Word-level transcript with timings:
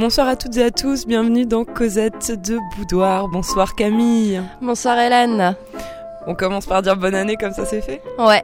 Bonsoir 0.00 0.28
à 0.28 0.36
toutes 0.36 0.56
et 0.56 0.64
à 0.64 0.70
tous, 0.70 1.06
bienvenue 1.06 1.44
dans 1.44 1.66
Cosette 1.66 2.32
de 2.40 2.58
Boudoir. 2.74 3.28
Bonsoir 3.28 3.74
Camille. 3.74 4.40
Bonsoir 4.62 4.98
Hélène. 4.98 5.54
On 6.26 6.34
commence 6.34 6.64
par 6.64 6.80
dire 6.80 6.96
bonne 6.96 7.14
année 7.14 7.36
comme 7.36 7.52
ça 7.52 7.66
c'est 7.66 7.82
fait 7.82 8.00
Ouais. 8.18 8.42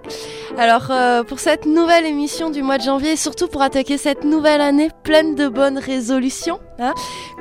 Alors 0.58 0.90
euh, 0.90 1.22
pour 1.22 1.40
cette 1.40 1.64
nouvelle 1.64 2.04
émission 2.04 2.50
du 2.50 2.62
mois 2.62 2.76
de 2.76 2.82
janvier 2.82 3.12
et 3.12 3.16
surtout 3.16 3.48
pour 3.48 3.62
attaquer 3.62 3.96
cette 3.96 4.22
nouvelle 4.22 4.60
année 4.60 4.90
pleine 5.02 5.34
de 5.34 5.48
bonnes 5.48 5.78
résolutions, 5.78 6.60
hein, 6.78 6.92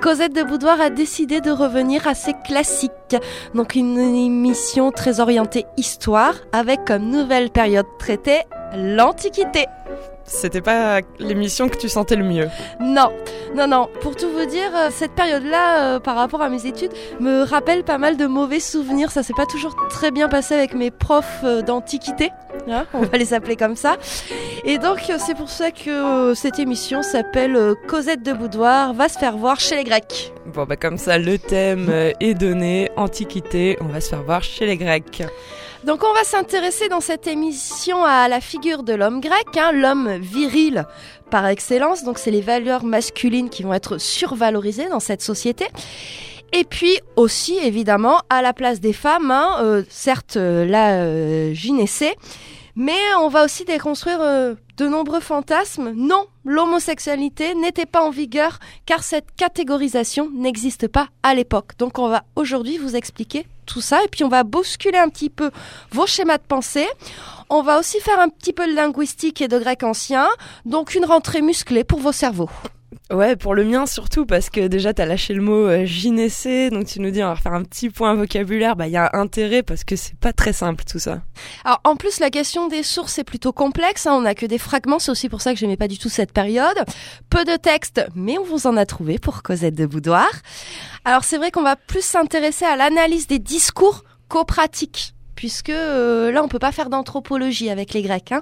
Cosette 0.02 0.34
de 0.34 0.44
Boudoir 0.44 0.80
a 0.80 0.90
décidé 0.90 1.42
de 1.42 1.52
revenir 1.52 2.08
à 2.08 2.16
ses 2.16 2.36
classiques. 2.46 3.18
Donc 3.54 3.76
une 3.76 4.00
émission 4.00 4.92
très 4.92 5.20
orientée 5.20 5.66
histoire 5.76 6.36
avec 6.54 6.86
comme 6.86 7.10
nouvelle 7.10 7.50
période 7.50 7.88
traitée 8.00 8.44
l'Antiquité 8.78 9.66
c'était 10.26 10.62
pas 10.62 11.02
l'émission 11.20 11.70
que 11.70 11.78
tu 11.78 11.88
sentais 11.88 12.16
le 12.16 12.24
mieux. 12.24 12.50
Non, 12.80 13.12
non, 13.56 13.68
non. 13.68 13.88
Pour 14.02 14.16
tout 14.16 14.30
vous 14.30 14.46
dire, 14.46 14.72
euh, 14.76 14.90
cette 14.92 15.12
période-là, 15.12 15.96
euh, 15.96 16.00
par 16.00 16.16
rapport 16.16 16.42
à 16.42 16.50
mes 16.50 16.66
études, 16.66 16.92
me 17.20 17.44
rappelle 17.44 17.84
pas 17.84 17.98
mal 17.98 18.18
de 18.18 18.26
mauvais 18.26 18.60
souvenirs. 18.60 19.12
Ça 19.12 19.22
s'est 19.22 19.34
pas 19.34 19.46
toujours 19.46 19.76
très 19.90 20.10
bien 20.10 20.28
passé 20.28 20.56
avec 20.56 20.74
mes 20.74 20.90
profs 20.90 21.42
euh, 21.44 21.62
d'antiquité. 21.62 22.32
Hein, 22.68 22.86
on 22.94 23.04
va 23.04 23.18
les 23.20 23.34
appeler 23.34 23.56
comme 23.56 23.76
ça. 23.76 23.98
Et 24.64 24.80
donc, 24.80 25.12
c'est 25.20 25.36
pour 25.36 25.50
ça 25.50 25.70
que 25.70 26.34
cette 26.34 26.58
émission 26.58 27.04
s'appelle 27.04 27.76
Cosette 27.88 28.24
de 28.24 28.34
Boudoir 28.34 28.94
va 28.94 29.08
se 29.10 29.20
faire 29.20 29.38
voir 29.38 29.60
chez 29.60 29.76
les 29.76 29.84
Grecs. 29.84 30.34
Bon, 30.48 30.66
bah 30.66 30.76
comme 30.76 30.98
ça, 30.98 31.20
le 31.20 31.38
thème 31.38 31.90
est 32.20 32.34
donné. 32.34 32.90
Antiquité, 32.98 33.78
on 33.82 33.86
va 33.86 34.02
se 34.02 34.10
faire 34.10 34.24
voir 34.24 34.42
chez 34.42 34.66
les 34.66 34.78
Grecs. 34.78 35.24
Donc 35.86 36.04
on 36.04 36.14
va 36.14 36.24
s'intéresser 36.24 36.90
dans 36.90 37.00
cette 37.00 37.28
émission 37.28 38.04
à 38.04 38.28
la 38.28 38.42
figure 38.42 38.82
de 38.82 38.94
l'homme 38.94 39.22
grec, 39.22 39.56
hein, 39.56 39.72
l'homme 39.72 40.18
viril 40.18 40.86
par 41.30 41.46
excellence. 41.46 42.04
Donc 42.04 42.18
c'est 42.18 42.32
les 42.32 42.42
valeurs 42.42 42.84
masculines 42.84 43.52
qui 43.52 43.62
vont 43.62 43.74
être 43.74 44.00
survalorisées 44.00 44.90
dans 44.90 45.00
cette 45.00 45.22
société. 45.22 45.68
Et 46.54 46.64
puis 46.64 47.00
aussi 47.16 47.58
évidemment 47.58 48.22
à 48.32 48.42
la 48.42 48.52
place 48.52 48.80
des 48.80 48.94
femmes, 48.94 49.30
hein, 49.30 49.58
euh, 49.62 49.84
certes 49.88 50.38
euh, 50.38 50.66
la 50.66 51.02
euh, 51.02 51.54
gynécée, 51.54 52.16
mais 52.76 53.00
on 53.20 53.30
va 53.30 53.44
aussi 53.44 53.66
déconstruire 53.66 54.20
de 54.20 54.88
nombreux 54.88 55.20
fantasmes. 55.20 55.92
Non, 55.96 56.26
l'homosexualité 56.44 57.56
n'était 57.56 57.86
pas 57.86 58.02
en 58.02 58.10
vigueur 58.10 58.60
car 58.86 59.04
cette 59.04 59.34
catégorisation 59.36 60.30
n'existe 60.34 60.88
pas 60.88 61.08
à 61.24 61.34
l'époque. 61.34 61.72
Donc 61.78 62.00
on 62.00 62.10
va 62.10 62.24
aujourd'hui 62.36 62.78
vous 62.78 62.96
expliquer 62.96 63.48
tout 63.66 63.82
ça 63.82 64.04
et 64.04 64.08
puis 64.08 64.24
on 64.24 64.30
va 64.30 64.44
bousculer 64.44 64.98
un 64.98 65.10
petit 65.10 65.30
peu 65.30 65.52
vos 65.92 66.06
schémas 66.06 66.38
de 66.38 66.44
pensée. 66.44 66.88
On 67.50 67.62
va 67.62 67.80
aussi 67.80 68.00
faire 68.00 68.20
un 68.20 68.30
petit 68.30 68.54
peu 68.54 68.68
de 68.68 68.74
linguistique 68.74 69.42
et 69.42 69.48
de 69.48 69.58
grec 69.60 69.84
ancien, 69.84 70.28
donc 70.66 70.96
une 70.96 71.06
rentrée 71.06 71.42
musclée 71.42 71.84
pour 71.84 72.00
vos 72.00 72.12
cerveaux. 72.12 72.50
Ouais, 73.12 73.36
pour 73.36 73.54
le 73.54 73.64
mien 73.64 73.86
surtout, 73.86 74.26
parce 74.26 74.50
que 74.50 74.66
déjà 74.66 74.92
t'as 74.92 75.06
lâché 75.06 75.36
le 75.36 75.42
mot 75.44 75.68
euh, 75.68 75.86
donc 76.72 76.88
tu 76.88 77.00
nous 77.00 77.12
dis 77.12 77.24
on 77.24 77.28
va 77.28 77.36
faire 77.36 77.54
un 77.54 77.64
petit 77.64 77.92
point 77.92 78.16
vocabulaire, 78.16 78.76
bah 78.76 78.88
il 78.88 78.94
y 78.94 78.98
a 78.98 79.12
intérêt 79.14 79.62
parce 79.62 79.84
que 79.84 79.96
c'est 79.96 80.18
pas 80.18 80.34
très 80.34 80.54
simple 80.54 80.84
tout 80.86 80.98
ça. 80.98 81.22
Alors 81.64 81.82
en 81.84 81.98
plus 81.98 82.20
la 82.20 82.32
question 82.32 82.68
des 82.68 82.82
sources 82.82 83.20
est 83.20 83.24
plutôt 83.24 83.54
complexe, 83.54 84.08
hein. 84.08 84.14
on 84.20 84.26
a 84.26 84.34
que 84.34 84.48
des 84.48 84.58
fragments, 84.58 84.98
c'est 84.98 85.12
aussi 85.12 85.30
pour 85.30 85.42
ça 85.42 85.54
que 85.54 85.60
j'aimais 85.60 85.78
pas 85.78 85.88
du 85.88 86.00
tout 86.00 86.10
cette 86.10 86.32
période. 86.32 86.84
Peu 87.30 87.46
de 87.46 87.56
texte, 87.58 88.04
mais 88.16 88.40
on 88.40 88.44
vous 88.44 88.66
en 88.66 88.76
a 88.76 88.88
trouvé 88.88 89.20
pour 89.20 89.44
Cosette 89.44 89.76
de 89.76 89.86
Boudoir. 89.86 90.30
Alors 91.04 91.24
c'est 91.24 91.38
vrai 91.38 91.52
qu'on 91.52 91.62
va 91.62 91.76
plus 91.76 92.04
s'intéresser 92.04 92.66
à 92.66 92.76
l'analyse 92.76 93.28
des 93.28 93.40
discours 93.40 94.04
qu'aux 94.30 94.46
pratiques 94.46 95.15
puisque 95.36 95.70
euh, 95.70 96.32
là 96.32 96.44
on 96.44 96.48
peut 96.48 96.60
pas 96.60 96.72
faire 96.72 96.90
d'anthropologie 96.90 97.70
avec 97.70 97.94
les 97.94 98.02
Grecs. 98.02 98.32
Hein. 98.32 98.42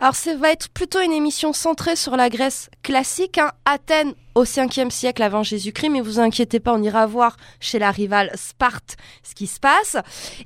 Alors 0.00 0.14
ça 0.14 0.34
va 0.36 0.50
être 0.50 0.68
plutôt 0.68 1.00
une 1.00 1.12
émission 1.12 1.52
centrée 1.52 1.96
sur 1.96 2.16
la 2.16 2.28
Grèce 2.28 2.70
classique, 2.82 3.38
hein. 3.38 3.52
Athènes 3.64 4.14
au 4.34 4.44
5e 4.44 4.90
siècle 4.90 5.22
avant 5.22 5.42
Jésus-Christ, 5.42 5.90
mais 5.90 6.00
vous 6.00 6.18
inquiétez 6.18 6.58
pas, 6.58 6.74
on 6.74 6.82
ira 6.82 7.06
voir 7.06 7.36
chez 7.60 7.78
la 7.78 7.90
rivale 7.90 8.32
Sparte 8.34 8.96
ce 9.22 9.34
qui 9.34 9.46
se 9.46 9.60
passe. 9.60 9.96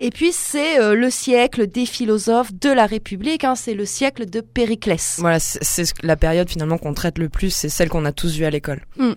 Et 0.01 0.11
puis 0.11 0.33
c'est 0.33 0.81
euh, 0.81 0.95
le 0.95 1.11
siècle 1.11 1.67
des 1.67 1.87
philosophes 1.87 2.53
de 2.53 2.71
la 2.71 2.87
République, 2.87 3.45
hein. 3.45 3.55
c'est 3.55 3.75
le 3.75 3.87
siècle 3.87 4.27
de 4.27 4.41
Périclès. 4.41 5.17
Voilà, 5.19 5.39
c'est 5.41 5.85
la 6.03 6.17
période 6.17 6.49
finalement 6.49 6.79
qu'on 6.79 6.95
traite 6.95 7.19
le 7.19 7.29
plus, 7.29 7.51
c'est 7.51 7.69
celle 7.69 7.89
qu'on 7.89 8.05
a 8.05 8.13
tous 8.13 8.37
vue 8.37 8.45
à 8.45 8.51
l'école. 8.51 8.83
Hmm. 8.97 9.15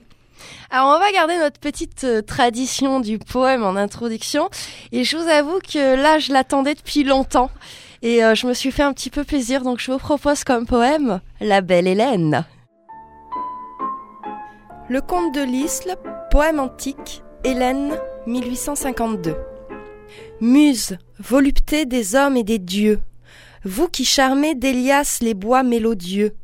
Alors 0.70 0.96
on 0.96 1.00
va 1.00 1.12
garder 1.12 1.38
notre 1.38 1.60
petite 1.60 2.04
euh, 2.04 2.22
tradition 2.22 3.00
du 3.00 3.20
poème 3.20 3.64
en 3.64 3.76
introduction 3.76 4.50
et 4.92 5.04
je 5.04 5.18
vous 5.18 5.28
avoue 5.28 5.60
que 5.60 5.96
là 5.96 6.20
je 6.20 6.32
l'attendais 6.32 6.76
depuis 6.76 7.04
longtemps 7.04 7.52
et 8.02 8.24
euh, 8.24 8.36
je 8.36 8.48
me 8.48 8.54
suis 8.54 8.72
fait 8.72 8.84
un 8.84 8.94
petit 8.94 9.10
peu 9.10 9.24
plaisir 9.24 9.64
donc 9.64 9.80
je 9.80 9.92
vous 9.92 9.98
propose 9.98 10.44
comme 10.44 10.66
poème 10.66 11.22
La 11.40 11.62
belle 11.62 11.88
Hélène. 11.88 12.46
Le 14.90 15.02
conte 15.02 15.34
de 15.34 15.42
l'Isle, 15.42 15.96
poème 16.32 16.60
antique, 16.60 17.24
Hélène 17.44 17.98
1852. 18.28 19.36
Muse, 20.42 20.98
volupté 21.20 21.86
des 21.86 22.16
hommes 22.16 22.36
et 22.36 22.44
des 22.44 22.60
dieux, 22.60 23.00
vous 23.64 23.88
qui 23.88 24.06
charmez 24.06 24.56
d'Élias 24.56 25.20
les 25.22 25.34
bois 25.34 25.64
mélodieux, 25.64 26.36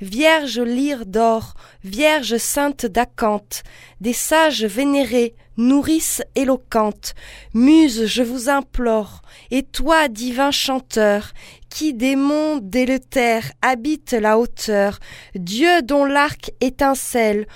Vierge 0.00 0.60
lyre 0.60 1.06
d'or, 1.06 1.54
Vierge 1.84 2.36
sainte 2.36 2.86
d'acanthe, 2.86 3.62
des 4.00 4.12
sages 4.12 4.64
vénérés, 4.64 5.34
nourrice 5.56 6.22
éloquente, 6.34 7.14
Muse, 7.54 8.06
je 8.06 8.22
vous 8.22 8.48
implore, 8.48 9.22
et 9.50 9.62
toi, 9.62 10.08
divin 10.08 10.50
chanteur, 10.50 11.32
qui 11.68 11.94
des 11.94 12.16
monts 12.16 12.58
délétères 12.60 13.52
habite 13.62 14.12
la 14.12 14.38
hauteur, 14.38 14.98
Dieu 15.34 15.82
dont 15.82 16.04
l'arc 16.04 16.52
étincelle, 16.60 17.46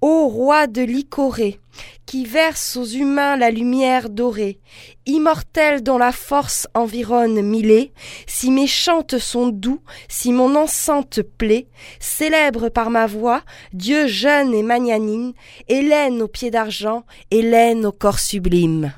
ô 0.00 0.28
roi 0.28 0.66
de 0.66 0.82
l'Icorée, 0.82 1.58
qui 2.06 2.24
verse 2.24 2.76
aux 2.76 2.84
humains 2.84 3.36
la 3.36 3.50
lumière 3.50 4.10
dorée, 4.10 4.60
immortel 5.06 5.82
dont 5.82 5.98
la 5.98 6.12
force 6.12 6.66
environne 6.74 7.42
mille, 7.42 7.90
si 8.26 8.50
mes 8.50 8.66
chantes 8.66 9.18
sont 9.18 9.48
doux, 9.48 9.80
si 10.08 10.32
mon 10.32 10.54
enceinte 10.54 11.22
plaît, 11.22 11.68
célèbre 12.00 12.68
par 12.68 12.90
ma 12.90 13.06
voix, 13.06 13.42
Dieu 13.72 14.06
jeune 14.06 14.54
et 14.54 14.62
magnanime, 14.62 15.32
Hélène 15.68 16.22
aux 16.22 16.28
pieds 16.28 16.50
d'argent, 16.50 17.04
Hélène 17.30 17.86
au 17.86 17.92
corps 17.92 18.20
sublime. 18.20 18.92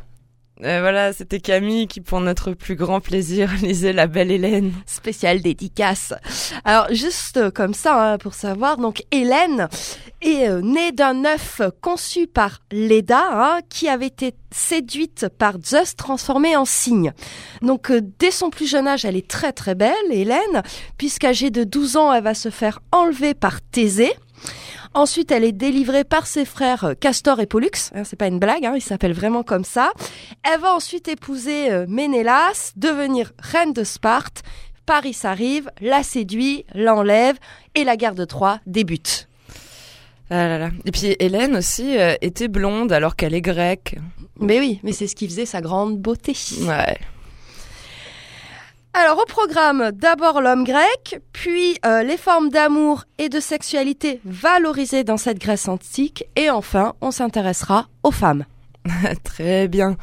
Euh, 0.64 0.80
voilà, 0.80 1.12
c'était 1.12 1.38
Camille 1.38 1.86
qui, 1.86 2.00
pour 2.00 2.20
notre 2.20 2.52
plus 2.52 2.74
grand 2.74 3.00
plaisir, 3.00 3.50
lisait 3.62 3.92
La 3.92 4.06
Belle 4.06 4.30
Hélène. 4.30 4.72
Spéciale 4.86 5.40
dédicace. 5.40 6.14
Alors, 6.64 6.86
juste 6.92 7.50
comme 7.50 7.74
ça, 7.74 8.12
hein, 8.12 8.18
pour 8.18 8.34
savoir, 8.34 8.76
donc 8.76 9.04
Hélène 9.12 9.68
est 10.20 10.48
euh, 10.48 10.60
née 10.60 10.90
d'un 10.90 11.24
œuf 11.24 11.60
conçu 11.80 12.26
par 12.26 12.60
Leda, 12.72 13.22
hein, 13.30 13.60
qui 13.68 13.88
avait 13.88 14.06
été 14.06 14.34
séduite 14.50 15.28
par 15.38 15.54
Zeus 15.64 15.94
transformée 15.94 16.56
en 16.56 16.64
cygne. 16.64 17.12
Donc, 17.62 17.90
euh, 17.90 18.00
dès 18.18 18.32
son 18.32 18.50
plus 18.50 18.68
jeune 18.68 18.88
âge, 18.88 19.04
elle 19.04 19.16
est 19.16 19.28
très 19.28 19.52
très 19.52 19.76
belle, 19.76 19.94
Hélène, 20.10 20.62
puisqu'âgée 20.96 21.50
de 21.50 21.62
12 21.62 21.96
ans, 21.96 22.12
elle 22.12 22.24
va 22.24 22.34
se 22.34 22.50
faire 22.50 22.80
enlever 22.90 23.34
par 23.34 23.60
Thésée. 23.60 24.12
Ensuite, 24.94 25.30
elle 25.30 25.44
est 25.44 25.52
délivrée 25.52 26.04
par 26.04 26.26
ses 26.26 26.44
frères 26.44 26.84
euh, 26.84 26.94
Castor 26.94 27.40
et 27.40 27.46
Pollux. 27.46 27.70
Hein, 27.94 28.04
c'est 28.04 28.16
pas 28.16 28.26
une 28.26 28.38
blague, 28.38 28.64
hein, 28.64 28.72
ils 28.74 28.82
s'appellent 28.82 29.12
vraiment 29.12 29.42
comme 29.42 29.64
ça. 29.64 29.92
Elle 30.42 30.60
va 30.60 30.74
ensuite 30.74 31.08
épouser 31.08 31.70
euh, 31.70 31.86
Ménélas, 31.88 32.72
devenir 32.76 33.32
reine 33.38 33.72
de 33.72 33.84
Sparte. 33.84 34.42
Paris 34.86 35.16
arrive, 35.24 35.70
la 35.80 36.02
séduit, 36.02 36.64
l'enlève 36.74 37.36
et 37.74 37.84
la 37.84 37.96
guerre 37.96 38.14
de 38.14 38.24
Troie 38.24 38.60
débute. 38.66 39.28
Ah 40.30 40.68
et 40.84 40.90
puis 40.90 41.16
Hélène 41.18 41.56
aussi 41.56 41.98
euh, 41.98 42.14
était 42.20 42.48
blonde 42.48 42.92
alors 42.92 43.16
qu'elle 43.16 43.34
est 43.34 43.40
grecque. 43.40 43.96
Mais 44.40 44.58
oui, 44.58 44.80
mais 44.82 44.92
c'est 44.92 45.06
ce 45.06 45.14
qui 45.14 45.26
faisait 45.26 45.46
sa 45.46 45.60
grande 45.60 45.98
beauté. 45.98 46.34
Ouais. 46.62 46.98
Alors 48.94 49.18
au 49.18 49.26
programme, 49.26 49.92
d'abord 49.92 50.40
l'homme 50.40 50.64
grec, 50.64 51.20
puis 51.32 51.78
euh, 51.84 52.02
les 52.02 52.16
formes 52.16 52.48
d'amour 52.48 53.04
et 53.18 53.28
de 53.28 53.38
sexualité 53.38 54.20
valorisées 54.24 55.04
dans 55.04 55.16
cette 55.16 55.38
Grèce 55.38 55.68
antique, 55.68 56.24
et 56.36 56.50
enfin 56.50 56.94
on 57.00 57.10
s'intéressera 57.10 57.88
aux 58.02 58.10
femmes. 58.10 58.44
Très 59.24 59.68
bien. 59.68 59.96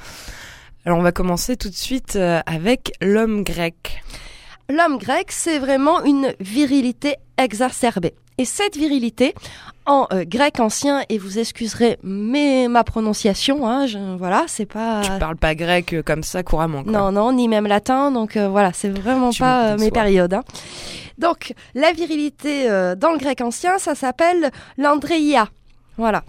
Alors 0.86 1.00
on 1.00 1.02
va 1.02 1.12
commencer 1.12 1.58
tout 1.58 1.70
de 1.70 1.76
suite 1.76 2.16
euh, 2.16 2.42
avec 2.46 2.94
l'homme 3.02 3.44
grec. 3.44 4.04
L'homme 4.70 4.98
grec, 4.98 5.28
c'est 5.32 5.60
vraiment 5.60 6.04
une 6.04 6.34
virilité 6.40 7.16
exacerbée. 7.38 8.16
Et 8.38 8.46
cette 8.46 8.76
virilité, 8.76 9.34
en 9.86 10.08
euh, 10.12 10.26
grec 10.26 10.60
ancien, 10.60 11.04
et 11.08 11.18
vous 11.18 11.40
excuserez 11.40 11.98
mais 12.04 12.68
ma 12.68 12.84
prononciation, 12.84 13.68
hein, 13.68 13.86
voilà, 14.18 14.44
c'est 14.48 14.66
pas. 14.66 15.02
Tu 15.02 15.12
parles 15.20 15.38
pas 15.38 15.56
grec 15.56 15.94
euh, 15.94 16.04
comme 16.04 16.24
ça 16.24 16.44
couramment. 16.44 16.84
Quoi. 16.84 16.92
Non, 16.92 17.12
non, 17.12 17.32
ni 17.32 17.48
même 17.48 17.68
latin, 17.68 18.12
donc 18.12 18.36
euh, 18.36 18.50
voilà, 18.50 18.72
c'est 18.74 18.90
vraiment 18.90 19.32
pas 19.32 19.78
mes 19.78 19.92
périodes. 19.92 20.34
Hein. 20.34 20.44
Donc 21.18 21.54
la 21.76 21.94
virilité 21.94 22.68
dans 22.98 23.12
le 23.14 23.18
grec 23.18 23.40
ancien, 23.40 23.78
ça 23.78 23.96
s'appelle 23.96 24.52
l'andreia. 24.78 25.48
Voilà. 25.98 26.24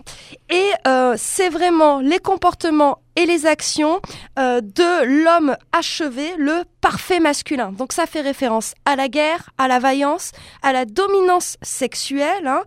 Et 0.48 0.70
euh, 0.86 1.14
c'est 1.18 1.48
vraiment 1.48 2.00
les 2.00 2.18
comportements 2.18 2.98
et 3.16 3.26
les 3.26 3.46
actions 3.46 4.00
euh, 4.38 4.60
de 4.60 5.04
l'homme 5.24 5.56
achevé, 5.72 6.34
le 6.38 6.62
parfait 6.80 7.18
masculin. 7.18 7.72
Donc 7.72 7.92
ça 7.92 8.06
fait 8.06 8.20
référence 8.20 8.74
à 8.84 8.94
la 8.94 9.08
guerre, 9.08 9.50
à 9.58 9.66
la 9.68 9.78
vaillance, 9.78 10.32
à 10.62 10.72
la 10.72 10.84
dominance 10.84 11.56
sexuelle. 11.62 12.46
hein. 12.46 12.62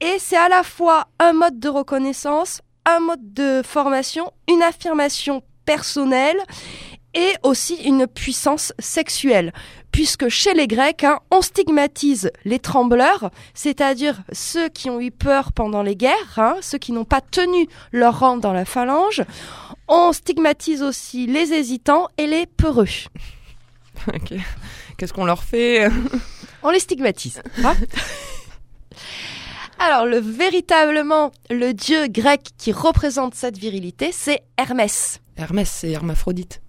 et 0.00 0.18
c'est 0.18 0.36
à 0.36 0.48
la 0.48 0.62
fois 0.62 1.06
un 1.18 1.32
mode 1.32 1.58
de 1.58 1.68
reconnaissance, 1.68 2.60
un 2.84 3.00
mode 3.00 3.32
de 3.32 3.62
formation, 3.64 4.30
une 4.48 4.62
affirmation 4.62 5.42
personnelle 5.64 6.38
et 7.14 7.32
aussi 7.42 7.76
une 7.76 8.06
puissance 8.06 8.72
sexuelle. 8.78 9.52
Puisque 9.92 10.28
chez 10.28 10.54
les 10.54 10.66
Grecs, 10.66 11.04
hein, 11.04 11.20
on 11.30 11.42
stigmatise 11.42 12.30
les 12.46 12.58
trembleurs, 12.58 13.30
c'est-à-dire 13.52 14.22
ceux 14.32 14.68
qui 14.70 14.88
ont 14.88 15.00
eu 15.00 15.10
peur 15.10 15.52
pendant 15.52 15.82
les 15.82 15.96
guerres, 15.96 16.38
hein, 16.38 16.56
ceux 16.62 16.78
qui 16.78 16.92
n'ont 16.92 17.04
pas 17.04 17.20
tenu 17.20 17.68
leur 17.92 18.18
rang 18.20 18.38
dans 18.38 18.54
la 18.54 18.64
phalange. 18.64 19.22
On 19.88 20.12
stigmatise 20.14 20.82
aussi 20.82 21.26
les 21.26 21.52
hésitants 21.52 22.08
et 22.16 22.26
les 22.26 22.46
peureux. 22.46 22.88
Qu'est-ce 24.96 25.12
qu'on 25.12 25.26
leur 25.26 25.42
fait? 25.44 25.88
On 26.62 26.70
les 26.70 26.80
stigmatise. 26.80 27.42
hein. 27.62 27.76
Alors, 29.78 30.06
le, 30.06 30.18
véritablement, 30.18 31.32
le 31.50 31.72
dieu 31.74 32.06
grec 32.06 32.50
qui 32.56 32.72
représente 32.72 33.34
cette 33.34 33.58
virilité, 33.58 34.10
c'est 34.12 34.42
Hermès. 34.56 35.18
Hermès, 35.36 35.68
c'est 35.68 35.90
hermaphrodite. 35.90 36.61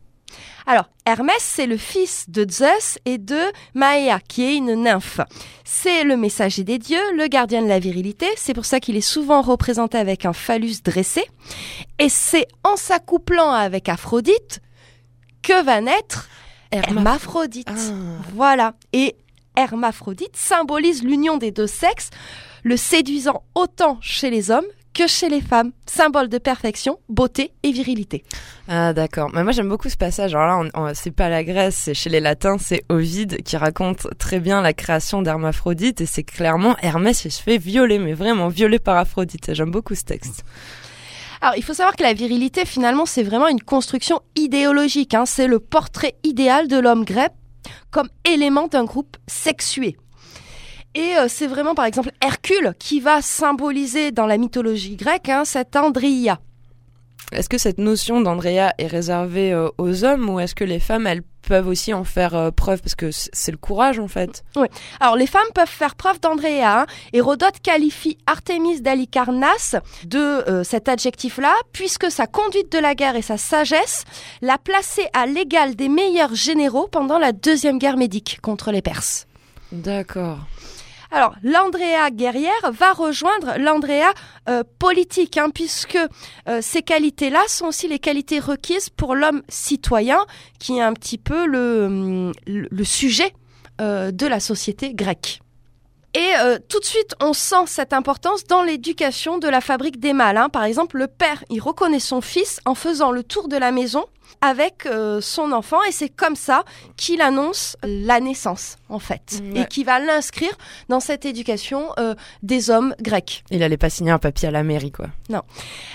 Alors, 0.65 0.85
Hermès, 1.05 1.35
c'est 1.39 1.65
le 1.65 1.77
fils 1.77 2.29
de 2.29 2.49
Zeus 2.49 2.97
et 3.05 3.17
de 3.17 3.39
Maïa, 3.73 4.19
qui 4.27 4.43
est 4.43 4.55
une 4.55 4.75
nymphe. 4.75 5.19
C'est 5.65 6.03
le 6.03 6.15
messager 6.15 6.63
des 6.63 6.79
dieux, 6.79 7.03
le 7.15 7.27
gardien 7.27 7.61
de 7.61 7.67
la 7.67 7.79
virilité. 7.79 8.27
C'est 8.37 8.53
pour 8.53 8.65
ça 8.65 8.79
qu'il 8.79 8.95
est 8.95 9.01
souvent 9.01 9.41
représenté 9.41 9.97
avec 9.97 10.25
un 10.25 10.33
phallus 10.33 10.81
dressé. 10.83 11.23
Et 11.99 12.09
c'est 12.09 12.47
en 12.63 12.75
s'accouplant 12.75 13.51
avec 13.51 13.89
Aphrodite 13.89 14.61
que 15.41 15.63
va 15.63 15.81
naître 15.81 16.29
Hermaphrodite. 16.71 17.67
Ah. 17.67 18.23
Voilà. 18.33 18.73
Et 18.93 19.15
Hermaphrodite 19.55 20.35
symbolise 20.35 21.03
l'union 21.03 21.37
des 21.37 21.51
deux 21.51 21.67
sexes, 21.67 22.09
le 22.63 22.77
séduisant 22.77 23.43
autant 23.53 23.97
chez 24.01 24.29
les 24.29 24.49
hommes 24.49 24.65
que 24.93 25.07
chez 25.07 25.29
les 25.29 25.41
femmes. 25.41 25.71
Symbole 25.85 26.29
de 26.29 26.37
perfection, 26.37 26.99
beauté 27.09 27.51
et 27.63 27.71
virilité. 27.71 28.23
Ah 28.67 28.93
d'accord. 28.93 29.29
Mais 29.33 29.43
moi 29.43 29.51
j'aime 29.51 29.69
beaucoup 29.69 29.89
ce 29.89 29.97
passage. 29.97 30.35
Alors 30.35 30.63
là, 30.63 30.91
c'est 30.93 31.11
pas 31.11 31.29
la 31.29 31.43
Grèce, 31.43 31.75
c'est 31.85 31.93
chez 31.93 32.09
les 32.09 32.19
Latins, 32.19 32.57
c'est 32.59 32.83
Ovide 32.89 33.43
qui 33.43 33.57
raconte 33.57 34.07
très 34.17 34.39
bien 34.39 34.61
la 34.61 34.73
création 34.73 35.21
d'Hermaphrodite 35.21 36.01
et 36.01 36.05
c'est 36.05 36.23
clairement 36.23 36.75
Hermès 36.81 37.25
il 37.25 37.31
se 37.31 37.41
fait 37.41 37.57
violer, 37.57 37.99
mais 37.99 38.13
vraiment 38.13 38.47
violer 38.47 38.79
par 38.79 38.97
Aphrodite. 38.97 39.53
J'aime 39.53 39.71
beaucoup 39.71 39.95
ce 39.95 40.03
texte. 40.03 40.43
Alors, 41.41 41.55
il 41.57 41.63
faut 41.63 41.73
savoir 41.73 41.97
que 41.97 42.03
la 42.03 42.13
virilité, 42.13 42.63
finalement, 42.63 43.05
c'est 43.05 43.21
vraiment 43.21 43.49
une 43.49 43.61
construction 43.61 44.21
idéologique. 44.37 45.13
hein. 45.13 45.25
C'est 45.25 45.47
le 45.47 45.59
portrait 45.59 46.15
idéal 46.23 46.69
de 46.69 46.77
l'homme 46.77 47.03
grec 47.03 47.33
comme 47.91 48.07
élément 48.23 48.67
d'un 48.67 48.85
groupe 48.85 49.17
sexué. 49.27 49.97
Et 50.95 51.15
euh, 51.17 51.25
c'est 51.27 51.47
vraiment, 51.47 51.75
par 51.75 51.85
exemple, 51.85 52.11
Hercule 52.21 52.73
qui 52.79 52.99
va 52.99 53.21
symboliser 53.21 54.11
dans 54.11 54.27
la 54.27 54.37
mythologie 54.37 54.95
grecque 54.95 55.29
hein, 55.29 55.43
cette 55.45 55.75
Andrea. 55.75 56.37
Est-ce 57.31 57.49
que 57.49 57.57
cette 57.57 57.79
notion 57.79 58.21
d'Andrea 58.21 58.73
est 58.77 58.87
réservée 58.87 59.53
euh, 59.53 59.69
aux 59.79 60.03
hommes 60.03 60.29
ou 60.29 60.39
est-ce 60.39 60.53
que 60.53 60.63
les 60.63 60.79
femmes 60.79 61.07
elles 61.07 61.23
peuvent 61.47 61.67
aussi 61.67 61.91
en 61.93 62.03
faire 62.03 62.35
euh, 62.35 62.51
preuve? 62.51 62.81
Parce 62.81 62.93
que 62.93 63.09
c'est 63.11 63.51
le 63.51 63.57
courage 63.57 63.97
en 63.97 64.07
fait. 64.07 64.43
Alors, 64.99 65.15
les 65.15 65.25
femmes 65.25 65.41
peuvent 65.55 65.67
faire 65.67 65.95
preuve 65.95 66.19
d'Andrea. 66.19 66.81
hein. 66.81 66.85
Hérodote 67.11 67.59
qualifie 67.63 68.19
Artémis 68.27 68.81
d'Alicarnasse 68.81 69.75
de 70.05 70.19
euh, 70.19 70.63
cet 70.63 70.89
adjectif-là, 70.89 71.53
puisque 71.71 72.11
sa 72.11 72.27
conduite 72.27 72.71
de 72.71 72.77
la 72.77 72.93
guerre 72.93 73.15
et 73.15 73.23
sa 73.23 73.37
sagesse 73.37 74.03
l'a 74.43 74.59
placée 74.59 75.07
à 75.13 75.25
l'égal 75.25 75.75
des 75.75 75.89
meilleurs 75.89 76.35
généraux 76.35 76.87
pendant 76.87 77.17
la 77.17 77.31
Deuxième 77.31 77.79
Guerre 77.79 77.97
médique 77.97 78.39
contre 78.43 78.71
les 78.71 78.83
Perses. 78.83 79.25
D'accord. 79.71 80.37
Alors, 81.15 81.35
l'Andrea 81.43 82.09
guerrière 82.09 82.71
va 82.71 82.91
rejoindre 82.91 83.53
l'Andrea 83.59 84.11
euh, 84.49 84.63
politique, 84.79 85.37
hein, 85.37 85.51
puisque 85.53 85.95
euh, 85.95 86.59
ces 86.59 86.81
qualités-là 86.81 87.43
sont 87.47 87.67
aussi 87.67 87.87
les 87.87 87.99
qualités 87.99 88.39
requises 88.39 88.89
pour 88.89 89.13
l'homme 89.13 89.43
citoyen, 89.47 90.25
qui 90.57 90.79
est 90.79 90.81
un 90.81 90.93
petit 90.93 91.19
peu 91.19 91.45
le, 91.45 92.31
le 92.47 92.83
sujet 92.83 93.31
euh, 93.79 94.09
de 94.09 94.25
la 94.25 94.39
société 94.39 94.95
grecque. 94.95 95.41
Et 96.15 96.31
tout 96.69 96.79
de 96.79 96.85
suite, 96.85 97.15
on 97.21 97.33
sent 97.33 97.65
cette 97.65 97.91
importance 97.91 98.43
dans 98.43 98.61
l'éducation 98.61 99.39
de 99.39 99.47
la 99.47 99.61
fabrique 99.61 99.99
des 99.99 100.13
mâles. 100.13 100.37
hein. 100.37 100.49
Par 100.49 100.63
exemple, 100.63 100.99
le 100.99 101.07
père, 101.07 101.43
il 101.49 101.59
reconnaît 101.59 101.99
son 101.99 102.21
fils 102.21 102.59
en 102.65 102.75
faisant 102.75 103.11
le 103.11 103.23
tour 103.23 103.47
de 103.47 103.57
la 103.57 103.71
maison 103.71 104.05
avec 104.41 104.85
euh, 104.85 105.21
son 105.21 105.51
enfant, 105.51 105.81
et 105.87 105.91
c'est 105.91 106.09
comme 106.09 106.35
ça 106.35 106.63
qu'il 106.97 107.21
annonce 107.21 107.75
la 107.83 108.19
naissance, 108.19 108.77
en 108.89 108.99
fait, 108.99 109.41
Ouais. 109.53 109.61
et 109.61 109.65
qui 109.65 109.83
va 109.83 109.99
l'inscrire 109.99 110.51
dans 110.89 110.99
cette 110.99 111.25
éducation 111.25 111.91
euh, 111.99 112.15
des 112.43 112.69
hommes 112.69 112.93
grecs. 113.01 113.43
Il 113.51 113.63
allait 113.63 113.77
pas 113.77 113.89
signer 113.89 114.11
un 114.11 114.19
papier 114.19 114.47
à 114.47 114.51
la 114.51 114.63
mairie 114.63 114.91
quoi. 114.91 115.07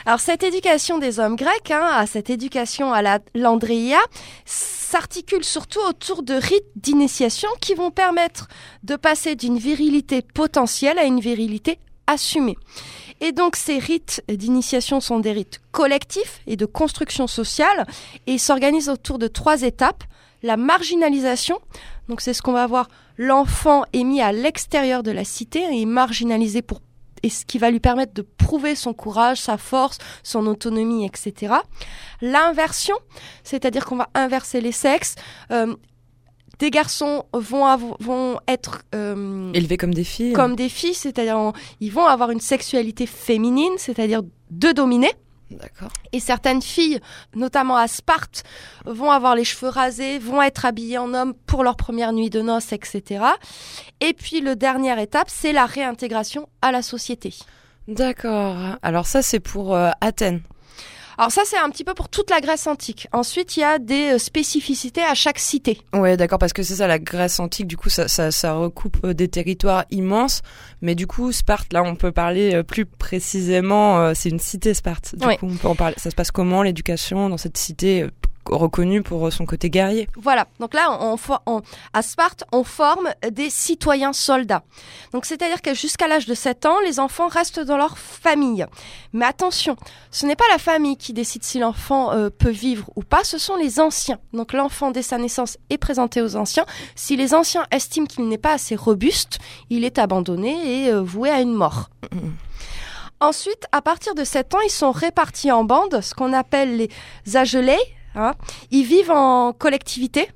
Alors 0.07 0.21
cette 0.21 0.43
éducation 0.43 0.99
des 0.99 1.21
hommes 1.21 1.37
grecs, 1.37 1.71
hein, 1.71 1.89
à 1.93 2.07
cette 2.07 2.31
éducation 2.31 2.93
à 2.93 3.03
la 3.03 3.19
l'Andrea, 3.35 3.99
s'articule 4.45 5.45
surtout 5.45 5.81
autour 5.89 6.23
de 6.23 6.35
rites 6.35 6.65
d'initiation 6.77 7.49
qui 7.61 7.75
vont 7.75 7.91
permettre 7.91 8.49
de 8.83 8.97
passer 8.97 9.35
d'une 9.37 9.59
virilité 9.59 10.23
potentielle 10.23 10.99
à 10.99 11.05
une 11.05 11.21
virilité 11.21 11.79
assumée. 12.07 12.57
Et 13.21 13.33
donc 13.33 13.57
ces 13.57 13.79
rites 13.79 14.23
d'initiation 14.29 15.01
sont 15.01 15.19
des 15.19 15.33
rites 15.33 15.61
collectifs 15.73 16.41
et 16.47 16.57
de 16.57 16.67
construction 16.67 17.27
sociale 17.27 17.87
et 18.27 18.39
s'organisent 18.39 18.89
autour 18.89 19.19
de 19.19 19.27
trois 19.27 19.63
étapes. 19.63 20.05
La 20.43 20.57
marginalisation, 20.57 21.59
donc 22.09 22.21
c'est 22.21 22.33
ce 22.33 22.43
qu'on 22.43 22.53
va 22.53 22.67
voir, 22.67 22.89
l'enfant 23.17 23.85
est 23.93 24.05
mis 24.05 24.21
à 24.21 24.31
l'extérieur 24.31 25.03
de 25.03 25.11
la 25.11 25.25
cité 25.25 25.61
et 25.61 25.83
est 25.83 25.87
marginalisé 25.87 26.63
pour 26.63 26.81
et 27.23 27.31
ce 27.31 27.45
qui 27.45 27.59
va 27.59 27.71
lui 27.71 27.81
permettre 27.81 28.15
de 28.15 28.23
prouver 28.23 28.75
son 28.75 28.95
courage, 28.95 29.41
sa 29.41 29.59
force, 29.59 29.99
son 30.23 30.47
autonomie, 30.47 31.05
etc. 31.05 31.55
L'inversion, 32.21 32.97
c'est-à-dire 33.43 33.85
qu'on 33.85 33.97
va 33.97 34.09
inverser 34.15 34.61
les 34.61 34.73
sexes. 34.73 35.17
Euh, 35.51 35.75
des 36.59 36.71
garçons 36.71 37.25
vont, 37.33 37.97
vont 38.01 38.39
être 38.49 38.83
euh, 38.95 39.53
Élevé 39.53 39.77
comme 39.77 39.95
des 39.95 40.05
filles. 40.05 40.33
comme 40.33 40.57
des 40.57 40.69
filles, 40.69 40.95
c'est-à-dire 40.95 41.53
ils 41.81 41.93
vont 41.93 42.07
avoir 42.07 42.31
une 42.31 42.41
sexualité 42.41 43.07
féminine, 43.07 43.73
c'est-à-dire 43.77 44.23
de 44.51 44.73
dominer. 44.73 45.13
D'accord. 45.51 45.89
Et 46.13 46.21
certaines 46.21 46.61
filles, 46.61 47.01
notamment 47.35 47.77
à 47.77 47.89
Sparte, 47.89 48.43
vont 48.85 49.11
avoir 49.11 49.35
les 49.35 49.45
cheveux 49.45 49.71
rasés, 49.71 50.19
vont 50.19 50.43
être 50.43 50.67
habillées 50.67 50.99
en 50.99 51.15
homme 51.15 51.33
pour 51.47 51.65
leur 51.65 51.77
première 51.77 52.13
nuit 52.13 52.29
de 52.29 52.43
noces, 52.43 52.73
etc. 52.73 53.25
Et 54.01 54.13
puis, 54.13 54.43
le 54.43 54.57
dernière 54.57 54.99
étape, 54.99 55.29
c'est 55.31 55.53
la 55.53 55.65
réintégration 55.65 56.51
à 56.61 56.71
la 56.71 56.83
société. 56.83 57.33
D'accord. 57.89 58.77
Alors 58.83 59.07
ça 59.07 59.23
c'est 59.23 59.41
pour 59.41 59.75
euh, 59.75 59.89
Athènes. 60.03 60.43
Alors 61.19 61.33
ça, 61.33 61.43
c'est 61.45 61.59
un 61.59 61.69
petit 61.69 61.83
peu 61.83 61.95
pour 61.95 62.09
toute 62.09 62.31
la 62.31 62.41
Grèce 62.41 62.69
antique. 62.69 63.09
Ensuite, 63.11 63.57
il 63.57 63.61
y 63.61 63.65
a 63.65 63.81
des 63.81 64.15
euh, 64.15 64.19
spécificités 64.19 65.03
à 65.03 65.15
chaque 65.15 65.41
cité. 65.41 65.81
Ouais, 65.93 66.17
d'accord, 66.17 66.39
parce 66.39 66.53
que 66.53 66.63
c'est 66.63 66.77
ça, 66.77 66.87
la 66.87 67.01
Grèce 67.01 67.41
antique, 67.41 67.67
du 67.67 67.77
coup, 67.77 67.89
ça, 67.89 68.07
ça, 68.07 68.31
ça 68.31 68.53
recoupe 68.53 68.99
euh, 69.05 69.15
des 69.15 69.27
territoires 69.27 69.85
immenses. 69.91 70.43
Mais 70.81 70.95
du 70.95 71.09
coup, 71.09 71.33
Sparte, 71.33 71.73
là, 71.73 71.83
on 71.83 71.97
peut 71.97 72.13
parler 72.13 72.55
euh, 72.55 72.63
plus 72.63 72.87
précisément, 72.87 74.15
c'est 74.15 74.29
une 74.29 74.39
cité 74.39 74.75
Sparte. 74.75 75.17
Du 75.17 75.27
coup, 75.39 75.49
on 75.51 75.57
peut 75.57 75.67
en 75.67 75.75
parler. 75.75 75.97
Ça 75.99 76.11
se 76.11 76.15
passe 76.15 76.31
comment, 76.31 76.63
l'éducation, 76.63 77.29
dans 77.29 77.37
cette 77.37 77.59
cité 77.59 78.07
reconnue 78.49 79.03
pour 79.03 79.27
euh, 79.27 79.31
son 79.31 79.47
côté 79.47 79.71
guerrier 79.71 80.09
Voilà. 80.17 80.47
Donc 80.61 80.75
là, 80.75 80.99
on, 81.01 81.63
à 81.93 82.03
Sparte, 82.03 82.45
on 82.53 82.65
forme 82.65 83.09
des 83.31 83.51
citoyens 83.51 84.13
soldats. 84.13 84.63
Donc 85.13 85.25
c'est-à-dire 85.25 85.63
que 85.63 85.75
jusqu'à 85.75 86.09
l'âge 86.09 86.27
de 86.27 86.35
7 86.35 86.67
ans, 86.67 86.81
les 86.81 87.01
enfants 87.01 87.29
restent 87.29 87.61
dans 87.61 87.77
leur 87.77 87.99
famille. 87.99 88.67
Mais 89.13 89.27
attention, 89.27 89.77
ce 90.11 90.27
n'est 90.27 90.37
pas 90.37 90.45
la 90.51 90.59
famille 90.59 90.97
qui 90.97 91.13
décide 91.13 91.45
si 91.45 91.59
l'enfant 91.59 92.13
euh, 92.13 92.31
peut 92.31 92.51
vivre 92.51 92.91
ou 92.97 93.03
pas, 93.03 93.25
ce 93.25 93.39
sont 93.39 93.57
les 93.57 93.81
anciens. 93.81 94.19
Donc 94.33 94.53
l'enfant, 94.53 94.91
dès 94.91 95.03
sa 95.03 95.19
naissance, 95.19 95.59
est 95.71 95.79
présenté 95.79 96.23
aux 96.23 96.37
anciens. 96.37 96.67
Si 96.95 97.17
les 97.17 97.35
anciens 97.35 97.67
estiment 97.71 98.07
qu'il 98.07 98.29
n'est 98.29 98.39
pas 98.39 98.53
assez 98.53 98.77
robuste, 98.77 99.39
il 99.71 99.85
est 99.85 99.99
abandonné 99.99 100.85
et 100.85 100.91
euh, 100.91 101.03
voué 101.03 101.31
à 101.31 101.41
une 101.41 101.55
mort. 101.55 101.91
Ensuite, 103.21 103.67
à 103.73 103.83
partir 103.83 104.15
de 104.15 104.23
7 104.23 104.55
ans, 104.55 104.61
ils 104.65 104.71
sont 104.71 104.93
répartis 104.93 105.51
en 105.51 105.65
bandes, 105.65 106.01
ce 106.01 106.15
qu'on 106.15 106.33
appelle 106.33 106.77
les 106.77 107.37
agelés. 107.37 107.79
Hein. 108.19 108.35
Ils 108.71 108.85
vivent 108.85 109.11
en 109.11 109.53
collectivité. 109.53 110.29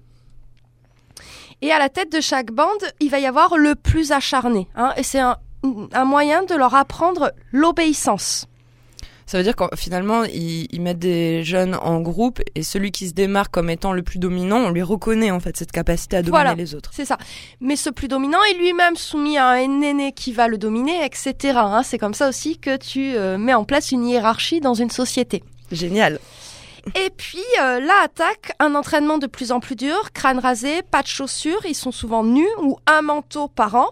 Et 1.61 1.71
à 1.71 1.79
la 1.79 1.89
tête 1.89 2.11
de 2.13 2.21
chaque 2.21 2.51
bande, 2.51 2.83
il 3.01 3.11
va 3.11 3.21
y 3.21 3.27
avoir 3.27 3.57
le 3.57 3.75
plus 3.75 4.11
acharné. 4.13 4.67
hein. 4.75 4.93
et 4.97 5.03
c'est 5.03 5.21
un, 5.21 5.37
un 5.93 6.05
moyen 6.05 6.43
de 6.45 6.55
leur 6.55 6.75
apprendre 6.75 7.33
l'obéissance. 7.53 8.47
Ça 9.27 9.39
veut 9.39 9.45
dire 9.45 9.57
que 9.57 9.65
finalement, 9.77 10.25
ils, 10.25 10.67
ils, 10.73 10.81
mettent 10.81 10.99
des 10.99 11.43
jeunes 11.45 11.77
en 11.77 12.01
groupe 12.01 12.41
et 12.55 12.63
celui 12.63 12.91
qui 12.91 13.09
se 13.09 13.15
démarque 13.15 13.53
comme 13.53 13.71
étant 13.71 13.93
le 13.93 14.03
plus 14.03 14.19
dominant, 14.19 14.59
on 14.59 14.71
lui 14.71 14.83
reconnaît 14.83 15.31
en 15.31 15.41
fait 15.41 15.57
cette 15.57 15.73
capacité 15.73 16.17
à 16.17 16.23
dominer 16.23 16.55
les 16.57 16.75
autres. 16.75 16.91
C'est 16.93 17.05
ça. 17.05 17.17
Mais 17.61 17.77
ce 17.77 17.89
plus 17.89 18.09
dominant 18.09 18.41
est 18.51 18.59
lui-même 18.59 18.97
soumis 18.97 19.39
à 19.39 19.51
un 19.51 19.81
aîné 19.81 20.13
qui 20.13 20.33
va 20.33 20.49
le 20.49 20.59
dominer, 20.59 21.05
etc. 21.05 21.35
Hein. 21.57 21.83
C'est 21.83 21.99
comme 21.99 22.15
ça 22.15 22.29
aussi 22.29 22.59
que 22.59 22.77
tu 22.77 23.15
euh, 23.17 23.39
mets 23.39 23.55
en 23.55 23.65
place 23.65 23.93
une 23.93 24.07
hiérarchie 24.07 24.61
dans 24.61 24.75
une 24.75 24.91
société. 24.91 25.43
Génial. 25.71 26.19
Et 26.97 27.11
puis 27.11 27.45
euh, 27.61 27.81
là 27.81 28.03
attaque 28.03 28.53
un 28.59 28.75
entraînement 28.75 29.19
de 29.19 29.27
plus 29.27 29.53
en 29.53 29.61
plus 29.61 29.77
dur, 29.77 30.13
crâne 30.13 30.39
rasé, 30.39 30.83
pas 30.83 31.03
de 31.03 31.07
chaussures, 31.07 31.65
ils 31.65 31.75
sont 31.75 31.93
souvent 31.93 32.25
nus 32.25 32.49
ou 32.61 32.77
un 32.87 33.03
manteau 33.03 33.49
par 33.49 33.75
an. 33.77 33.91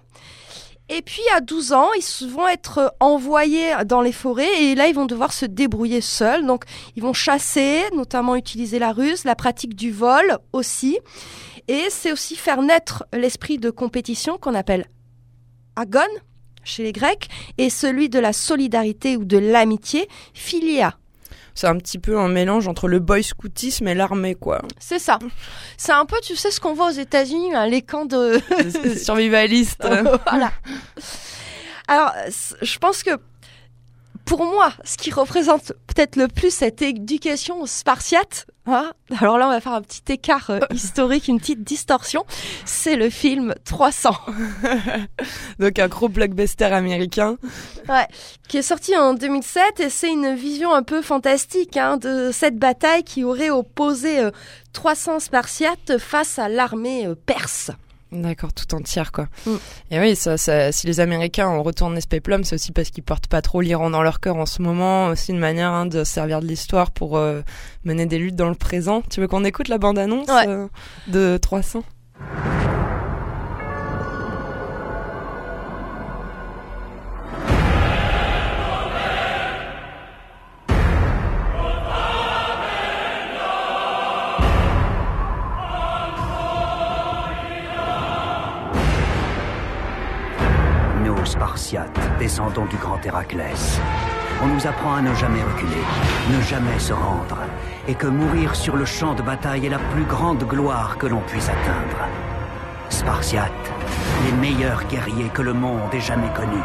Et 0.93 1.03
puis 1.03 1.23
à 1.37 1.41
12 1.41 1.73
ans, 1.73 1.89
ils 1.93 2.29
vont 2.29 2.49
être 2.49 2.97
envoyés 2.99 3.73
dans 3.87 4.01
les 4.01 4.11
forêts 4.11 4.65
et 4.65 4.75
là 4.75 4.89
ils 4.89 4.95
vont 4.95 5.07
devoir 5.07 5.33
se 5.33 5.47
débrouiller 5.47 6.01
seuls. 6.01 6.45
Donc 6.45 6.65
ils 6.97 7.03
vont 7.03 7.13
chasser, 7.13 7.85
notamment 7.95 8.35
utiliser 8.35 8.81
la 8.81 8.93
ruse, 8.93 9.25
la 9.25 9.37
pratique 9.37 9.77
du 9.77 9.93
vol 9.93 10.39
aussi. 10.53 10.99
Et 11.69 11.85
c'est 11.91 12.11
aussi 12.11 12.35
faire 12.35 12.61
naître 12.61 13.05
l'esprit 13.13 13.59
de 13.59 13.71
compétition 13.71 14.37
qu'on 14.37 14.55
appelle 14.55 14.87
agon 15.77 16.01
chez 16.65 16.83
les 16.83 16.93
Grecs 16.93 17.29
et 17.57 17.71
celui 17.71 18.09
de 18.09 18.19
la 18.19 18.33
solidarité 18.33 19.17
ou 19.17 19.25
de 19.25 19.39
l'amitié, 19.39 20.09
philia 20.35 21.00
c'est 21.61 21.67
un 21.67 21.77
petit 21.77 21.99
peu 21.99 22.19
un 22.19 22.29
mélange 22.29 22.69
entre 22.69 22.89
le 22.89 23.01
boy 23.01 23.23
scoutisme 23.23 23.87
et 23.87 23.95
l'armée, 23.95 24.35
quoi. 24.35 24.63
C'est 24.79 24.99
ça. 24.99 25.19
C'est 25.77 25.93
un 25.93 26.07
peu, 26.07 26.17
tu 26.23 26.35
sais, 26.35 26.51
ce 26.51 26.59
qu'on 26.59 26.73
voit 26.73 26.89
aux 26.89 26.99
États-Unis, 26.99 27.55
hein, 27.55 27.67
les 27.67 27.83
camps 27.83 28.07
de 28.07 28.41
survivalistes. 28.97 29.87
voilà. 30.27 30.53
Alors, 31.87 32.13
je 32.63 32.79
pense 32.79 33.03
que 33.03 33.11
pour 34.25 34.43
moi, 34.43 34.73
ce 34.85 34.97
qui 34.97 35.11
représente 35.11 35.75
peut-être 35.87 36.17
le 36.17 36.29
plus 36.29 36.51
cette 36.51 36.81
éducation 36.81 37.67
spartiate, 37.67 38.47
hein, 38.67 38.93
alors 39.19 39.39
là 39.39 39.47
on 39.47 39.51
va 39.51 39.61
faire 39.61 39.73
un 39.73 39.83
petit 39.83 40.13
écart 40.13 40.51
euh, 40.51 40.61
historique, 40.75 41.29
une 41.29 41.39
petite 41.39 41.63
distorsion, 41.63 42.25
c'est 42.65 42.97
le 42.97 43.11
film 43.11 43.55
300. 43.65 44.15
Donc 45.59 45.79
un 45.79 45.89
gros 45.89 46.09
blockbuster 46.09 46.65
américain. 46.65 47.37
Ouais, 47.89 48.07
qui 48.49 48.59
est 48.59 48.63
sorti 48.63 48.97
en 48.97 49.15
2007 49.15 49.81
et 49.81 49.91
c'est 49.91 50.11
une 50.11 50.35
vision 50.35 50.73
un 50.75 50.83
peu 50.83 51.03
fantastique 51.03 51.77
hein, 51.77 51.97
de 51.97 52.31
cette 52.33 52.59
bataille 52.59 53.05
qui 53.05 53.25
aurait 53.25 53.51
opposé 53.51 54.29
300 54.73 55.15
euh, 55.15 55.19
Spartiates 55.19 55.99
face 55.99 56.39
à 56.39 56.49
l'armée 56.49 57.07
euh, 57.07 57.15
perse. 57.15 57.71
D'accord, 58.13 58.53
tout 58.53 58.75
entière 58.75 59.13
quoi. 59.13 59.29
Mm. 59.47 59.51
Et 59.93 60.01
oui, 60.01 60.17
ça, 60.17 60.37
ça, 60.37 60.73
si 60.73 60.87
les 60.87 61.01
Américains 61.01 61.49
ont 61.49 61.63
retourné 61.63 62.01
ce 62.01 62.09
péplum, 62.09 62.43
c'est 62.43 62.57
aussi 62.57 62.73
parce 62.73 62.91
qu'ils 62.91 63.05
portent 63.05 63.29
pas 63.29 63.41
trop 63.41 63.61
l'Iran 63.61 63.91
dans 63.91 64.03
leur 64.03 64.21
cœur 64.21 64.37
en 64.37 64.47
ce 64.47 64.63
moment. 64.63 65.09
Aussi 65.09 65.31
une 65.31 65.39
manière 65.39 65.71
hein, 65.71 65.87
de 65.87 66.03
servir 66.03 66.41
de 66.41 66.47
l'histoire 66.47 66.91
pour 66.91 67.17
euh, 67.17 67.43
mener 67.85 68.07
des 68.07 68.19
luttes 68.19 68.37
dans 68.37 68.49
le 68.49 68.57
présent. 68.57 69.03
Tu 69.11 69.21
veux 69.21 69.29
qu'on 69.29 69.45
écoute 69.45 69.69
la 69.69 69.79
bande-annonce 69.79 70.29
euh, 70.47 70.67
de 71.07 71.39
300 71.41 71.85
descendons 92.19 92.67
du 92.67 92.77
grand 92.77 93.05
Héraclès. 93.05 93.81
On 94.43 94.47
nous 94.47 94.67
apprend 94.67 94.95
à 94.95 95.03
ne 95.03 95.15
jamais 95.15 95.43
reculer, 95.43 95.85
ne 96.31 96.43
jamais 96.43 96.79
se 96.79 96.93
rendre, 96.93 97.39
et 97.87 97.95
que 97.95 98.07
mourir 98.07 98.57
sur 98.57 98.77
le 98.77 98.85
champ 98.85 99.15
de 99.15 99.23
bataille 99.23 99.67
est 99.67 99.71
la 99.71 99.79
plus 99.79 100.05
grande 100.05 100.43
gloire 100.45 100.97
que 100.99 101.07
l'on 101.07 101.21
puisse 101.21 101.49
atteindre. 101.49 102.09
Spartiates, 102.89 103.51
les 104.25 104.33
meilleurs 104.33 104.85
guerriers 104.85 105.29
que 105.29 105.43
le 105.43 105.53
monde 105.53 105.93
ait 105.93 106.01
jamais 106.01 106.33
connus. 106.35 106.65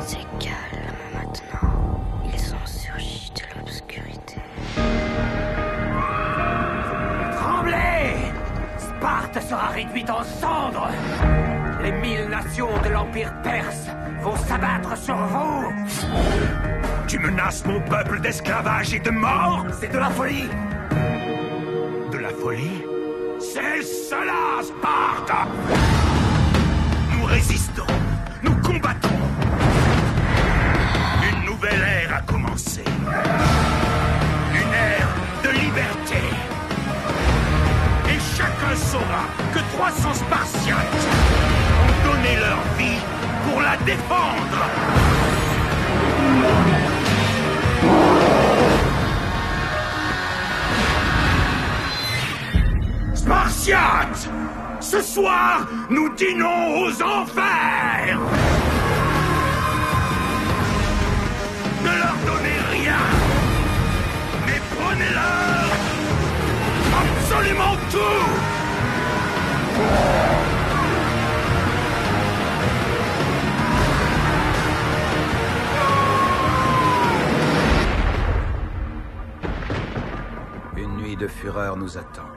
C'est 0.00 0.26
calme 0.40 0.96
maintenant. 1.14 2.00
Ils 2.24 2.54
ont 2.54 2.66
surgi 2.66 3.32
de 3.34 3.58
l'obscurité. 3.58 4.40
Tremblez 7.36 8.32
Sparte 8.78 9.40
sera 9.40 9.68
réduite 9.68 10.10
en 10.10 10.22
cendres 10.22 10.88
les 11.82 11.92
mille 11.92 12.28
nations 12.28 12.70
de 12.84 12.88
l'Empire 12.90 13.32
perse 13.42 13.86
vont 14.22 14.36
s'abattre 14.36 14.96
sur 14.96 15.16
vous 15.16 15.72
Tu 17.08 17.18
menaces 17.18 17.64
mon 17.66 17.80
peuple 17.80 18.20
d'esclavage 18.20 18.94
et 18.94 19.00
de 19.00 19.10
mort 19.10 19.66
C'est 19.80 19.90
de 19.92 19.98
la 19.98 20.10
folie 20.10 20.48
De 22.12 22.18
la 22.18 22.30
folie? 22.30 22.82
C'est 23.40 23.82
cela, 23.82 24.62
Sparte 24.62 25.48
Nous 27.12 27.24
résistons, 27.24 27.86
nous 28.42 28.54
combattons. 28.62 29.08
Une 31.28 31.44
nouvelle 31.46 31.80
ère 31.80 32.18
a 32.18 32.20
commencé. 32.22 32.84
Une 34.54 34.72
ère 34.72 35.08
de 35.42 35.50
liberté. 35.50 36.22
Et 38.08 38.20
chacun 38.36 38.76
saura 38.76 39.24
que 39.52 39.58
300 39.76 40.14
Spartiates 40.14 41.01
leur 42.36 42.62
vie 42.78 43.00
pour 43.44 43.60
la 43.60 43.76
défendre. 43.78 44.58
Spartiates 53.14 54.28
Ce 54.80 55.00
soir, 55.00 55.66
nous 55.90 56.08
dînons 56.14 56.82
aux 56.82 57.02
enfers 57.02 58.18
Ne 61.84 61.92
leur 62.02 62.16
donnez 62.26 62.60
rien, 62.70 63.02
mais 64.46 64.60
prenez-leur 64.76 65.70
absolument 67.02 67.76
tout 67.90 68.42
de 81.16 81.26
fureur 81.26 81.76
nous 81.76 81.98
attend. 81.98 82.28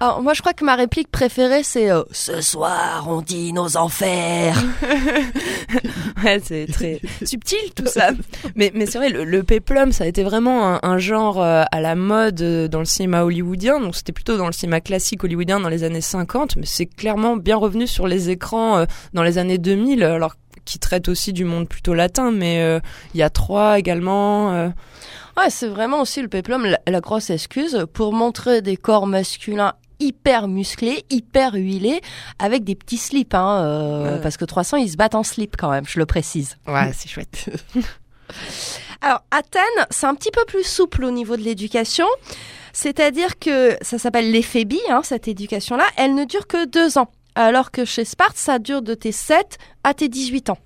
Alors, 0.00 0.22
moi, 0.22 0.32
je 0.32 0.42
crois 0.42 0.52
que 0.52 0.64
ma 0.64 0.76
réplique 0.76 1.10
préférée, 1.10 1.64
c'est 1.64 1.90
euh, 1.90 2.04
Ce 2.12 2.40
soir, 2.40 3.06
on 3.08 3.20
dit 3.20 3.52
nos 3.52 3.76
enfers. 3.76 4.54
ouais, 6.24 6.40
c'est 6.40 6.66
très 6.72 7.00
subtil 7.24 7.58
tout 7.74 7.86
ça. 7.86 8.10
Mais, 8.54 8.70
mais 8.76 8.86
c'est 8.86 8.98
vrai, 8.98 9.08
le, 9.08 9.24
le, 9.24 9.42
péplum, 9.42 9.90
ça 9.90 10.04
a 10.04 10.06
été 10.06 10.22
vraiment 10.22 10.78
un, 10.84 10.98
genre 10.98 11.42
euh, 11.42 11.64
à 11.72 11.80
la 11.80 11.96
mode 11.96 12.40
euh, 12.42 12.68
dans 12.68 12.78
le 12.78 12.84
cinéma 12.84 13.24
hollywoodien. 13.24 13.80
Donc, 13.80 13.96
c'était 13.96 14.12
plutôt 14.12 14.36
dans 14.36 14.46
le 14.46 14.52
cinéma 14.52 14.80
classique 14.80 15.24
hollywoodien 15.24 15.58
dans 15.58 15.68
les 15.68 15.82
années 15.82 16.00
50, 16.00 16.54
mais 16.56 16.66
c'est 16.66 16.86
clairement 16.86 17.36
bien 17.36 17.56
revenu 17.56 17.88
sur 17.88 18.06
les 18.06 18.30
écrans 18.30 18.84
dans 19.14 19.24
les 19.24 19.36
années 19.36 19.58
2000. 19.58 20.04
Alors 20.04 20.36
qui 20.64 20.78
traite 20.78 21.08
aussi 21.08 21.32
du 21.32 21.44
monde 21.44 21.66
plutôt 21.66 21.94
latin, 21.94 22.30
mais 22.30 22.78
il 23.14 23.18
y 23.18 23.22
a 23.22 23.30
trois 23.30 23.78
également. 23.78 24.70
Ouais, 25.38 25.50
c'est 25.50 25.68
vraiment 25.68 26.00
aussi 26.00 26.20
le 26.20 26.26
péplum, 26.26 26.66
la, 26.84 27.00
grosse 27.00 27.30
excuse 27.30 27.86
pour 27.92 28.12
montrer 28.12 28.60
des 28.60 28.76
corps 28.76 29.06
masculins 29.06 29.74
hyper 30.00 30.48
musclés, 30.48 31.04
hyper 31.10 31.54
huilés, 31.54 32.00
avec 32.40 32.64
des 32.64 32.74
petits 32.74 32.98
slips, 32.98 33.34
hein, 33.34 33.62
euh, 33.62 34.18
parce 34.18 34.36
que 34.36 34.44
300 34.44 34.78
ils 34.78 34.90
se 34.90 34.96
battent 34.96 35.14
en 35.14 35.22
slip 35.22 35.56
quand 35.56 35.70
même, 35.70 35.86
je 35.86 36.00
le 36.00 36.06
précise. 36.06 36.56
Ouais, 36.66 36.90
c'est 36.92 37.08
chouette. 37.08 37.50
Alors 39.00 39.22
Athènes, 39.30 39.62
c'est 39.90 40.06
un 40.06 40.16
petit 40.16 40.32
peu 40.32 40.44
plus 40.44 40.64
souple 40.64 41.04
au 41.04 41.12
niveau 41.12 41.36
de 41.36 41.42
l'éducation. 41.42 42.06
C'est-à-dire 42.72 43.38
que 43.38 43.76
ça 43.80 43.98
s'appelle 43.98 44.32
l'éphébie, 44.32 44.80
hein, 44.90 45.02
cette 45.04 45.28
éducation-là, 45.28 45.84
elle 45.96 46.16
ne 46.16 46.24
dure 46.24 46.48
que 46.48 46.66
deux 46.66 46.98
ans. 46.98 47.12
Alors 47.36 47.70
que 47.70 47.84
chez 47.84 48.04
Sparte, 48.04 48.36
ça 48.36 48.58
dure 48.58 48.82
de 48.82 48.94
tes 48.94 49.12
7 49.12 49.58
à 49.84 49.94
tes 49.94 50.08
18 50.08 50.50
ans. 50.50 50.58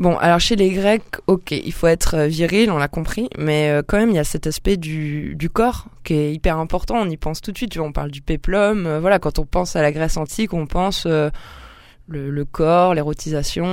Bon, 0.00 0.16
alors 0.18 0.40
chez 0.40 0.56
les 0.56 0.70
Grecs, 0.70 1.04
ok, 1.28 1.52
il 1.52 1.72
faut 1.72 1.86
être 1.86 2.14
euh, 2.16 2.26
viril, 2.26 2.72
on 2.72 2.78
l'a 2.78 2.88
compris, 2.88 3.28
mais 3.38 3.70
euh, 3.70 3.82
quand 3.86 3.96
même, 3.96 4.10
il 4.10 4.16
y 4.16 4.18
a 4.18 4.24
cet 4.24 4.48
aspect 4.48 4.76
du, 4.76 5.36
corps 5.52 5.86
qui 6.02 6.14
est 6.14 6.32
hyper 6.32 6.58
important. 6.58 6.96
On 6.96 7.08
y 7.08 7.16
pense 7.16 7.40
tout 7.40 7.52
de 7.52 7.56
suite. 7.56 7.78
On 7.78 7.92
parle 7.92 8.10
du 8.10 8.20
péplum. 8.20 8.86
Euh, 8.86 8.98
voilà, 8.98 9.20
quand 9.20 9.38
on 9.38 9.46
pense 9.46 9.76
à 9.76 9.82
la 9.82 9.92
Grèce 9.92 10.16
antique, 10.16 10.52
on 10.52 10.66
pense 10.66 11.06
le, 11.06 11.30
le, 12.08 12.44
corps, 12.44 12.94
l'érotisation. 12.94 13.66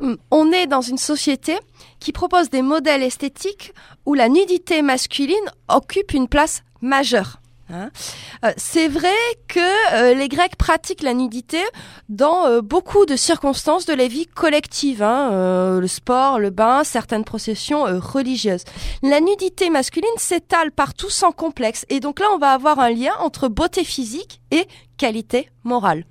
Mm, 0.00 0.14
on 0.30 0.52
est 0.52 0.66
dans 0.66 0.80
une 0.80 0.96
société 0.96 1.54
qui 2.00 2.12
propose 2.12 2.48
des 2.48 2.62
modèles 2.62 3.02
esthétiques 3.02 3.74
où 4.06 4.14
la 4.14 4.30
nudité 4.30 4.80
masculine 4.80 5.36
occupe 5.68 6.14
une 6.14 6.28
place 6.28 6.62
majeure. 6.80 7.40
Hein. 7.68 7.90
Euh, 8.44 8.52
c'est 8.56 8.88
vrai 8.88 9.08
que 9.48 9.60
euh, 9.94 10.14
les 10.14 10.28
Grecs 10.28 10.56
pratiquent 10.56 11.02
la 11.02 11.14
nudité 11.14 11.58
dans 12.08 12.46
euh, 12.46 12.60
beaucoup 12.60 13.06
de 13.06 13.16
circonstances 13.16 13.86
de 13.86 13.94
la 13.94 14.06
vie 14.06 14.26
collective, 14.26 15.02
hein, 15.02 15.80
le 15.80 15.86
sport, 15.86 16.38
le 16.38 16.50
bain, 16.50 16.84
certaines 16.84 17.24
processions 17.24 17.84
religieuses. 18.00 18.64
La 19.02 19.20
nudité 19.20 19.70
masculine 19.70 20.08
s'étale 20.16 20.70
partout 20.70 21.10
sans 21.10 21.32
complexe, 21.32 21.84
et 21.88 22.00
donc 22.00 22.20
là 22.20 22.26
on 22.34 22.38
va 22.38 22.52
avoir 22.52 22.78
un 22.78 22.90
lien 22.90 23.12
entre 23.20 23.48
beauté 23.48 23.84
physique 23.84 24.40
et 24.50 24.66
qualité 24.96 25.48
morale. 25.64 26.04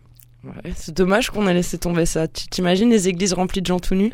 Ouais, 0.44 0.74
c'est 0.76 0.94
dommage 0.94 1.32
qu'on 1.32 1.48
ait 1.48 1.54
laissé 1.54 1.80
tomber 1.80 2.06
ça. 2.06 2.28
Tu 2.28 2.48
t'imagines 2.48 2.90
les 2.90 3.08
églises 3.08 3.34
remplies 3.34 3.62
de 3.62 3.66
gens 3.66 3.80
tout 3.80 3.96
nus? 3.96 4.12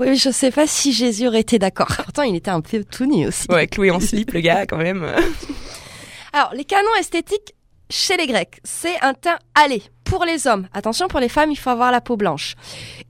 Oui, 0.00 0.08
mais 0.08 0.16
je 0.16 0.30
sais 0.30 0.50
pas 0.50 0.66
si 0.66 0.92
Jésus 0.92 1.28
aurait 1.28 1.40
été 1.40 1.60
d'accord. 1.60 1.86
Pourtant, 2.04 2.22
il 2.22 2.34
était 2.34 2.50
un 2.50 2.60
peu 2.60 2.82
tout 2.82 3.06
nu 3.06 3.28
aussi. 3.28 3.46
Ouais, 3.48 3.68
cloué 3.68 3.92
en 3.92 4.00
slip, 4.00 4.32
le 4.32 4.40
gars, 4.40 4.66
quand 4.66 4.78
même. 4.78 5.06
Alors, 6.32 6.52
les 6.54 6.64
canons 6.64 6.94
esthétiques 6.98 7.54
chez 7.90 8.16
les 8.16 8.26
Grecs, 8.26 8.60
c'est 8.64 9.00
un 9.02 9.14
teint 9.14 9.38
allé 9.54 9.82
pour 10.04 10.24
les 10.24 10.46
hommes. 10.46 10.68
Attention, 10.74 11.08
pour 11.08 11.20
les 11.20 11.28
femmes, 11.28 11.50
il 11.50 11.56
faut 11.56 11.70
avoir 11.70 11.90
la 11.90 12.00
peau 12.00 12.16
blanche. 12.16 12.54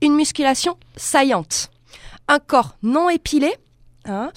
Une 0.01 0.15
musculation 0.15 0.77
saillante. 0.95 1.69
Un 2.27 2.39
corps 2.39 2.75
non 2.83 3.09
épilé. 3.09 3.53
hein. 4.05 4.31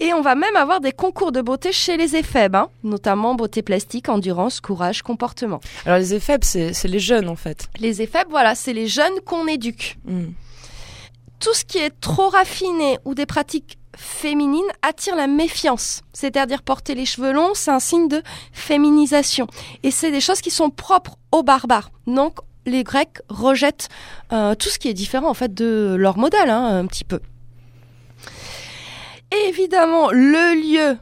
Et 0.00 0.12
on 0.12 0.20
va 0.20 0.34
même 0.36 0.54
avoir 0.56 0.80
des 0.80 0.92
concours 0.92 1.32
de 1.32 1.40
beauté 1.40 1.72
chez 1.72 1.96
les 1.96 2.14
éphèbes, 2.14 2.54
hein, 2.54 2.68
notamment 2.84 3.34
beauté 3.34 3.62
plastique, 3.62 4.08
endurance, 4.08 4.60
courage, 4.60 5.02
comportement. 5.02 5.60
Alors 5.84 5.98
les 5.98 6.14
éphèbes, 6.14 6.44
c'est 6.44 6.72
les 6.84 6.98
jeunes 7.00 7.28
en 7.28 7.36
fait. 7.36 7.68
Les 7.80 8.02
éphèbes, 8.02 8.28
voilà, 8.30 8.54
c'est 8.54 8.72
les 8.72 8.86
jeunes 8.86 9.18
qu'on 9.24 9.46
éduque. 9.48 9.96
Hmm. 10.04 10.26
tout 11.40 11.54
ce 11.54 11.64
qui 11.64 11.78
est 11.78 11.98
trop 12.00 12.28
raffiné 12.28 12.98
ou 13.04 13.14
des 13.14 13.26
pratiques 13.26 13.77
féminines 13.98 14.70
attire 14.82 15.16
la 15.16 15.26
méfiance. 15.26 16.02
C'est-à-dire 16.12 16.62
porter 16.62 16.94
les 16.94 17.04
cheveux 17.04 17.32
longs, 17.32 17.52
c'est 17.54 17.70
un 17.70 17.80
signe 17.80 18.08
de 18.08 18.22
féminisation. 18.52 19.46
Et 19.82 19.90
c'est 19.90 20.10
des 20.10 20.20
choses 20.20 20.40
qui 20.40 20.50
sont 20.50 20.70
propres 20.70 21.16
aux 21.32 21.42
barbares. 21.42 21.90
Donc 22.06 22.38
les 22.64 22.84
Grecs 22.84 23.20
rejettent 23.28 23.88
euh, 24.32 24.54
tout 24.54 24.68
ce 24.68 24.78
qui 24.78 24.88
est 24.88 24.94
différent 24.94 25.28
en 25.28 25.34
fait 25.34 25.52
de 25.52 25.96
leur 25.98 26.16
modèle, 26.16 26.48
hein, 26.48 26.78
un 26.78 26.86
petit 26.86 27.04
peu. 27.04 27.20
Et 29.32 29.48
évidemment, 29.48 30.10
le 30.10 30.54
lieu 30.54 30.98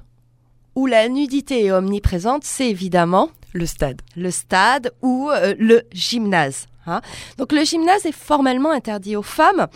où 0.74 0.86
la 0.86 1.08
nudité 1.08 1.66
est 1.66 1.72
omniprésente, 1.72 2.44
c'est 2.44 2.68
évidemment 2.68 3.30
Le 3.52 3.66
stade. 3.66 4.00
le 4.16 4.30
stade 4.30 4.92
ou 5.02 5.30
euh, 5.30 5.54
le 5.58 5.82
gymnase. 5.92 6.66
Hein. 6.86 7.00
Donc 7.38 7.52
le 7.52 7.64
gymnase 7.64 8.06
est 8.06 8.12
formellement 8.12 8.70
interdit 8.70 9.16
aux 9.16 9.22
femmes 9.22 9.66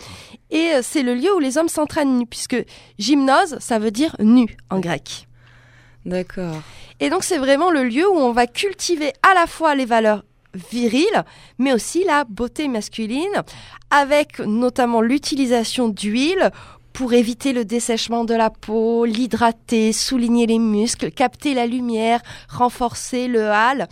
et 0.49 0.71
euh, 0.73 0.81
c'est 0.81 1.03
le 1.03 1.13
lieu 1.13 1.33
où 1.35 1.39
les 1.39 1.57
hommes 1.57 1.69
s'entraînent 1.69 2.17
nus 2.17 2.27
puisque 2.27 2.57
gymnose 2.97 3.57
ça 3.59 3.79
veut 3.79 3.91
dire 3.91 4.15
nu 4.19 4.57
en 4.69 4.79
grec. 4.79 5.27
D'accord. 6.05 6.61
Et 6.99 7.09
donc 7.09 7.23
c'est 7.23 7.37
vraiment 7.37 7.71
le 7.71 7.83
lieu 7.83 8.07
où 8.09 8.15
on 8.15 8.31
va 8.31 8.47
cultiver 8.47 9.13
à 9.29 9.33
la 9.35 9.47
fois 9.47 9.75
les 9.75 9.85
valeurs 9.85 10.23
viriles 10.71 11.23
mais 11.59 11.73
aussi 11.73 12.03
la 12.03 12.25
beauté 12.25 12.67
masculine 12.67 13.43
avec 13.89 14.39
notamment 14.39 15.01
l'utilisation 15.01 15.87
d'huile 15.87 16.51
pour 16.93 17.13
éviter 17.13 17.53
le 17.53 17.65
dessèchement 17.65 18.25
de 18.25 18.33
la 18.33 18.49
peau, 18.49 19.05
l'hydrater, 19.05 19.93
souligner 19.93 20.45
les 20.45 20.59
muscles, 20.59 21.11
capter 21.11 21.53
la 21.53 21.65
lumière, 21.65 22.21
renforcer 22.49 23.27
le 23.27 23.47
hâle. 23.47 23.87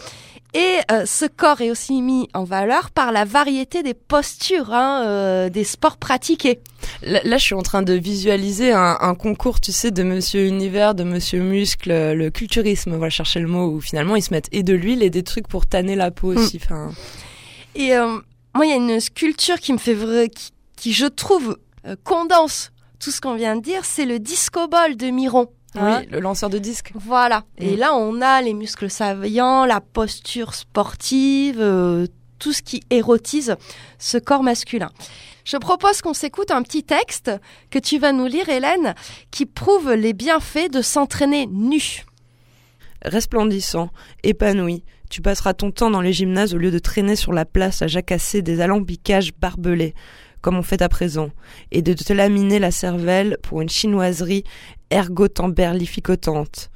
Et 0.56 0.78
euh, 0.92 1.06
ce 1.06 1.26
corps 1.26 1.62
est 1.62 1.70
aussi 1.70 2.02
mis 2.02 2.28
en 2.34 2.44
valeur 2.44 2.90
par 2.90 3.12
la 3.12 3.24
variété 3.24 3.84
des 3.84 3.94
postures 3.94 4.74
hein, 4.74 5.04
euh, 5.06 5.50
des 5.50 5.64
sports 5.64 5.98
pratiqués. 5.98 6.60
Là, 7.04 7.20
là, 7.24 7.38
je 7.38 7.44
suis 7.46 7.56
en 7.56 7.62
train 7.62 7.84
de 7.84 7.94
visualiser 7.94 8.72
un, 8.72 8.98
un 9.00 9.14
concours, 9.14 9.60
tu 9.62 9.72
sais, 9.72 9.92
de 9.92 10.02
Monsieur 10.02 10.48
Univers, 10.48 10.96
de 10.96 11.04
Monsieur 11.04 11.42
Muscle, 11.42 11.92
euh, 11.92 12.16
le 12.16 12.32
culturisme, 12.32 12.94
on 12.94 12.98
va 12.98 13.12
chercher 13.12 13.40
le 13.40 13.48
mot, 13.48 13.68
où 13.68 13.80
finalement 13.80 14.16
ils 14.16 14.24
se 14.24 14.34
mettent 14.34 14.50
et 14.52 14.64
de 14.64 14.74
l'huile 14.74 15.04
et 15.04 15.12
des 15.12 15.24
trucs 15.24 15.48
pour 15.48 15.68
tanner 15.68 15.96
la 15.96 16.10
peau 16.10 16.34
aussi. 16.34 16.60
Enfin, 16.64 16.92
Et 17.76 17.96
euh, 17.96 18.18
moi, 18.56 18.66
il 18.66 18.70
y 18.70 18.74
a 18.74 18.78
une 18.78 19.00
sculpture 19.00 19.60
qui 19.60 19.72
me 19.72 19.78
fait 19.78 19.94
vrai, 19.94 20.30
qui, 20.30 20.50
qui 20.76 20.94
je 20.94 21.06
trouve 21.06 21.58
euh, 21.86 21.96
condense 22.04 22.72
tout 23.00 23.12
ce 23.12 23.22
qu'on 23.22 23.36
vient 23.36 23.56
de 23.56 23.62
dire, 23.62 23.86
c'est 23.86 24.06
le 24.06 24.20
disco 24.20 24.68
ball 24.68 24.98
de 24.98 25.12
Miron. 25.12 25.48
Hein. 25.76 26.02
oui, 26.02 26.08
le 26.12 26.20
lanceur 26.20 26.50
de 26.50 26.58
disque. 26.58 26.92
Voilà. 26.96 27.44
Et 27.58 27.76
Mm. 27.76 27.80
là, 27.80 27.96
on 27.96 28.22
a 28.22 28.42
les 28.42 28.54
muscles 28.54 28.90
saillants, 28.90 29.66
la 29.66 29.82
posture 29.82 30.54
sportive, 30.54 31.60
euh, 31.60 32.08
tout 32.40 32.54
ce 32.54 32.62
qui 32.62 32.82
érotise 32.90 33.56
ce 33.98 34.18
corps 34.18 34.44
masculin. 34.44 34.90
Je 35.46 35.58
propose 35.58 36.02
qu'on 36.02 36.14
s'écoute 36.14 36.52
un 36.52 36.62
petit 36.62 36.84
texte 36.84 37.32
que 37.70 37.80
tu 37.80 37.98
vas 38.00 38.12
nous 38.14 38.28
lire, 38.28 38.48
Hélène, 38.50 38.94
qui 39.32 39.46
prouve 39.46 39.94
les 39.94 40.14
bienfaits 40.14 40.72
de 40.72 40.82
s'entraîner 40.82 41.48
nu. 41.48 42.04
Resplendissant, 43.04 43.90
épanoui, 44.24 44.84
tu 45.10 45.22
passeras 45.22 45.54
ton 45.54 45.72
temps 45.72 45.90
dans 45.90 46.02
les 46.02 46.14
gymnases 46.14 46.54
au 46.54 46.58
lieu 46.58 46.70
de 46.72 46.80
traîner 46.80 47.16
sur 47.16 47.34
la 47.34 47.46
place 47.46 47.82
à 47.82 47.88
jacasser 47.88 48.42
des 48.42 48.62
alambicages 48.62 49.34
barbelés, 49.34 49.94
comme 50.42 50.58
on 50.58 50.64
fait 50.64 50.82
à 50.82 50.90
présent, 50.90 51.32
et 51.72 51.82
de 51.82 51.94
te 51.94 52.14
laminer 52.14 52.60
la 52.60 52.72
cervelle 52.72 53.38
pour 53.42 53.62
une 53.62 53.70
chinoiserie 53.70 54.44
ergotamberlificotante. 54.92 56.70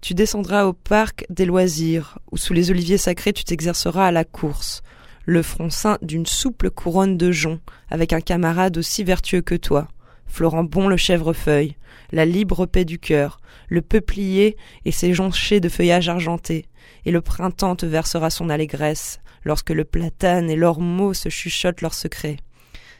Tu 0.00 0.14
descendras 0.14 0.66
au 0.66 0.72
parc 0.72 1.26
des 1.28 1.44
loisirs, 1.44 2.18
où 2.30 2.36
sous 2.36 2.52
les 2.52 2.70
oliviers 2.70 2.98
sacrés 2.98 3.32
tu 3.32 3.44
t'exerceras 3.44 4.06
à 4.06 4.12
la 4.12 4.24
course, 4.24 4.82
le 5.24 5.42
front 5.42 5.70
ceint 5.70 5.98
d'une 6.00 6.26
souple 6.26 6.70
couronne 6.70 7.16
de 7.16 7.32
joncs, 7.32 7.60
avec 7.90 8.12
un 8.12 8.20
camarade 8.20 8.78
aussi 8.78 9.04
vertueux 9.04 9.42
que 9.42 9.56
toi, 9.56 9.88
Florent 10.26 10.64
Bon 10.64 10.88
le 10.88 10.96
chèvrefeuille, 10.96 11.76
la 12.12 12.24
libre 12.24 12.66
paix 12.66 12.84
du 12.84 12.98
cœur, 12.98 13.40
le 13.68 13.82
peuplier 13.82 14.56
et 14.84 14.92
ses 14.92 15.12
jonchés 15.12 15.60
de 15.60 15.68
feuillage 15.68 16.08
argenté, 16.08 16.66
et 17.04 17.10
le 17.10 17.20
printemps 17.20 17.76
te 17.76 17.86
versera 17.86 18.30
son 18.30 18.48
allégresse, 18.50 19.20
lorsque 19.44 19.70
le 19.70 19.84
platane 19.84 20.50
et 20.50 20.56
l'ormeau 20.56 21.14
se 21.14 21.28
chuchotent 21.28 21.80
leurs 21.80 21.94
secrets. 21.94 22.36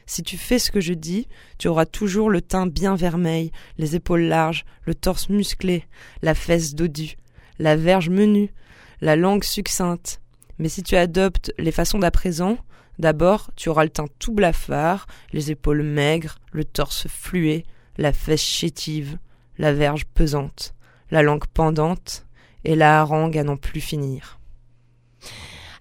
Si 0.09 0.23
tu 0.23 0.37
fais 0.37 0.57
ce 0.57 0.71
que 0.71 0.81
je 0.81 0.93
dis, 0.93 1.27
tu 1.59 1.67
auras 1.67 1.85
toujours 1.85 2.31
le 2.31 2.41
teint 2.41 2.65
bien 2.65 2.95
vermeil, 2.95 3.51
les 3.77 3.95
épaules 3.95 4.23
larges, 4.23 4.65
le 4.81 4.95
torse 4.95 5.29
musclé, 5.29 5.85
la 6.23 6.33
fesse 6.33 6.73
dodue, 6.73 7.15
la 7.59 7.75
verge 7.75 8.09
menue, 8.09 8.51
la 9.01 9.15
langue 9.15 9.43
succincte. 9.43 10.19
Mais 10.57 10.67
si 10.67 10.81
tu 10.81 10.95
adoptes 10.95 11.53
les 11.59 11.71
façons 11.71 11.99
d'à 11.99 12.09
présent, 12.09 12.57
d'abord 12.97 13.51
tu 13.55 13.69
auras 13.69 13.83
le 13.83 13.91
teint 13.91 14.07
tout 14.17 14.33
blafard, 14.33 15.05
les 15.31 15.51
épaules 15.51 15.83
maigres, 15.83 16.39
le 16.53 16.65
torse 16.65 17.07
fluet, 17.07 17.63
la 17.99 18.11
fesse 18.11 18.41
chétive, 18.41 19.19
la 19.59 19.73
verge 19.73 20.05
pesante, 20.05 20.73
la 21.11 21.21
langue 21.21 21.45
pendante, 21.53 22.25
et 22.63 22.75
la 22.75 22.99
harangue 22.99 23.37
à 23.37 23.43
n'en 23.43 23.57
plus 23.57 23.79
finir. 23.79 24.39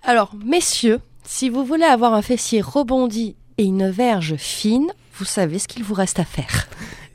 Alors, 0.03 0.35
messieurs, 0.45 1.01
si 1.25 1.49
vous 1.49 1.65
voulez 1.65 1.85
avoir 1.85 2.13
un 2.13 2.21
fessier 2.21 2.61
rebondi 2.61 3.35
et 3.59 3.65
une 3.65 3.91
verge 3.91 4.37
fine, 4.37 4.89
vous 5.19 5.25
savez 5.25 5.59
ce 5.59 5.69
qu'il 5.69 5.83
vous 5.83 5.95
reste 5.95 6.21
à 6.21 6.25
faire. 6.25 6.69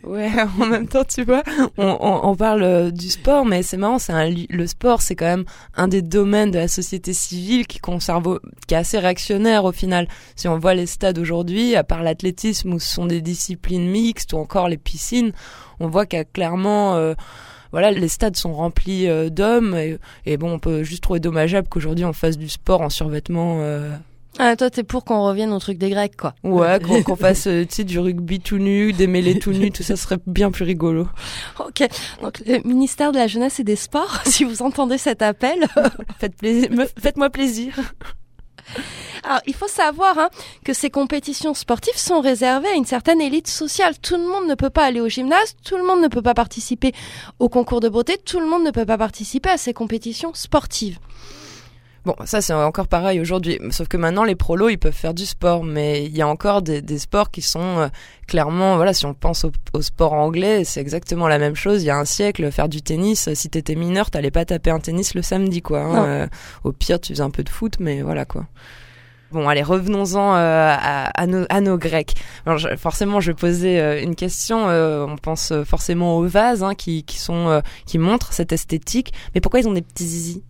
Ouais, 0.04 0.30
en 0.60 0.66
même 0.66 0.88
temps, 0.88 1.06
tu 1.06 1.24
vois, 1.24 1.44
on, 1.78 2.36
parle 2.36 2.64
euh, 2.64 2.92
du 2.92 3.10
sport, 3.10 3.46
mais 3.46 3.64
c'est 3.64 3.78
marrant, 3.78 4.00
c'est 4.00 4.14
le 4.50 4.68
sport, 4.68 5.02
c'est 5.02 5.16
quand 5.16 5.26
même 5.26 5.46
un 5.76 5.88
des 5.88 6.02
domaines 6.02 6.52
de 6.52 6.60
la 6.60 6.68
société 6.68 7.14
civile 7.14 7.66
qui 7.66 7.80
conserve, 7.80 8.40
qui 8.68 8.74
est 8.74 8.78
assez 8.78 9.00
réactionnaire 9.00 9.64
au 9.64 9.72
final. 9.72 10.08
Si 10.36 10.50
on 10.50 10.60
voit 10.60 10.74
les 10.74 10.88
stades 10.88 11.18
aujourd'hui, 11.18 11.76
à 11.78 11.86
part 11.86 12.04
l'athlétisme 12.04 12.74
où 12.74 12.80
ce 12.80 12.94
sont 12.94 13.06
des 13.06 13.22
disciplines 13.22 13.90
mixtes 13.90 14.34
ou 14.34 14.38
encore 14.38 14.68
les 14.68 14.78
piscines, 14.78 15.32
on 15.80 15.88
voit 15.88 16.06
qu'il 16.06 16.20
y 16.20 16.22
a 16.22 16.26
clairement, 16.26 16.96
euh, 16.96 17.14
voilà, 17.72 17.92
les 17.92 18.10
stades 18.10 18.36
sont 18.36 18.54
remplis 18.54 19.08
euh, 19.08 19.30
d'hommes 19.30 19.78
et 20.26 20.38
bon, 20.38 20.52
on 20.52 20.60
peut 20.60 20.84
juste 20.84 21.04
trouver 21.04 21.22
dommageable 21.22 21.70
qu'aujourd'hui 21.70 22.04
on 22.04 22.14
fasse 22.14 22.38
du 22.38 22.50
sport 22.50 22.82
en 22.82 22.90
survêtement. 22.90 23.62
Ah, 24.40 24.56
toi, 24.56 24.70
t'es 24.70 24.84
pour 24.84 25.06
qu'on 25.06 25.24
revienne 25.24 25.52
au 25.52 25.60
truc 25.60 25.78
des 25.78 25.90
Grecs, 25.90 26.18
quoi. 26.18 26.34
Ouais, 26.44 26.80
qu'on 26.84 27.04
qu'on 27.04 27.16
fasse 27.16 27.46
euh, 27.48 27.66
tu 27.66 27.76
sais, 27.76 27.84
du 27.84 28.00
rugby 28.00 28.40
tout 28.40 28.58
nu, 28.58 28.92
des 28.92 29.08
mêlées 29.08 29.38
tout 29.38 29.52
nus, 29.52 29.72
tout 29.72 29.84
ça 29.84 29.96
serait 29.96 30.18
bien 30.26 30.50
plus 30.50 30.64
rigolo. 30.64 31.08
Ok. 31.60 31.88
Donc, 32.22 32.42
le 32.46 32.60
ministère 32.68 33.12
de 33.12 33.18
la 33.18 33.28
Jeunesse 33.28 33.60
et 33.60 33.64
des 33.64 33.76
Sports, 33.76 34.22
si 34.26 34.44
vous 34.44 34.62
entendez 34.62 34.98
cet 34.98 35.22
appel. 35.22 35.68
Faites 36.20 36.36
plaisir, 36.36 36.70
faites-moi 37.00 37.30
plaisir. 37.30 37.76
Alors, 39.24 39.42
il 39.46 39.54
faut 39.54 39.68
savoir 39.68 40.18
hein, 40.18 40.30
que 40.66 40.74
ces 40.74 40.90
compétitions 40.90 41.54
sportives 41.54 41.98
sont 41.98 42.20
réservées 42.20 42.70
à 42.70 42.76
une 42.76 42.86
certaine 42.86 43.22
élite 43.22 43.48
sociale. 43.48 43.98
Tout 44.00 44.16
le 44.16 44.28
monde 44.28 44.48
ne 44.48 44.56
peut 44.56 44.70
pas 44.70 44.86
aller 44.86 45.00
au 45.00 45.10
gymnase, 45.10 45.56
tout 45.64 45.78
le 45.78 45.84
monde 45.84 46.02
ne 46.02 46.08
peut 46.08 46.22
pas 46.22 46.34
participer 46.34 46.94
au 47.40 47.50
concours 47.50 47.82
de 47.82 47.90
beauté, 47.90 48.18
tout 48.18 48.40
le 48.40 48.48
monde 48.48 48.64
ne 48.64 48.72
peut 48.72 48.86
pas 48.86 48.98
participer 48.98 49.50
à 49.50 49.58
ces 49.58 49.74
compétitions 49.74 50.34
sportives. 50.34 50.98
Bon, 52.06 52.16
ça 52.26 52.42
c'est 52.42 52.52
encore 52.52 52.90
pareil 52.90 53.22
aujourd'hui, 53.22 53.60
sauf 53.72 53.88
que 53.88 53.96
maintenant 53.96 54.26
les 54.26 54.36
prolos 54.36 54.68
ils 54.68 54.78
peuvent 54.78 54.92
faire 54.92 55.14
du 55.14 55.26
sport, 55.26 55.64
mais 55.64 56.04
il 56.04 56.14
y 56.14 56.22
a 56.22 56.28
encore 56.28 56.62
des, 56.62 56.82
des 56.82 57.00
sports 57.00 57.32
qui 57.32 57.42
sont 57.42 57.62
euh, 57.80 57.88
clairement, 58.28 58.76
voilà, 58.76 58.94
si 58.94 59.06
on 59.06 59.14
pense 59.14 59.46
au, 59.46 59.52
au 59.72 59.82
sport 59.82 60.12
anglais, 60.12 60.66
c'est 60.66 60.82
exactement 60.82 61.30
la 61.30 61.40
même 61.40 61.56
chose. 61.56 61.82
Il 61.82 61.86
y 61.86 61.90
a 61.92 61.98
un 61.98 62.04
siècle, 62.04 62.52
faire 62.52 62.68
du 62.68 62.82
tennis, 62.82 63.30
euh, 63.30 63.36
si 63.36 63.50
t'étais 63.50 63.76
mineur, 63.76 64.12
t'allais 64.12 64.32
pas 64.32 64.44
taper 64.44 64.70
un 64.72 64.80
tennis 64.82 65.16
le 65.16 65.22
samedi, 65.22 65.62
quoi. 65.62 65.80
hein. 65.80 66.06
Euh, 66.06 66.28
au 66.66 66.74
pire, 66.74 67.00
tu 67.00 67.14
faisais 67.14 67.24
un 67.24 67.30
peu 67.30 67.42
de 67.44 67.50
foot, 67.50 67.76
mais 67.80 68.02
voilà 68.02 68.26
quoi. 68.26 68.48
Bon, 69.32 69.48
allez, 69.48 69.64
revenons-en 69.64 70.36
euh, 70.36 70.76
à, 70.78 71.06
à 71.20 71.26
nos, 71.26 71.46
à 71.50 71.62
nos 71.62 71.78
Grecs. 71.78 72.16
Alors, 72.46 72.58
je- 72.58 72.76
forcément, 72.76 73.22
je 73.22 73.32
vais 73.32 73.36
poser 73.36 73.80
euh, 73.80 74.04
une 74.04 74.16
question. 74.16 74.68
euh, 74.68 75.06
on 75.08 75.16
pense 75.16 75.52
euh, 75.54 75.64
forcément 75.64 76.18
aux 76.18 76.28
vases 76.28 76.64
hein, 76.64 76.76
qui, 76.76 77.04
qui 77.04 77.18
sont, 77.18 77.48
euh, 77.48 77.62
qui 77.86 77.98
montrent 77.98 78.34
cette 78.34 78.52
esthétique. 78.52 79.14
Mais 79.34 79.40
pourquoi 79.42 79.62
ils 79.62 79.68
ont 79.70 79.74
des 79.74 79.82
petits 79.82 80.06
zizi? 80.06 80.44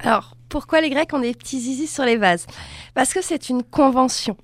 Alors, 0.00 0.34
pourquoi 0.48 0.80
les 0.80 0.90
Grecs 0.90 1.12
ont 1.12 1.18
des 1.18 1.34
petits 1.34 1.60
zizi 1.60 1.86
sur 1.86 2.04
les 2.04 2.16
vases? 2.16 2.46
Parce 2.94 3.12
que 3.12 3.22
c'est 3.22 3.48
une 3.48 3.62
convention. 3.62 4.36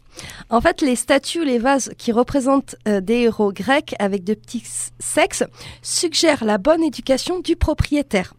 En 0.51 0.61
fait, 0.61 0.83
les 0.83 0.97
statues 0.97 1.41
ou 1.41 1.45
les 1.45 1.59
vases 1.59 1.93
qui 1.97 2.13
représentent 2.13 2.77
euh, 2.89 3.01
des 3.01 3.23
héros 3.23 3.53
grecs 3.53 3.95
avec 3.99 4.25
de 4.25 4.35
petits 4.35 4.65
sexes 4.99 5.45
suggèrent 5.83 6.45
la 6.45 6.59
bonne 6.59 6.83
éducation 6.83 7.41
du 7.41 7.57
propriétaire. 7.57 8.35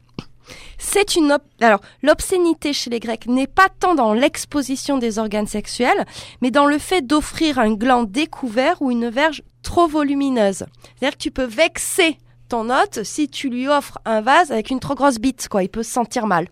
C'est 0.77 1.15
une 1.15 1.37
alors 1.61 1.81
l'obscénité 2.03 2.73
chez 2.73 2.89
les 2.89 2.99
Grecs 2.99 3.25
n'est 3.25 3.47
pas 3.47 3.67
tant 3.79 3.95
dans 3.95 4.13
l'exposition 4.13 4.97
des 4.97 5.17
organes 5.17 5.47
sexuels, 5.47 6.05
mais 6.41 6.51
dans 6.51 6.65
le 6.65 6.77
fait 6.77 7.01
d'offrir 7.01 7.57
un 7.57 7.73
gland 7.73 8.03
découvert 8.03 8.81
ou 8.81 8.91
une 8.91 9.09
verge 9.09 9.41
trop 9.63 9.87
volumineuse. 9.87 10.65
C'est-à-dire 10.99 11.17
que 11.17 11.23
tu 11.23 11.31
peux 11.31 11.45
vexer 11.45 12.17
ton 12.49 12.69
hôte 12.69 13.03
si 13.03 13.27
tu 13.27 13.49
lui 13.49 13.67
offres 13.67 13.97
un 14.05 14.21
vase 14.21 14.51
avec 14.51 14.69
une 14.69 14.79
trop 14.79 14.93
grosse 14.93 15.17
bite, 15.17 15.47
quoi. 15.49 15.63
Il 15.63 15.69
peut 15.69 15.81
se 15.81 15.91
sentir 15.91 16.27
mal. 16.27 16.47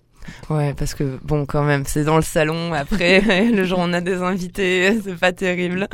Ouais, 0.50 0.74
parce 0.74 0.94
que 0.94 1.20
bon, 1.24 1.46
quand 1.46 1.64
même, 1.64 1.84
c'est 1.86 2.04
dans 2.04 2.16
le 2.16 2.24
salon. 2.24 2.74
Après, 2.74 3.22
le 3.52 3.64
jour 3.64 3.80
où 3.80 3.84
on 3.84 3.94
a 3.94 4.02
des 4.02 4.22
invités, 4.22 5.00
c'est 5.04 5.20
pas 5.20 5.32
terrible. 5.32 5.88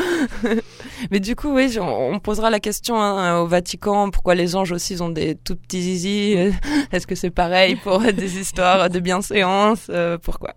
Mais 1.11 1.19
du 1.19 1.35
coup, 1.35 1.53
oui, 1.55 1.77
on 1.79 2.19
posera 2.19 2.49
la 2.49 2.59
question 2.59 2.99
hein, 3.01 3.39
au 3.39 3.47
Vatican. 3.47 4.09
Pourquoi 4.11 4.35
les 4.35 4.55
anges 4.55 4.71
aussi 4.71 4.93
ils 4.93 5.03
ont 5.03 5.09
des 5.09 5.35
tout 5.35 5.55
petits 5.55 5.81
zizi 5.81 6.53
Est-ce 6.91 7.07
que 7.07 7.15
c'est 7.15 7.29
pareil 7.29 7.75
pour 7.75 7.99
des 7.99 8.39
histoires 8.39 8.89
de 8.89 8.99
bienséance 8.99 9.87
euh, 9.89 10.17
Pourquoi? 10.17 10.55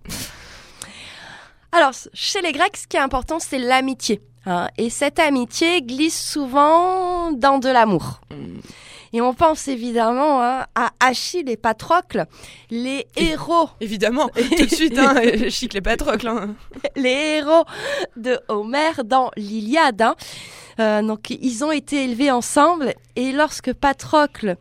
Alors, 1.73 1.93
chez 2.13 2.43
les 2.43 2.53
Grecs, 2.53 2.77
ce 2.77 2.87
qui 2.87 2.97
est 2.97 3.01
important, 3.01 3.39
c'est 3.39 3.59
l'amitié. 3.59 4.21
Hein, 4.45 4.69
et 4.77 4.91
cette 4.91 5.19
amitié 5.19 5.83
glisse 5.83 6.21
souvent 6.21 7.31
dans 7.33 7.59
de 7.59 7.69
l'amour. 7.69 8.21
Mm. 8.31 8.61
Et 9.13 9.21
on 9.21 9.35
pense 9.35 9.69
évidemment 9.69 10.43
hein, 10.43 10.67
à 10.75 10.91
Achille 11.01 11.49
et 11.51 11.57
Patrocle, 11.57 12.27
les 12.71 13.07
héros. 13.17 13.69
Évidemment, 13.81 14.29
tout 14.57 14.65
de 14.65 14.75
suite, 14.75 14.99
hein, 14.99 15.15
chic 15.51 15.75
les 15.75 15.83
Patrocles. 15.83 16.29
Hein. 16.29 16.55
Les 16.97 17.37
héros 17.39 17.65
de 18.17 18.41
Homère 18.49 19.05
dans 19.05 19.31
l'Iliade. 19.37 20.03
Hein. 20.03 20.15
Euh, 20.81 21.03
donc 21.03 21.31
ils 21.31 21.65
ont 21.65 21.73
été 21.73 22.05
élevés 22.05 22.31
ensemble 22.31 22.95
et 23.17 23.33
lorsque 23.33 23.73
Patrocle 23.73 24.57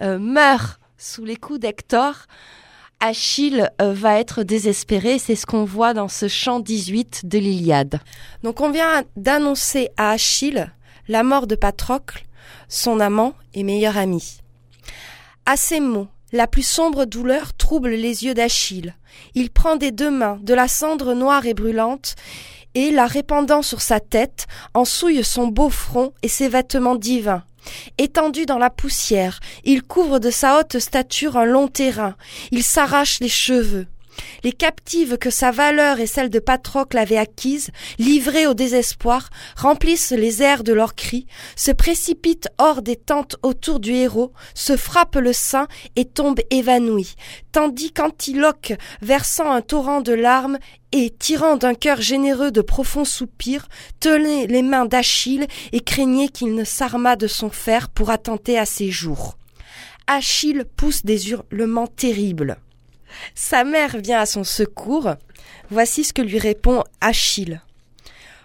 euh, 0.00 0.18
meurt 0.18 0.78
sous 0.96 1.24
les 1.24 1.36
coups 1.36 1.60
d'Hector, 1.60 2.26
Achille 3.00 3.70
euh, 3.80 3.92
va 3.92 4.18
être 4.18 4.42
désespéré, 4.42 5.18
c'est 5.18 5.36
ce 5.36 5.46
qu'on 5.46 5.64
voit 5.64 5.94
dans 5.94 6.08
ce 6.08 6.28
chant 6.28 6.60
18 6.60 7.22
de 7.24 7.38
l'Iliade. 7.38 8.00
Donc 8.42 8.60
on 8.60 8.70
vient 8.70 9.02
d'annoncer 9.16 9.90
à 9.96 10.10
Achille 10.10 10.70
la 11.08 11.22
mort 11.22 11.46
de 11.46 11.54
Patrocle 11.54 12.24
son 12.68 13.00
amant 13.00 13.34
et 13.54 13.62
meilleur 13.62 13.96
ami. 13.96 14.38
À 15.46 15.56
ces 15.56 15.80
mots, 15.80 16.08
la 16.32 16.46
plus 16.46 16.62
sombre 16.62 17.06
douleur 17.06 17.54
trouble 17.54 17.90
les 17.90 18.24
yeux 18.24 18.34
d'Achille. 18.34 18.94
Il 19.34 19.50
prend 19.50 19.76
des 19.76 19.90
deux 19.90 20.10
mains 20.10 20.38
de 20.42 20.54
la 20.54 20.68
cendre 20.68 21.14
noire 21.14 21.46
et 21.46 21.54
brûlante, 21.54 22.14
et, 22.74 22.90
la 22.90 23.06
répandant 23.06 23.62
sur 23.62 23.80
sa 23.80 23.98
tête, 23.98 24.46
en 24.74 24.84
souille 24.84 25.24
son 25.24 25.48
beau 25.48 25.70
front 25.70 26.12
et 26.22 26.28
ses 26.28 26.48
vêtements 26.48 26.96
divins. 26.96 27.42
Étendu 27.96 28.46
dans 28.46 28.58
la 28.58 28.70
poussière, 28.70 29.40
il 29.64 29.82
couvre 29.82 30.18
de 30.18 30.30
sa 30.30 30.60
haute 30.60 30.78
stature 30.78 31.36
un 31.36 31.44
long 31.44 31.68
terrain, 31.68 32.14
il 32.50 32.62
s'arrache 32.62 33.20
les 33.20 33.28
cheveux. 33.28 33.86
Les 34.44 34.52
captives 34.52 35.18
que 35.18 35.30
sa 35.30 35.50
valeur 35.50 36.00
et 36.00 36.06
celle 36.06 36.30
de 36.30 36.38
Patrocle 36.38 36.98
avaient 36.98 37.16
acquises, 37.16 37.70
livrées 37.98 38.46
au 38.46 38.54
désespoir, 38.54 39.30
remplissent 39.56 40.12
les 40.12 40.42
airs 40.42 40.64
de 40.64 40.72
leurs 40.72 40.94
cris, 40.94 41.26
se 41.56 41.70
précipitent 41.70 42.48
hors 42.58 42.82
des 42.82 42.96
tentes 42.96 43.36
autour 43.42 43.80
du 43.80 43.92
héros, 43.92 44.32
se 44.54 44.76
frappent 44.76 45.16
le 45.16 45.32
sein 45.32 45.66
et 45.96 46.04
tombent 46.04 46.40
évanouies, 46.50 47.16
tandis 47.52 47.92
qu'Antiloque, 47.92 48.74
versant 49.02 49.50
un 49.50 49.60
torrent 49.60 50.00
de 50.00 50.12
larmes 50.12 50.58
et, 50.92 51.10
tirant 51.10 51.56
d'un 51.56 51.74
cœur 51.74 52.00
généreux 52.00 52.50
de 52.50 52.60
profonds 52.60 53.04
soupirs, 53.04 53.68
tenait 54.00 54.46
les 54.46 54.62
mains 54.62 54.86
d'Achille 54.86 55.46
et 55.72 55.80
craignait 55.80 56.28
qu'il 56.28 56.54
ne 56.54 56.64
s'armât 56.64 57.16
de 57.16 57.26
son 57.26 57.50
fer 57.50 57.88
pour 57.88 58.10
attenter 58.10 58.58
à 58.58 58.64
ses 58.64 58.90
jours. 58.90 59.36
Achille 60.06 60.64
pousse 60.76 61.04
des 61.04 61.30
hurlements 61.30 61.86
terribles. 61.86 62.56
Sa 63.34 63.64
mère 63.64 63.98
vient 63.98 64.20
à 64.20 64.26
son 64.26 64.44
secours. 64.44 65.14
Voici 65.70 66.04
ce 66.04 66.12
que 66.12 66.22
lui 66.22 66.38
répond 66.38 66.84
Achille. 67.00 67.60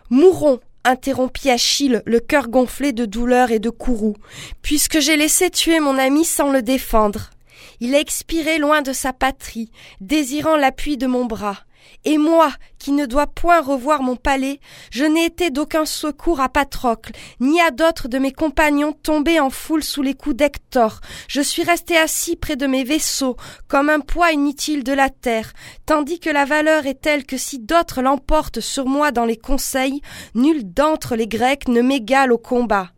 Mourons, 0.09 0.59
interrompit 0.83 1.49
Achille, 1.49 2.01
le 2.05 2.19
cœur 2.19 2.49
gonflé 2.49 2.91
de 2.91 3.05
douleur 3.05 3.51
et 3.51 3.59
de 3.59 3.69
courroux, 3.69 4.17
puisque 4.61 4.99
j'ai 4.99 5.15
laissé 5.15 5.49
tuer 5.49 5.79
mon 5.79 5.97
ami 5.97 6.25
sans 6.25 6.51
le 6.51 6.61
défendre. 6.61 7.29
Il 7.79 7.95
a 7.95 7.99
expiré 7.99 8.57
loin 8.57 8.81
de 8.81 8.93
sa 8.93 9.13
patrie, 9.13 9.71
désirant 10.01 10.55
l'appui 10.55 10.97
de 10.97 11.07
mon 11.07 11.25
bras. 11.25 11.59
Et 12.05 12.17
moi, 12.17 12.51
qui 12.79 12.91
ne 12.91 13.05
dois 13.05 13.27
point 13.27 13.61
revoir 13.61 14.03
mon 14.03 14.15
palais, 14.15 14.59
je 14.91 15.05
n'ai 15.05 15.25
été 15.25 15.49
d'aucun 15.49 15.85
secours 15.85 16.41
à 16.41 16.49
Patrocle, 16.49 17.13
ni 17.39 17.61
à 17.61 17.71
d'autres 17.71 18.07
de 18.07 18.17
mes 18.17 18.31
compagnons 18.31 18.91
tombés 18.91 19.39
en 19.39 19.49
foule 19.49 19.83
sous 19.83 20.01
les 20.01 20.13
coups 20.13 20.35
d'Hector. 20.35 20.99
Je 21.27 21.41
suis 21.41 21.63
resté 21.63 21.97
assis 21.97 22.35
près 22.35 22.55
de 22.55 22.67
mes 22.67 22.83
vaisseaux, 22.83 23.37
comme 23.67 23.89
un 23.89 23.99
poids 23.99 24.31
inutile 24.31 24.83
de 24.83 24.93
la 24.93 25.09
terre, 25.09 25.53
tandis 25.85 26.19
que 26.19 26.29
la 26.29 26.45
valeur 26.45 26.85
est 26.85 27.01
telle 27.01 27.25
que 27.25 27.37
si 27.37 27.59
d'autres 27.59 28.01
l'emportent 28.01 28.59
sur 28.59 28.85
moi 28.85 29.11
dans 29.11 29.25
les 29.25 29.37
conseils, 29.37 30.01
nul 30.35 30.73
d'entre 30.73 31.15
les 31.15 31.27
Grecs 31.27 31.67
ne 31.67 31.81
m'égale 31.81 32.31
au 32.31 32.37
combat. 32.37 32.92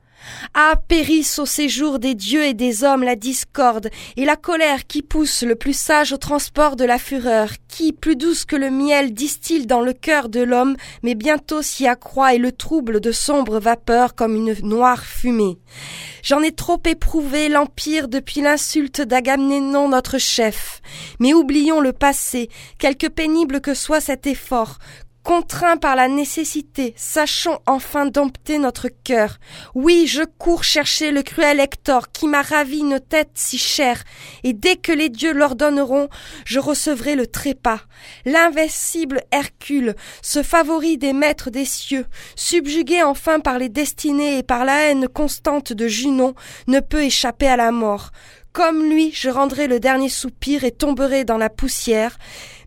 Ah, 0.54 0.76
périsse 0.88 1.40
au 1.40 1.46
séjour 1.46 2.00
des 2.00 2.16
dieux 2.16 2.46
et 2.46 2.54
des 2.54 2.84
hommes 2.84 3.04
la 3.04 3.16
discorde 3.16 3.90
et 4.18 4.26
la 4.26 4.36
colère 4.36 4.88
qui 4.88 5.02
pousse 5.02 5.44
le 5.44 5.56
plus 5.56 5.78
sage 5.78 6.14
au 6.14 6.18
transport 6.18 6.76
de 6.76 6.86
la 6.86 6.98
fureur, 6.98 7.50
qui, 7.68 7.94
plus 7.94 8.16
douce 8.16 8.46
que 8.46 8.56
le 8.56 8.70
miel, 8.70 9.14
distille 9.14 9.68
dans 9.68 9.82
le 9.82 9.94
cœur 9.94 10.30
de 10.30 10.42
l'homme, 10.42 10.76
mais 11.04 11.16
bientôt 11.16 11.62
s'y 11.62 11.88
accroît 11.88 12.34
et 12.34 12.38
le 12.38 12.52
trouble 12.52 13.00
de 13.00 13.12
sombres 13.12 13.60
vapeurs 13.60 14.16
comme 14.16 14.36
une 14.36 14.56
noire 14.62 15.04
fumée. 15.04 15.58
J'en 16.24 16.42
ai 16.42 16.52
trop 16.52 16.82
éprouvé 16.86 17.50
l'empire 17.50 18.08
depuis 18.08 18.42
l'insulte 18.42 19.02
d'Agamemnon 19.02 19.90
notre 19.90 20.18
chef. 20.18 20.82
Mais 21.20 21.34
oublions 21.34 21.82
le 21.82 21.94
passé, 21.94 22.50
quelque 22.80 23.08
pénible 23.08 23.62
que 23.62 23.74
soit 23.74 24.02
cet 24.02 24.26
effort, 24.26 24.80
Contraint 25.26 25.78
par 25.78 25.96
la 25.96 26.08
nécessité, 26.08 26.94
sachons 26.96 27.58
enfin 27.66 28.06
dompter 28.06 28.60
notre 28.60 28.90
cœur. 28.90 29.40
Oui, 29.74 30.06
je 30.06 30.22
cours 30.22 30.64
chercher 30.64 31.10
le 31.10 31.24
cruel 31.24 31.60
Hector 31.60 32.12
qui 32.12 32.28
m'a 32.28 32.44
ravi 32.44 32.82
une 32.82 33.00
tête 33.00 33.32
si 33.34 33.58
chère, 33.58 34.04
et 34.44 34.54
dès 34.54 34.76
que 34.76 34.92
les 34.92 35.10
dieux 35.10 35.34
l'ordonneront, 35.34 36.10
je 36.46 36.60
recevrai 36.60 37.16
le 37.16 37.26
trépas. 37.26 37.80
L'invincible 38.26 39.24
Hercule, 39.32 39.96
ce 40.22 40.44
favori 40.44 41.00
des 41.00 41.14
maîtres 41.14 41.50
des 41.50 41.66
cieux, 41.66 42.06
subjugué 42.36 43.02
enfin 43.02 43.40
par 43.40 43.58
les 43.58 43.70
destinées 43.70 44.38
et 44.38 44.44
par 44.44 44.64
la 44.64 44.92
haine 44.92 45.08
constante 45.08 45.74
de 45.74 45.88
Junon, 45.88 46.36
ne 46.68 46.82
peut 46.82 47.02
échapper 47.02 47.48
à 47.48 47.58
la 47.58 47.72
mort. 47.72 48.12
Comme 48.56 48.90
lui, 48.90 49.12
je 49.12 49.30
rendrai 49.30 49.68
le 49.68 49.82
dernier 49.82 50.08
soupir 50.08 50.64
et 50.64 50.72
tomberai 50.72 51.26
dans 51.26 51.38
la 51.38 51.50
poussière, 51.50 52.18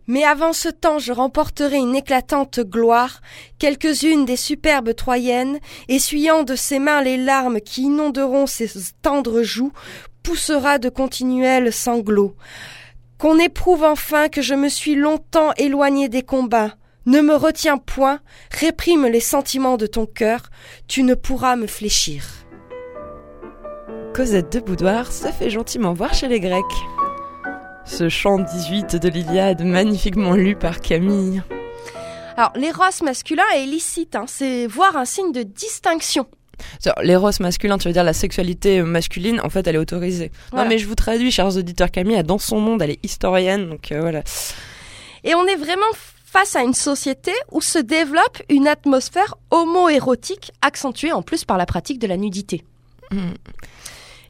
mais 0.09 0.25
avant 0.25 0.53
ce 0.53 0.69
temps 0.69 0.99
je 0.99 1.13
remporterai 1.13 1.77
une 1.77 1.95
éclatante 1.95 2.59
gloire, 2.61 3.21
quelques-unes 3.59 4.25
des 4.25 4.37
superbes 4.37 4.95
Troyennes, 4.95 5.61
essuyant 5.89 6.43
de 6.43 6.57
ses 6.57 6.81
mains 6.81 7.03
les 7.03 7.19
larmes 7.19 7.61
qui 7.61 7.83
inonderont 7.83 8.47
ses 8.47 8.69
tendres 9.03 9.43
joues, 9.43 9.73
poussera 10.25 10.79
de 10.79 10.89
continuels 10.89 11.73
sanglots. 11.73 12.35
Qu'on 13.19 13.39
éprouve 13.39 13.85
enfin 13.85 14.29
que 14.29 14.43
je 14.43 14.55
me 14.55 14.69
suis 14.69 14.95
longtemps 14.95 15.53
éloigné 15.57 16.09
des 16.09 16.23
combats. 16.23 16.75
Ne 17.07 17.21
me 17.21 17.35
retiens 17.35 17.79
point, 17.79 18.21
réprime 18.51 19.07
les 19.07 19.21
sentiments 19.21 19.77
de 19.77 19.87
ton 19.87 20.07
cœur, 20.07 20.51
tu 20.89 21.03
ne 21.03 21.15
pourras 21.15 21.57
me 21.57 21.67
fléchir. 21.67 22.25
Cosette 24.15 24.53
de 24.53 24.61
Boudoir 24.61 25.13
se 25.13 25.29
fait 25.29 25.51
gentiment 25.51 25.93
voir 25.93 26.13
chez 26.13 26.29
les 26.29 26.41
Grecs 26.41 26.65
ce 27.89 28.09
chant 28.09 28.39
18 28.39 28.97
de 28.97 29.09
l'Iliade, 29.09 29.65
magnifiquement 29.65 30.35
lu 30.35 30.55
par 30.55 30.81
Camille. 30.81 31.43
Alors, 32.37 32.53
l'éros 32.55 33.03
masculin 33.03 33.43
est 33.55 33.65
illicite, 33.65 34.15
hein, 34.15 34.27
c'est 34.29 34.67
voir 34.67 34.97
un 34.97 35.05
signe 35.05 35.33
de 35.33 35.43
distinction. 35.43 36.27
L'éros 37.03 37.31
masculin, 37.41 37.79
tu 37.79 37.89
veux 37.89 37.95
dire 37.95 38.05
la 38.05 38.13
sexualité 38.13 38.83
masculine, 38.83 39.41
en 39.43 39.49
fait, 39.49 39.67
elle 39.67 39.77
est 39.77 39.79
autorisée. 39.79 40.31
Non, 40.53 40.67
mais 40.67 40.79
je 40.79 40.87
vous 40.87 40.95
traduis, 40.95 41.31
chers 41.31 41.57
auditeurs, 41.57 41.91
Camille, 41.91 42.23
dans 42.23 42.39
son 42.39 42.61
monde, 42.61 42.83
elle 42.83 42.91
est 42.91 43.05
historienne, 43.05 43.71
donc 43.71 43.91
euh, 43.91 44.01
voilà. 44.01 44.23
Et 45.25 45.35
on 45.35 45.47
est 45.47 45.57
vraiment 45.57 45.87
face 46.25 46.57
à 46.57 46.63
une 46.63 46.75
société 46.75 47.33
où 47.51 47.61
se 47.61 47.79
développe 47.79 48.43
une 48.51 48.69
atmosphère 48.69 49.35
homo-érotique, 49.51 50.53
accentuée 50.63 51.13
en 51.13 51.23
plus 51.23 51.45
par 51.45 51.57
la 51.57 51.67
pratique 51.67 51.99
de 51.99 52.07
la 52.07 52.17
nudité. 52.17 52.65
Hmm. 53.11 53.33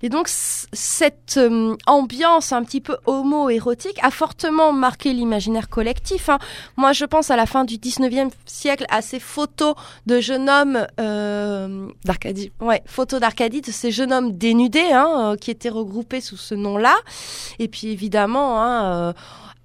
Et 0.03 0.09
donc 0.09 0.29
cette 0.29 1.37
euh, 1.37 1.77
ambiance 1.87 2.53
un 2.53 2.63
petit 2.63 2.81
peu 2.81 2.97
homo-érotique 3.07 3.99
a 4.03 4.11
fortement 4.11 4.73
marqué 4.73 5.13
l'imaginaire 5.13 5.69
collectif. 5.69 6.29
Hein. 6.29 6.39
Moi, 6.77 6.93
je 6.93 7.05
pense 7.05 7.31
à 7.31 7.37
la 7.37 7.47
fin 7.47 7.65
du 7.65 7.77
19e 7.77 8.31
siècle 8.47 8.85
à 8.91 9.03
ces 9.03 9.21
photos 9.21 9.75
de 10.07 10.21
jeunes 10.21 10.49
hommes 10.49 10.87
euh, 11.01 11.89
d'Arcadie. 12.05 12.53
Ouais, 12.61 12.83
photos 12.87 13.21
d'Arcadie 13.21 13.61
de 13.61 13.71
ces 13.71 13.91
jeunes 13.91 14.13
hommes 14.13 14.37
dénudés 14.37 14.93
hein, 14.93 15.33
euh, 15.33 15.37
qui 15.37 15.51
étaient 15.51 15.69
regroupés 15.69 16.21
sous 16.21 16.37
ce 16.37 16.55
nom-là. 16.55 16.97
Et 17.59 17.69
puis 17.69 17.89
évidemment, 17.89 18.63
hein, 18.63 19.15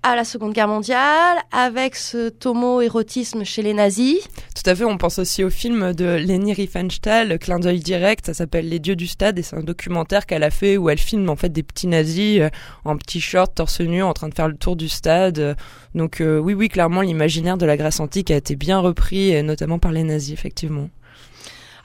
à 0.03 0.17
la 0.17 0.25
Seconde 0.25 0.53
Guerre 0.53 0.67
mondiale, 0.67 1.37
avec 1.53 1.95
ce 1.95 2.27
tomo-érotisme 2.27 3.45
chez 3.45 3.61
les 3.61 3.73
nazis. 3.73 4.19
Tout 4.53 4.69
à 4.69 4.75
fait, 4.75 4.83
on 4.83 4.97
pense 4.97 5.17
aussi 5.17 5.45
au 5.45 5.49
film 5.49 5.93
de 5.93 6.05
Leni 6.05 6.53
Riefenstahl, 6.53 7.39
Clin 7.39 7.59
d'œil 7.59 7.79
direct, 7.79 8.25
ça 8.25 8.33
s'appelle 8.33 8.67
Les 8.67 8.79
dieux 8.79 8.97
du 8.97 9.07
stade 9.07 9.39
et 9.39 9.43
c'est 9.43 9.55
un 9.55 9.63
documentaire 9.63 10.25
qu'elle 10.25 10.43
a 10.43 10.51
fait 10.51 10.75
où 10.75 10.89
elle 10.89 10.97
filme 10.97 11.29
en 11.29 11.37
fait 11.37 11.49
des 11.49 11.63
petits 11.63 11.87
nazis 11.87 12.41
euh, 12.41 12.49
en 12.83 12.97
petits 12.97 13.21
shorts, 13.21 13.53
torse 13.53 13.79
nu, 13.79 14.03
en 14.03 14.13
train 14.13 14.27
de 14.27 14.35
faire 14.35 14.49
le 14.49 14.57
tour 14.57 14.75
du 14.75 14.89
stade. 14.89 15.55
Donc 15.95 16.19
euh, 16.19 16.37
oui, 16.37 16.53
oui, 16.53 16.67
clairement, 16.67 17.01
l'imaginaire 17.01 17.57
de 17.57 17.65
la 17.65 17.77
Grèce 17.77 18.01
antique 18.01 18.29
a 18.29 18.35
été 18.35 18.57
bien 18.57 18.79
repris, 18.79 19.31
et 19.31 19.41
notamment 19.41 19.79
par 19.79 19.93
les 19.93 20.03
nazis, 20.03 20.33
effectivement. 20.33 20.89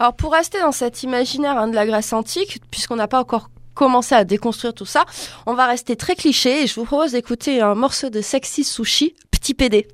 Alors 0.00 0.14
pour 0.14 0.33
rester 0.33 0.61
dans 0.61 0.72
cet 0.72 1.04
imaginaire 1.04 1.57
hein, 1.57 1.68
de 1.68 1.74
la 1.74 1.87
Grèce 1.87 2.12
antique, 2.12 2.61
puisqu'on 2.70 2.96
n'a 2.96 3.09
pas 3.09 3.20
encore 3.20 3.48
commencé 3.79 4.14
à 4.14 4.25
déconstruire 4.25 4.75
tout 4.75 4.85
ça, 4.85 5.05
on 5.47 5.55
va 5.55 5.67
rester 5.67 5.97
très 5.97 6.17
cliché 6.17 6.64
et 6.64 6.67
je 6.67 6.75
vous 6.75 6.85
propose 6.85 7.12
d'écouter 7.12 7.61
un 7.61 7.75
morceau 7.75 8.11
de 8.11 8.21
Sexy 8.21 8.64
Sushi, 8.64 9.14
Petit 9.31 9.55
PD. 9.55 9.87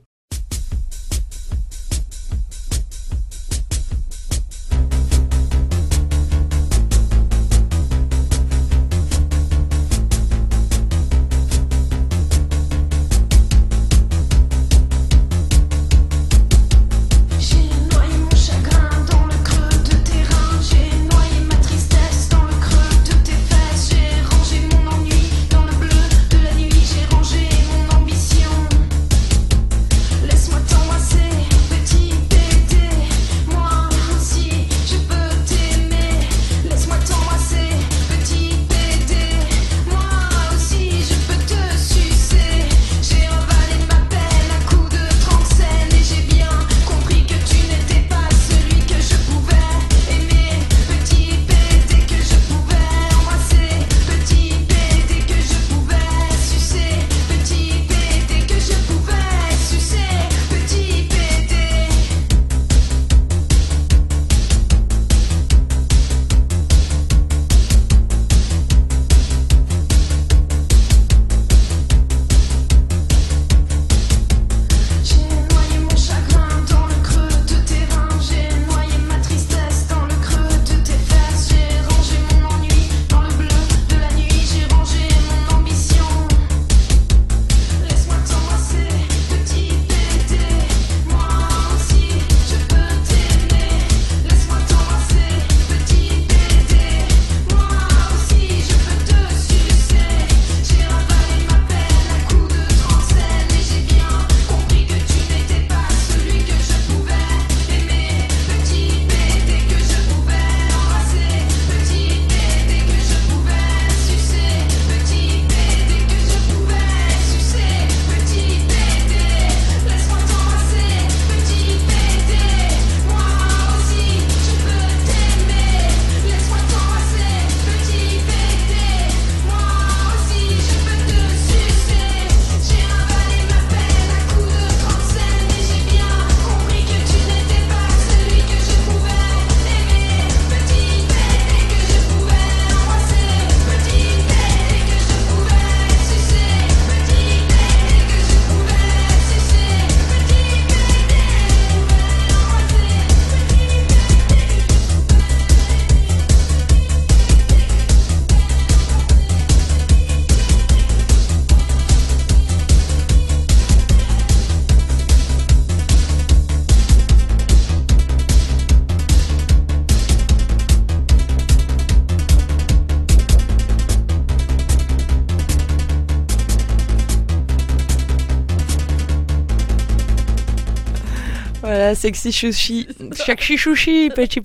Sexy 182.05 182.33
chouchi, 182.33 182.87
sexy 183.13 183.57
chouchi, 183.57 184.11
petit. 184.15 184.43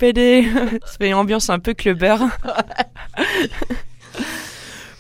Ça 0.86 0.98
fait 0.98 1.10
une 1.10 1.16
ambiance 1.16 1.50
un 1.50 1.60
peu 1.60 1.74
clubber. 1.74 2.16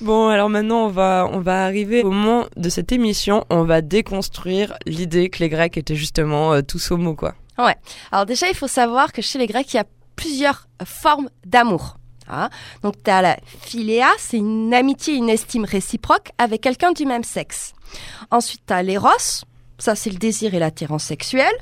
Bon, 0.01 0.27
alors 0.27 0.49
maintenant, 0.49 0.85
on 0.85 0.89
va, 0.89 1.29
on 1.31 1.39
va 1.39 1.63
arriver 1.63 2.03
au 2.03 2.11
moment 2.11 2.47
de 2.57 2.67
cette 2.69 2.91
émission. 2.91 3.45
On 3.49 3.63
va 3.63 3.81
déconstruire 3.81 4.75
l'idée 4.85 5.29
que 5.29 5.39
les 5.39 5.47
Grecs 5.49 5.77
étaient 5.77 5.95
justement 5.95 6.53
euh, 6.53 6.61
tous 6.61 6.91
homo, 6.91 7.15
quoi. 7.15 7.33
Ouais. 7.57 7.75
Alors 8.11 8.25
déjà, 8.25 8.49
il 8.49 8.55
faut 8.55 8.67
savoir 8.67 9.13
que 9.13 9.21
chez 9.21 9.39
les 9.39 9.47
Grecs, 9.47 9.73
il 9.73 9.77
y 9.77 9.79
a 9.79 9.85
plusieurs 10.17 10.67
formes 10.83 11.29
d'amour. 11.45 11.97
hein. 12.29 12.49
Donc 12.83 12.95
tu 13.03 13.09
as 13.09 13.21
la 13.21 13.37
philéa, 13.61 14.09
c'est 14.17 14.37
une 14.37 14.73
amitié, 14.73 15.15
une 15.15 15.29
estime 15.29 15.63
réciproque 15.65 16.31
avec 16.37 16.59
quelqu'un 16.61 16.91
du 16.91 17.05
même 17.05 17.23
sexe. 17.23 17.73
Ensuite, 18.31 18.61
tu 18.67 18.73
as 18.73 18.83
l'éros, 18.83 19.43
ça 19.77 19.95
c'est 19.95 20.09
le 20.09 20.17
désir 20.17 20.53
et 20.53 20.59
l'attirance 20.59 21.05
sexuelle. 21.05 21.55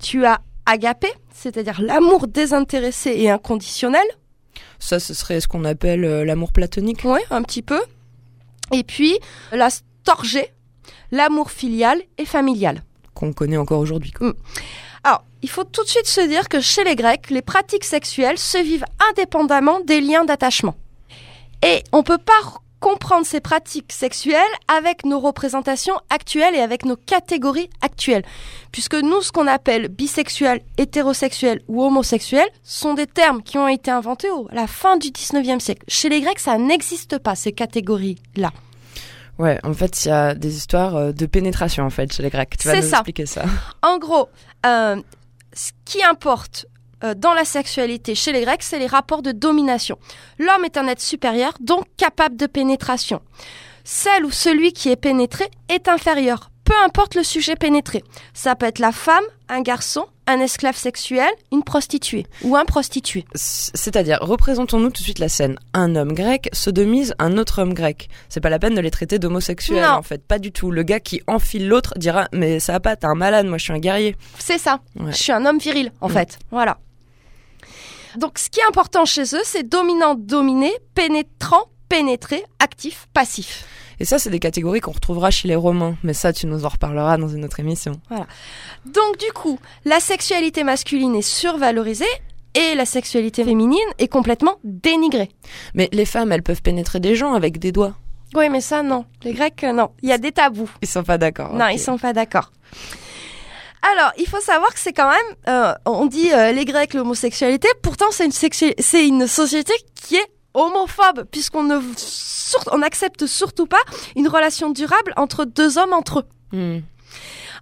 Tu 0.00 0.24
as 0.24 0.40
agapé, 0.66 1.08
c'est-à-dire 1.32 1.80
l'amour 1.80 2.26
désintéressé 2.26 3.10
et 3.10 3.30
inconditionnel. 3.30 4.04
Ça, 4.78 4.98
ce 4.98 5.14
serait 5.14 5.40
ce 5.40 5.48
qu'on 5.48 5.64
appelle 5.64 6.04
euh, 6.04 6.24
l'amour 6.24 6.52
platonique. 6.52 7.00
Oui, 7.04 7.20
un 7.30 7.42
petit 7.42 7.62
peu. 7.62 7.80
Et 8.72 8.82
puis 8.82 9.18
la 9.52 9.68
storgé, 9.70 10.52
l'amour 11.10 11.50
filial 11.50 12.00
et 12.18 12.24
familial. 12.24 12.82
Qu'on 13.14 13.32
connaît 13.32 13.56
encore 13.56 13.80
aujourd'hui. 13.80 14.12
quoi. 14.12 14.32
Alors, 15.04 15.24
il 15.42 15.50
faut 15.50 15.64
tout 15.64 15.82
de 15.82 15.88
suite 15.88 16.06
se 16.06 16.20
dire 16.26 16.48
que 16.48 16.60
chez 16.60 16.84
les 16.84 16.96
Grecs, 16.96 17.30
les 17.30 17.42
pratiques 17.42 17.84
sexuelles 17.84 18.38
se 18.38 18.58
vivent 18.58 18.84
indépendamment 19.10 19.80
des 19.80 20.00
liens 20.00 20.24
d'attachement. 20.24 20.76
Et 21.62 21.82
on 21.92 22.02
peut 22.02 22.18
pas 22.18 22.60
comprendre 22.80 23.26
ces 23.26 23.40
pratiques 23.40 23.92
sexuelles 23.92 24.40
avec 24.68 25.04
nos 25.04 25.20
représentations 25.20 25.94
actuelles 26.08 26.54
et 26.54 26.60
avec 26.60 26.84
nos 26.84 26.96
catégories 26.96 27.70
actuelles. 27.82 28.24
Puisque 28.72 28.94
nous, 28.94 29.20
ce 29.22 29.30
qu'on 29.32 29.46
appelle 29.46 29.88
bisexuel, 29.88 30.60
hétérosexuel 30.78 31.60
ou 31.68 31.82
homosexuel 31.84 32.46
sont 32.62 32.94
des 32.94 33.06
termes 33.06 33.42
qui 33.42 33.58
ont 33.58 33.68
été 33.68 33.90
inventés 33.90 34.28
à 34.50 34.54
la 34.54 34.66
fin 34.66 34.96
du 34.96 35.08
19e 35.08 35.60
siècle. 35.60 35.84
Chez 35.88 36.08
les 36.08 36.20
Grecs, 36.20 36.38
ça 36.38 36.58
n'existe 36.58 37.18
pas, 37.18 37.34
ces 37.34 37.52
catégories-là. 37.52 38.50
Ouais, 39.38 39.58
en 39.64 39.72
fait, 39.72 40.04
il 40.04 40.08
y 40.08 40.10
a 40.10 40.34
des 40.34 40.56
histoires 40.56 40.96
euh, 40.96 41.12
de 41.12 41.24
pénétration, 41.26 41.84
en 41.84 41.90
fait, 41.90 42.12
chez 42.12 42.22
les 42.22 42.28
Grecs. 42.30 42.56
Tu 42.58 42.68
vas 42.68 42.74
C'est 42.74 42.82
nous 42.82 42.88
ça. 42.88 42.96
expliquer 42.98 43.24
ça. 43.26 43.44
En 43.82 43.98
gros, 43.98 44.28
euh, 44.66 45.00
ce 45.54 45.70
qui 45.86 46.02
importe 46.02 46.66
euh, 47.04 47.14
dans 47.14 47.34
la 47.34 47.44
sexualité 47.44 48.14
chez 48.14 48.32
les 48.32 48.42
Grecs, 48.42 48.62
c'est 48.62 48.78
les 48.78 48.86
rapports 48.86 49.22
de 49.22 49.32
domination. 49.32 49.98
L'homme 50.38 50.64
est 50.64 50.76
un 50.76 50.86
être 50.88 51.00
supérieur, 51.00 51.52
donc 51.60 51.84
capable 51.96 52.36
de 52.36 52.46
pénétration. 52.46 53.20
celle 53.84 54.24
ou 54.24 54.30
celui 54.30 54.72
qui 54.72 54.90
est 54.90 54.96
pénétré 54.96 55.48
est 55.68 55.88
inférieur, 55.88 56.50
peu 56.64 56.74
importe 56.84 57.14
le 57.14 57.24
sujet 57.24 57.56
pénétré. 57.56 58.04
Ça 58.34 58.54
peut 58.54 58.66
être 58.66 58.78
la 58.78 58.92
femme, 58.92 59.24
un 59.48 59.62
garçon, 59.62 60.04
un 60.26 60.38
esclave 60.38 60.76
sexuel, 60.76 61.28
une 61.50 61.64
prostituée 61.64 62.24
ou 62.44 62.54
un 62.56 62.64
prostitué. 62.64 63.24
C'est-à-dire, 63.34 64.18
représentons-nous 64.20 64.90
tout 64.90 65.00
de 65.00 65.04
suite 65.04 65.18
la 65.18 65.28
scène. 65.28 65.56
Un 65.74 65.96
homme 65.96 66.12
grec 66.12 66.48
sodomise 66.52 67.14
un 67.18 67.36
autre 67.38 67.60
homme 67.62 67.74
grec. 67.74 68.08
C'est 68.28 68.40
pas 68.40 68.50
la 68.50 68.60
peine 68.60 68.74
de 68.76 68.80
les 68.80 68.92
traiter 68.92 69.18
d'homosexuels, 69.18 69.84
en 69.84 70.02
fait. 70.02 70.22
Pas 70.24 70.38
du 70.38 70.52
tout. 70.52 70.70
Le 70.70 70.84
gars 70.84 71.00
qui 71.00 71.20
enfile 71.26 71.66
l'autre 71.66 71.94
dira, 71.96 72.28
mais 72.32 72.60
ça 72.60 72.72
va 72.74 72.80
pas, 72.80 72.94
t'es 72.94 73.06
un 73.06 73.14
malade, 73.16 73.46
moi 73.46 73.58
je 73.58 73.64
suis 73.64 73.72
un 73.72 73.78
guerrier. 73.80 74.14
C'est 74.38 74.58
ça. 74.58 74.78
Ouais. 75.00 75.10
Je 75.10 75.16
suis 75.16 75.32
un 75.32 75.44
homme 75.46 75.58
viril, 75.58 75.90
en 76.00 76.08
Mm. 76.08 76.12
fait. 76.12 76.38
Voilà. 76.52 76.78
Donc, 78.16 78.38
ce 78.38 78.48
qui 78.50 78.60
est 78.60 78.68
important 78.68 79.04
chez 79.04 79.22
eux, 79.22 79.42
c'est 79.44 79.68
dominant, 79.68 80.14
dominé, 80.14 80.72
pénétrant, 80.94 81.64
pénétré, 81.88 82.44
actif, 82.58 83.08
passif. 83.12 83.64
Et 83.98 84.04
ça, 84.06 84.18
c'est 84.18 84.30
des 84.30 84.38
catégories 84.38 84.80
qu'on 84.80 84.92
retrouvera 84.92 85.30
chez 85.30 85.46
les 85.46 85.56
Romains. 85.56 85.96
Mais 86.02 86.14
ça, 86.14 86.32
tu 86.32 86.46
nous 86.46 86.64
en 86.64 86.68
reparleras 86.68 87.18
dans 87.18 87.28
une 87.28 87.44
autre 87.44 87.60
émission. 87.60 87.92
Donc, 88.86 89.18
du 89.18 89.30
coup, 89.32 89.58
la 89.84 90.00
sexualité 90.00 90.64
masculine 90.64 91.14
est 91.14 91.22
survalorisée 91.22 92.04
et 92.54 92.74
la 92.74 92.86
sexualité 92.86 93.44
féminine 93.44 93.78
est 93.98 94.08
complètement 94.08 94.56
dénigrée. 94.64 95.28
Mais 95.74 95.88
les 95.92 96.06
femmes, 96.06 96.32
elles 96.32 96.42
peuvent 96.42 96.62
pénétrer 96.62 96.98
des 96.98 97.14
gens 97.14 97.34
avec 97.34 97.58
des 97.58 97.72
doigts. 97.72 97.94
Oui, 98.34 98.48
mais 98.48 98.60
ça, 98.60 98.82
non. 98.82 99.04
Les 99.22 99.34
Grecs, 99.34 99.62
non. 99.62 99.90
Il 100.02 100.08
y 100.08 100.12
a 100.12 100.18
des 100.18 100.32
tabous. 100.32 100.70
Ils 100.82 100.88
sont 100.88 101.02
pas 101.02 101.18
d'accord. 101.18 101.52
Non, 101.52 101.66
ok. 101.66 101.72
ils 101.74 101.80
sont 101.80 101.98
pas 101.98 102.12
d'accord. 102.12 102.52
Alors, 103.82 104.12
il 104.18 104.28
faut 104.28 104.40
savoir 104.40 104.72
que 104.74 104.78
c'est 104.78 104.92
quand 104.92 105.08
même, 105.10 105.36
euh, 105.48 105.72
on 105.86 106.06
dit 106.06 106.32
euh, 106.32 106.52
les 106.52 106.64
Grecs 106.64 106.92
l'homosexualité, 106.94 107.68
pourtant 107.82 108.06
c'est 108.10 108.26
une, 108.26 108.30
sexu- 108.32 108.74
c'est 108.78 109.06
une 109.06 109.26
société 109.26 109.72
qui 109.94 110.16
est 110.16 110.26
homophobe, 110.52 111.24
puisqu'on 111.30 111.62
ne 111.62 111.78
on 112.72 112.78
n'accepte 112.78 113.26
surtout 113.26 113.66
pas 113.66 113.80
une 114.16 114.28
relation 114.28 114.70
durable 114.70 115.14
entre 115.16 115.44
deux 115.44 115.78
hommes 115.78 115.92
entre 115.92 116.20
eux. 116.20 116.56
Hmm. 116.56 116.80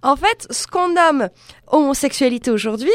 En 0.01 0.15
fait, 0.15 0.47
ce 0.49 0.65
qu'on 0.67 0.89
nomme 0.89 1.29
homosexualité 1.67 2.51
aujourd'hui, 2.51 2.91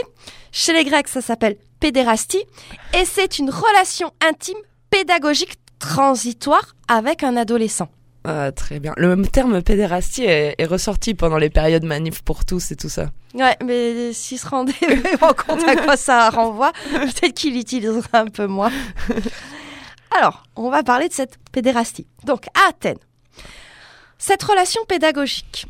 chez 0.53 0.73
les 0.73 0.85
Grecs, 0.85 1.09
ça 1.09 1.21
s'appelle 1.21 1.57
pédérastie, 1.81 2.45
et 2.93 3.05
c'est 3.05 3.39
une 3.39 3.51
relation 3.51 4.13
intime, 4.27 4.59
pédagogique, 4.91 5.55
transitoire 5.79 6.75
avec 6.89 7.23
un 7.23 7.37
adolescent. 7.37 7.89
Ah, 8.25 8.53
très 8.53 8.81
bien. 8.81 8.95
Le 8.97 9.21
terme 9.27 9.63
pédérastie 9.63 10.25
est, 10.25 10.55
est 10.57 10.65
ressorti 10.65 11.15
pendant 11.15 11.37
les 11.37 11.51
périodes 11.51 11.85
manif 11.85 12.23
pour 12.23 12.47
tous 12.47 12.71
et 12.73 12.77
tout 12.77 12.89
ça. 12.89 13.11
Ouais, 13.35 13.57
mais 13.63 14.15
s'il 14.15 14.39
se 14.39 14.49
rendait 14.49 14.73
vraiment 14.81 15.35
compte 15.35 15.63
à 15.69 15.77
quoi 15.77 15.97
ça 15.97 16.31
renvoie, 16.31 16.73
peut-être 16.91 17.35
qu'il 17.35 17.55
l'utilisera 17.55 18.21
un 18.21 18.29
peu 18.29 18.47
moins. 18.47 18.73
Alors, 20.11 20.45
on 20.57 20.71
va 20.71 20.83
parler 20.83 21.09
de 21.09 21.13
cette 21.13 21.39
pédérastie. 21.53 22.07
Donc, 22.25 22.47
à 22.55 22.71
Athènes, 22.71 22.99
cette 24.17 24.43
relation 24.43 24.81
pédagogique 24.87 25.67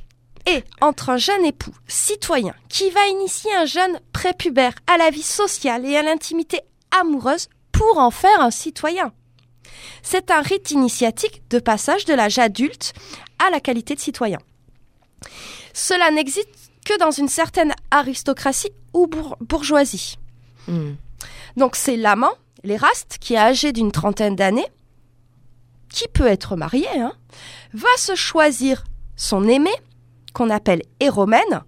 est 0.47 0.65
entre 0.81 1.11
un 1.11 1.17
jeune 1.17 1.45
époux 1.45 1.75
citoyen 1.89 2.55
qui 2.69 2.91
va 2.91 3.07
initier 3.07 3.51
un 3.55 3.65
jeune 3.65 3.99
prépubère 4.13 4.75
à 4.87 4.99
la 4.99 5.11
vie 5.11 5.23
sociale 5.23 5.87
et 5.87 5.97
à 5.97 6.03
l'intimité 6.03 6.61
amoureuse 7.01 7.49
pour 7.73 7.99
en 7.99 8.11
faire 8.11 8.41
un 8.41 8.51
citoyen. 8.51 9.13
C'est 10.03 10.31
un 10.31 10.41
rite 10.43 10.71
initiatique 10.71 11.43
de 11.51 11.59
passage 11.59 12.05
de 12.05 12.15
l'âge 12.15 12.39
adulte 12.39 12.93
à 13.45 13.51
la 13.51 13.61
qualité 13.61 13.95
de 13.95 14.01
citoyen. 14.01 14.39
Cela 15.73 16.11
n'existe 16.11 16.49
que 16.85 16.99
dans 16.99 17.11
une 17.11 17.29
certaine 17.29 17.75
aristocratie 17.91 18.71
ou 18.93 19.07
bour- 19.07 19.37
bourgeoisie. 19.41 20.19
Hmm. 20.69 20.93
Donc 21.57 21.77
c'est 21.77 21.97
l'amant, 21.97 22.33
l'éraste, 22.63 23.19
qui 23.21 23.35
est 23.35 23.39
âgé 23.39 23.73
d'une 23.73 23.93
trentaine 23.93 24.37
d'années, 24.37 24.67
qui 25.89 26.09
peut 26.09 26.27
être 26.27 26.57
marié, 26.57 26.87
hein, 26.97 27.13
va 27.73 27.89
se 27.97 28.15
choisir 28.15 28.85
son 29.17 29.49
aimé, 29.49 29.71
qu'on 30.33 30.51
appelle 30.51 30.83
Héromène, 30.99 31.63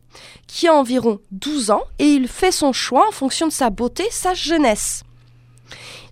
qui 0.48 0.66
a 0.66 0.74
environ 0.74 1.20
12 1.30 1.70
ans, 1.70 1.84
et 2.00 2.06
il 2.06 2.26
fait 2.26 2.50
son 2.52 2.72
choix 2.72 3.06
en 3.08 3.12
fonction 3.12 3.46
de 3.46 3.52
sa 3.52 3.70
beauté, 3.70 4.04
sa 4.10 4.34
jeunesse. 4.34 5.04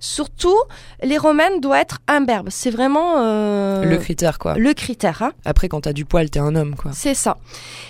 Surtout, 0.05 0.57
l'Héromène 1.03 1.61
doit 1.61 1.81
être 1.81 1.99
imberbe. 2.09 2.49
C'est 2.51 2.69
vraiment 2.71 3.15
euh, 3.23 3.85
Le 3.85 3.97
critère, 3.97 4.39
quoi. 4.39 4.55
le 4.55 4.75
critère. 4.75 5.23
Hein. 5.23 5.33
Après, 5.47 5.69
quand 5.71 5.81
t'as 5.81 5.95
du 5.95 6.05
poil, 6.05 6.29
t'es 6.29 6.41
un 6.41 6.55
homme, 6.57 6.75
quoi. 6.77 6.91
C'est 6.93 7.15
ça. 7.15 7.39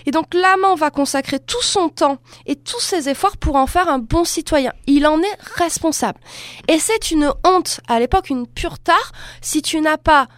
Et 0.06 0.12
donc 0.12 0.32
l'amant 0.32 0.76
va 0.76 0.90
consacrer 0.90 1.40
tout 1.40 1.60
son 1.62 1.88
temps 1.88 2.18
et 2.46 2.54
tous 2.54 2.78
ses 2.80 3.08
efforts 3.08 3.36
pour 3.36 3.56
en 3.56 3.66
faire 3.66 3.88
un 3.88 3.98
bon 3.98 4.24
citoyen. 4.24 4.72
Il 4.86 5.08
en 5.08 5.18
est 5.18 5.38
responsable. 5.56 6.20
Et 6.68 6.78
c'est 6.78 7.10
une 7.10 7.32
honte, 7.44 7.80
à 7.88 7.98
l'époque 7.98 8.30
une 8.30 8.46
pure 8.46 8.78
tare, 8.78 9.10
si 9.40 9.60
tu 9.60 9.80
n'as 9.80 9.96
pas 9.98 10.28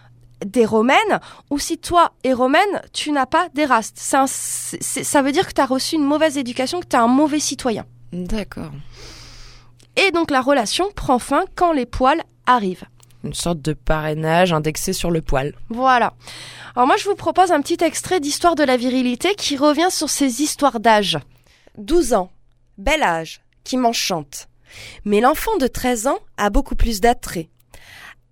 des 0.45 0.65
romaines 0.65 1.19
ou 1.51 1.59
si 1.59 1.77
toi 1.77 2.11
et 2.23 2.33
romaine, 2.33 2.81
tu 2.91 3.11
n'as 3.11 3.25
pas 3.27 3.49
des 3.53 3.65
rastes. 3.65 3.97
C'est- 4.27 5.03
ça 5.03 5.21
veut 5.21 5.31
dire 5.31 5.45
que 5.47 5.53
tu 5.53 5.61
as 5.61 5.65
reçu 5.67 5.95
une 5.95 6.03
mauvaise 6.03 6.37
éducation, 6.39 6.79
que 6.79 6.87
tu 6.87 6.95
es 6.95 6.99
un 6.99 7.07
mauvais 7.07 7.39
citoyen. 7.39 7.85
D'accord. 8.13 8.71
Et 9.97 10.11
donc 10.11 10.31
la 10.31 10.41
relation 10.41 10.89
prend 10.95 11.19
fin 11.19 11.45
quand 11.55 11.73
les 11.73 11.85
poils 11.85 12.21
arrivent. 12.45 12.85
Une 13.23 13.33
sorte 13.33 13.61
de 13.61 13.73
parrainage 13.73 14.53
indexé 14.53 14.93
sur 14.93 15.11
le 15.11 15.21
poil. 15.21 15.53
Voilà. 15.69 16.13
Alors 16.75 16.87
moi, 16.87 16.97
je 16.97 17.05
vous 17.05 17.15
propose 17.15 17.51
un 17.51 17.61
petit 17.61 17.83
extrait 17.83 18.19
d'Histoire 18.19 18.55
de 18.55 18.63
la 18.63 18.77
virilité 18.77 19.33
qui 19.35 19.57
revient 19.57 19.89
sur 19.89 20.09
ces 20.09 20.41
histoires 20.41 20.79
d'âge. 20.79 21.17
12 21.77 22.13
ans, 22.13 22.31
bel 22.77 23.01
âge, 23.01 23.41
qui 23.63 23.75
m'enchante. 23.75 24.47
Mais 25.03 25.19
l'enfant 25.19 25.57
de 25.57 25.67
13 25.67 26.07
ans 26.07 26.19
a 26.37 26.49
beaucoup 26.49 26.75
plus 26.75 27.01
d'attrait. 27.01 27.49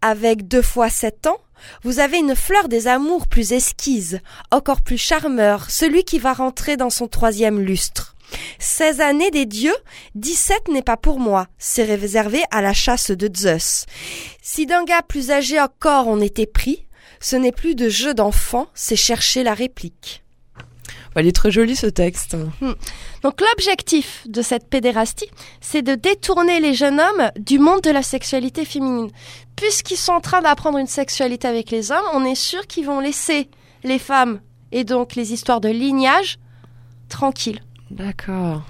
Avec 0.02 0.48
deux 0.48 0.62
fois 0.62 0.90
7 0.90 1.28
ans, 1.28 1.38
vous 1.84 2.00
avez 2.00 2.20
une 2.20 2.36
fleur 2.36 2.68
des 2.68 2.88
amours 2.88 3.28
plus 3.28 3.54
esquisse, 3.54 4.18
encore 4.52 4.82
plus 4.82 4.98
charmeur, 4.98 5.70
celui 5.72 6.04
qui 6.04 6.20
va 6.20 6.34
rentrer 6.34 6.78
dans 6.78 6.92
son 6.92 7.08
troisième 7.08 7.60
lustre. 7.60 8.15
16 8.60 9.02
années 9.02 9.32
des 9.32 9.46
dieux, 9.46 9.76
17 10.16 10.70
n'est 10.70 10.82
pas 10.82 10.98
pour 10.98 11.20
moi, 11.20 11.48
c'est 11.58 11.84
réservé 11.84 12.44
à 12.52 12.62
la 12.62 12.74
chasse 12.74 13.12
de 13.12 13.30
Zeus. 13.36 13.86
Si 14.42 14.66
d'un 14.66 14.84
gars 14.84 15.02
plus 15.02 15.32
âgé 15.32 15.60
encore 15.60 16.08
on 16.08 16.22
était 16.22 16.46
pris, 16.46 16.86
ce 17.20 17.36
n'est 17.36 17.52
plus 17.52 17.76
de 17.76 17.90
jeu 17.90 18.14
d'enfant, 18.14 18.68
c'est 18.74 18.96
chercher 18.96 19.44
la 19.44 19.54
réplique. 19.54 20.24
Il 21.18 21.28
est 21.28 21.32
très 21.32 21.52
joli 21.52 21.76
ce 21.76 21.88
texte. 21.88 22.36
Donc 23.22 23.42
l'objectif 23.42 24.24
de 24.28 24.42
cette 24.42 24.70
pédérastie, 24.70 25.30
c'est 25.62 25.82
de 25.82 25.96
détourner 25.96 26.60
les 26.60 26.74
jeunes 26.74 27.00
hommes 27.00 27.32
du 27.40 27.58
monde 27.58 27.82
de 27.82 27.90
la 27.90 28.04
sexualité 28.04 28.66
féminine. 28.66 29.12
Puisqu'ils 29.56 29.98
sont 29.98 30.12
en 30.12 30.22
train 30.22 30.42
d'apprendre 30.42 30.78
une 30.78 30.88
sexualité 30.88 31.48
avec 31.48 31.72
les 31.72 31.92
hommes, 31.92 32.06
on 32.14 32.26
est 32.26 32.36
sûr 32.36 32.68
qu'ils 32.68 32.86
vont 32.86 33.00
laisser 33.00 33.50
les 33.84 34.00
femmes 34.00 34.42
et 34.74 34.84
donc 34.84 35.16
les 35.16 35.32
histoires 35.32 35.62
de 35.62 35.70
lignage 35.70 36.38
tranquilles. 37.08 37.62
D'accord. 37.92 38.62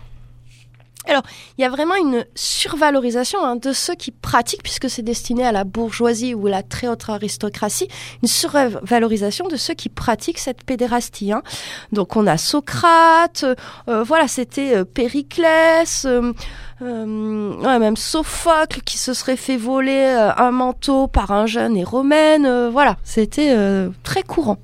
Il 1.58 1.62
y 1.62 1.64
a 1.64 1.70
vraiment 1.70 1.96
une 1.96 2.26
survalorisation 2.36 3.44
hein, 3.44 3.56
de 3.56 3.74
ceux 3.74 3.94
qui 3.96 4.12
pratiquent, 4.12 4.64
puisque 4.64 4.90
c'est 4.90 5.04
destiné 5.04 5.46
à 5.46 5.52
la 5.52 5.64
bourgeoisie 5.64 6.34
ou 6.34 6.48
la 6.48 6.64
très 6.64 6.88
haute 6.88 7.08
aristocratie, 7.08 7.88
une 8.24 8.28
survalorisation 8.28 9.48
de 9.48 9.56
ceux 9.56 9.76
qui 9.76 9.90
pratiquent 9.90 10.40
cette 10.40 10.64
pédérastie. 10.64 11.32
hein. 11.32 11.44
Donc 11.92 12.16
on 12.16 12.26
a 12.26 12.38
Socrate, 12.38 13.46
euh, 13.88 14.04
voilà, 14.04 14.28
c'était 14.28 14.76
euh, 14.76 14.84
Périclès, 14.84 16.06
euh, 16.06 16.34
euh, 16.82 17.54
ouais, 17.54 17.80
même 17.80 17.98
Sophocle 17.98 18.82
qui 18.82 18.98
se 18.98 19.14
serait 19.14 19.38
fait 19.38 19.58
voler 19.58 20.16
euh, 20.18 20.34
un 20.36 20.52
manteau 20.52 21.08
par 21.08 21.32
un 21.32 21.46
jeune 21.46 21.78
et 21.78 21.86
euh, 21.86 22.70
voilà, 22.72 22.98
c'était 23.04 23.52
euh, 23.52 23.90
très 24.04 24.24
courant. 24.24 24.58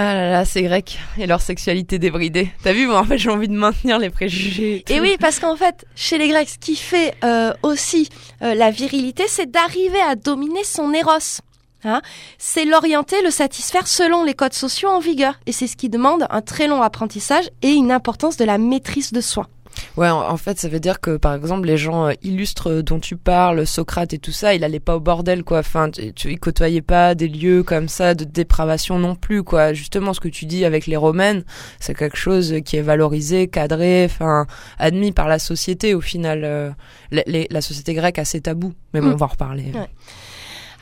Ah 0.00 0.14
là 0.14 0.30
là, 0.30 0.44
c'est 0.44 0.62
grec. 0.62 0.96
Et 1.18 1.26
leur 1.26 1.40
sexualité 1.40 1.98
débridée. 1.98 2.52
T'as 2.62 2.72
vu, 2.72 2.86
moi, 2.86 3.00
en 3.00 3.04
fait, 3.04 3.18
j'ai 3.18 3.30
envie 3.30 3.48
de 3.48 3.56
maintenir 3.56 3.98
les 3.98 4.10
préjugés. 4.10 4.84
Et 4.88 5.00
oui, 5.00 5.16
parce 5.18 5.40
qu'en 5.40 5.56
fait, 5.56 5.86
chez 5.96 6.18
les 6.18 6.28
Grecs, 6.28 6.50
ce 6.50 6.58
qui 6.58 6.76
fait 6.76 7.16
euh, 7.24 7.52
aussi 7.64 8.08
euh, 8.42 8.54
la 8.54 8.70
virilité, 8.70 9.24
c'est 9.26 9.50
d'arriver 9.50 10.00
à 10.00 10.14
dominer 10.14 10.62
son 10.62 10.94
éros. 10.94 11.40
Hein 11.82 12.00
c'est 12.38 12.64
l'orienter, 12.64 13.22
le 13.22 13.32
satisfaire 13.32 13.88
selon 13.88 14.22
les 14.22 14.34
codes 14.34 14.52
sociaux 14.52 14.88
en 14.88 15.00
vigueur. 15.00 15.34
Et 15.46 15.52
c'est 15.52 15.66
ce 15.66 15.76
qui 15.76 15.88
demande 15.88 16.28
un 16.30 16.42
très 16.42 16.68
long 16.68 16.80
apprentissage 16.80 17.50
et 17.62 17.72
une 17.72 17.90
importance 17.90 18.36
de 18.36 18.44
la 18.44 18.56
maîtrise 18.56 19.12
de 19.12 19.20
soi. 19.20 19.48
Ouais, 19.96 20.08
en, 20.08 20.36
fait, 20.36 20.58
ça 20.58 20.68
veut 20.68 20.80
dire 20.80 21.00
que, 21.00 21.16
par 21.16 21.34
exemple, 21.34 21.66
les 21.66 21.76
gens 21.76 22.06
euh, 22.08 22.12
illustres 22.22 22.82
dont 22.82 23.00
tu 23.00 23.16
parles, 23.16 23.66
Socrate 23.66 24.12
et 24.12 24.18
tout 24.18 24.32
ça, 24.32 24.54
il 24.54 24.62
allait 24.64 24.80
pas 24.80 24.96
au 24.96 25.00
bordel, 25.00 25.44
quoi. 25.44 25.58
Enfin, 25.58 25.90
tu, 25.90 26.12
tu 26.12 26.30
il 26.32 26.38
côtoyait 26.38 26.82
pas 26.82 27.14
des 27.14 27.28
lieux 27.28 27.62
comme 27.62 27.88
ça 27.88 28.14
de 28.14 28.24
dépravation 28.24 28.98
non 28.98 29.14
plus, 29.14 29.42
quoi. 29.42 29.72
Justement, 29.72 30.12
ce 30.14 30.20
que 30.20 30.28
tu 30.28 30.46
dis 30.46 30.64
avec 30.64 30.86
les 30.86 30.96
romaines, 30.96 31.44
c'est 31.80 31.94
quelque 31.94 32.16
chose 32.16 32.56
qui 32.64 32.76
est 32.76 32.82
valorisé, 32.82 33.48
cadré, 33.48 34.04
enfin, 34.04 34.46
admis 34.78 35.12
par 35.12 35.28
la 35.28 35.38
société, 35.38 35.94
au 35.94 36.00
final. 36.00 36.42
euh, 36.44 36.70
la, 37.10 37.22
les- 37.26 37.46
la 37.50 37.60
société 37.60 37.94
grecque 37.94 38.18
a 38.18 38.24
ses 38.24 38.40
tabous. 38.40 38.72
Mais 38.94 39.00
bon, 39.00 39.08
Mm. 39.08 39.12
on 39.12 39.16
va 39.16 39.26
en 39.26 39.28
reparler. 39.30 39.64
Ouais. 39.74 39.88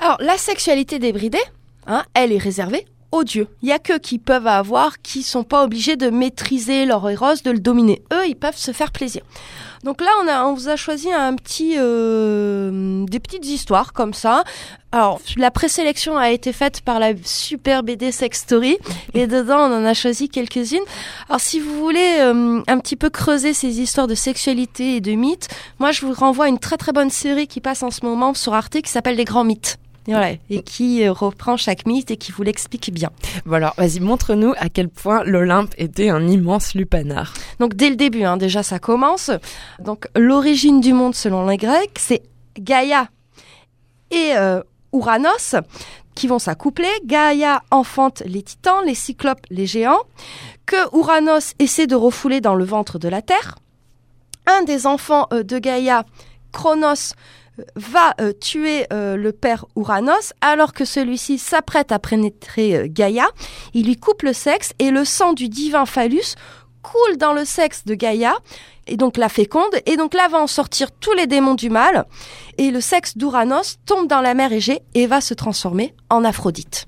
Alors, 0.01 0.16
la 0.20 0.37
sexualité 0.37 0.99
débridée, 0.99 1.39
hein, 1.87 2.05
elle 2.14 2.33
est 2.33 2.39
réservée 2.39 2.85
aux 3.17 3.25
dieux. 3.25 3.49
Il 3.62 3.69
y 3.69 3.73
a 3.73 3.79
que 3.79 3.99
qui 3.99 4.19
peuvent 4.19 4.47
avoir, 4.47 5.01
qui 5.03 5.23
sont 5.23 5.45
pas 5.45 5.64
obligés 5.64 5.97
de 5.97 6.11
maîtriser 6.11 6.87
leur 6.87 7.09
héros, 7.09 7.35
de 7.45 7.51
le 7.51 7.59
dominer. 7.59 8.03
Eux, 8.12 8.27
ils 8.27 8.37
peuvent 8.37 8.57
se 8.57 8.73
faire 8.73 8.93
plaisir. 8.93 9.23
Donc 9.85 10.01
là, 10.01 10.11
on, 10.23 10.29
a, 10.29 10.45
on 10.45 10.55
vous 10.55 10.69
a 10.69 10.77
choisi 10.77 11.12
un 11.12 11.35
petit, 11.37 11.75
euh, 11.79 13.05
des 13.07 13.21
petites 13.21 13.47
histoires 13.47 13.93
comme 13.93 14.14
ça. 14.14 14.43
Alors, 14.91 15.21
la 15.37 15.51
présélection 15.51 16.17
a 16.17 16.31
été 16.31 16.53
faite 16.53 16.81
par 16.81 16.99
la 16.99 17.12
super 17.23 17.83
BD 17.83 18.11
Sex 18.11 18.41
Story 18.41 18.79
et 19.14 19.27
dedans, 19.29 19.59
on 19.71 19.73
en 19.73 19.85
a 19.85 19.95
choisi 19.95 20.29
quelques-unes. 20.29 20.83
Alors, 21.29 21.41
si 21.41 21.61
vous 21.61 21.79
voulez 21.79 22.17
euh, 22.19 22.62
un 22.67 22.79
petit 22.79 22.97
peu 22.97 23.11
creuser 23.11 23.53
ces 23.53 23.81
histoires 23.81 24.07
de 24.07 24.14
sexualité 24.14 24.97
et 24.97 25.01
de 25.01 25.12
mythes, 25.12 25.49
moi, 25.79 25.93
je 25.93 26.05
vous 26.05 26.12
renvoie 26.12 26.47
à 26.47 26.49
une 26.49 26.59
très 26.59 26.79
très 26.79 26.93
bonne 26.93 27.11
série 27.11 27.47
qui 27.47 27.61
passe 27.61 27.83
en 27.83 27.91
ce 27.91 28.05
moment 28.05 28.35
sur 28.35 28.55
Arte 28.55 28.81
qui 28.81 28.91
s'appelle 28.91 29.17
Les 29.17 29.25
Grands 29.25 29.45
Mythes. 29.45 29.79
Et, 30.07 30.13
voilà, 30.13 30.31
et 30.51 30.63
qui 30.63 31.05
euh, 31.05 31.13
reprend 31.13 31.57
chaque 31.57 31.87
mythe 31.87 32.11
et 32.11 32.17
qui 32.17 32.33
vous 32.33 32.43
l'explique 32.43 32.93
bien. 32.93 33.11
Bon 33.45 33.55
alors, 33.55 33.75
vas-y, 33.77 34.01
montre-nous 34.01 34.55
à 34.57 34.69
quel 34.69 34.89
point 34.89 35.25
l'Olympe 35.25 35.75
était 35.79 36.11
un 36.11 36.27
immense 36.27 36.75
lupanar. 36.75 37.35
Donc 37.59 37.75
dès 37.75 37.91
le 37.91 37.97
début, 37.97 38.23
hein, 38.23 38.37
déjà 38.37 38.63
ça 38.63 38.79
commence. 38.79 39.31
Donc 39.81 40.07
l'origine 40.17 40.81
du 40.81 40.93
monde 40.93 41.15
selon 41.15 41.47
les 41.47 41.57
Grecs, 41.57 41.99
c'est 41.99 42.23
Gaïa 42.59 43.09
et 44.11 44.33
euh, 44.37 44.63
Ouranos 44.93 45.57
qui 46.15 46.27
vont 46.27 46.39
s'accoupler. 46.39 46.89
Gaïa 47.05 47.63
enfante 47.71 48.23
les 48.27 48.43
titans, 48.43 48.85
les 48.85 48.95
cyclopes, 48.95 49.47
les 49.51 49.67
géants, 49.67 50.03
que 50.65 50.97
Ouranos 50.97 51.55
essaie 51.59 51.87
de 51.87 51.95
refouler 51.95 52.41
dans 52.41 52.55
le 52.55 52.65
ventre 52.65 52.99
de 52.99 53.09
la 53.09 53.23
Terre. 53.23 53.57
Un 54.47 54.63
des 54.63 54.87
enfants 54.87 55.27
euh, 55.33 55.43
de 55.43 55.59
Gaïa, 55.59 56.05
Chronos, 56.53 57.15
va 57.75 58.15
euh, 58.21 58.33
tuer 58.33 58.87
euh, 58.93 59.17
le 59.17 59.33
père 59.33 59.67
Ouranos 59.75 60.33
alors 60.41 60.73
que 60.73 60.85
celui-ci 60.85 61.39
s'apprête 61.39 61.93
à 61.93 61.99
pénétrer 61.99 62.77
euh, 62.77 62.87
Gaïa. 62.89 63.27
Il 63.75 63.87
lui 63.87 63.97
coupe 63.97 64.23
le 64.23 64.33
sexe 64.33 64.73
et 64.79 64.91
le 64.91 65.05
sang 65.05 65.33
du 65.33 65.49
divin 65.49 65.87
phallus 65.87 66.35
coule 66.83 67.17
dans 67.17 67.33
le 67.33 67.45
sexe 67.45 67.85
de 67.85 67.95
Gaïa 67.95 68.37
et 68.87 68.97
donc 68.97 69.17
la 69.17 69.29
féconde 69.29 69.75
et 69.87 69.97
donc 69.97 70.15
là 70.15 70.29
va 70.29 70.39
en 70.39 70.47
sortir 70.47 70.93
tous 70.93 71.13
les 71.13 71.27
démons 71.27 71.55
du 71.55 71.69
mal 71.71 72.07
et 72.59 72.71
le 72.71 72.81
sexe 72.81 73.17
d'Ouranos 73.17 73.77
tombe 73.87 74.07
dans 74.07 74.21
la 74.21 74.35
mer 74.35 74.53
Égée 74.53 74.81
et 74.95 75.07
va 75.07 75.21
se 75.21 75.35
transformer 75.35 75.95
en 76.11 76.25
Aphrodite. 76.25 76.87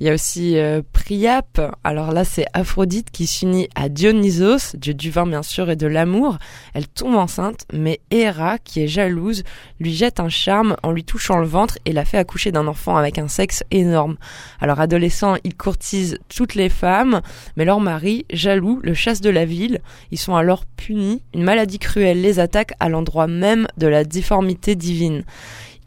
Il 0.00 0.06
y 0.06 0.10
a 0.10 0.14
aussi 0.14 0.56
euh, 0.58 0.80
Priape. 0.92 1.60
Alors 1.82 2.12
là, 2.12 2.24
c'est 2.24 2.46
Aphrodite 2.52 3.10
qui 3.10 3.26
s'unit 3.26 3.68
à 3.74 3.88
Dionysos, 3.88 4.76
dieu 4.76 4.94
du 4.94 5.10
vin 5.10 5.26
bien 5.26 5.42
sûr 5.42 5.70
et 5.70 5.76
de 5.76 5.88
l'amour. 5.88 6.38
Elle 6.72 6.86
tombe 6.86 7.16
enceinte, 7.16 7.66
mais 7.72 7.98
Héra, 8.12 8.58
qui 8.58 8.80
est 8.80 8.86
jalouse, 8.86 9.42
lui 9.80 9.92
jette 9.92 10.20
un 10.20 10.28
charme 10.28 10.76
en 10.84 10.92
lui 10.92 11.02
touchant 11.02 11.38
le 11.38 11.46
ventre 11.46 11.78
et 11.84 11.92
la 11.92 12.04
fait 12.04 12.18
accoucher 12.18 12.52
d'un 12.52 12.68
enfant 12.68 12.96
avec 12.96 13.18
un 13.18 13.26
sexe 13.26 13.64
énorme. 13.72 14.18
Alors 14.60 14.78
adolescent, 14.78 15.34
il 15.42 15.56
courtise 15.56 16.18
toutes 16.28 16.54
les 16.54 16.68
femmes, 16.68 17.20
mais 17.56 17.64
leur 17.64 17.80
mari, 17.80 18.24
jaloux, 18.32 18.78
le 18.84 18.94
chasse 18.94 19.20
de 19.20 19.30
la 19.30 19.44
ville. 19.44 19.80
Ils 20.12 20.18
sont 20.18 20.36
alors 20.36 20.64
punis. 20.64 21.22
Une 21.34 21.42
maladie 21.42 21.80
cruelle 21.80 22.20
les 22.20 22.38
attaque 22.38 22.72
à 22.78 22.88
l'endroit 22.88 23.26
même 23.26 23.66
de 23.78 23.88
la 23.88 24.04
difformité 24.04 24.76
divine. 24.76 25.24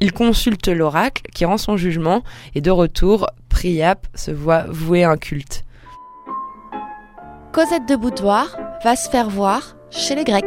Il 0.03 0.13
consulte 0.13 0.67
l'oracle 0.67 1.21
qui 1.31 1.45
rend 1.45 1.59
son 1.59 1.77
jugement 1.77 2.23
et 2.55 2.61
de 2.61 2.71
retour, 2.71 3.27
Priape 3.49 4.07
se 4.15 4.31
voit 4.31 4.65
vouer 4.67 5.03
un 5.03 5.15
culte. 5.15 5.63
Cosette 7.53 7.87
de 7.87 7.95
Boudoir 7.95 8.57
va 8.83 8.95
se 8.95 9.09
faire 9.11 9.29
voir 9.29 9.75
chez 9.91 10.15
les 10.15 10.23
Grecs. 10.23 10.43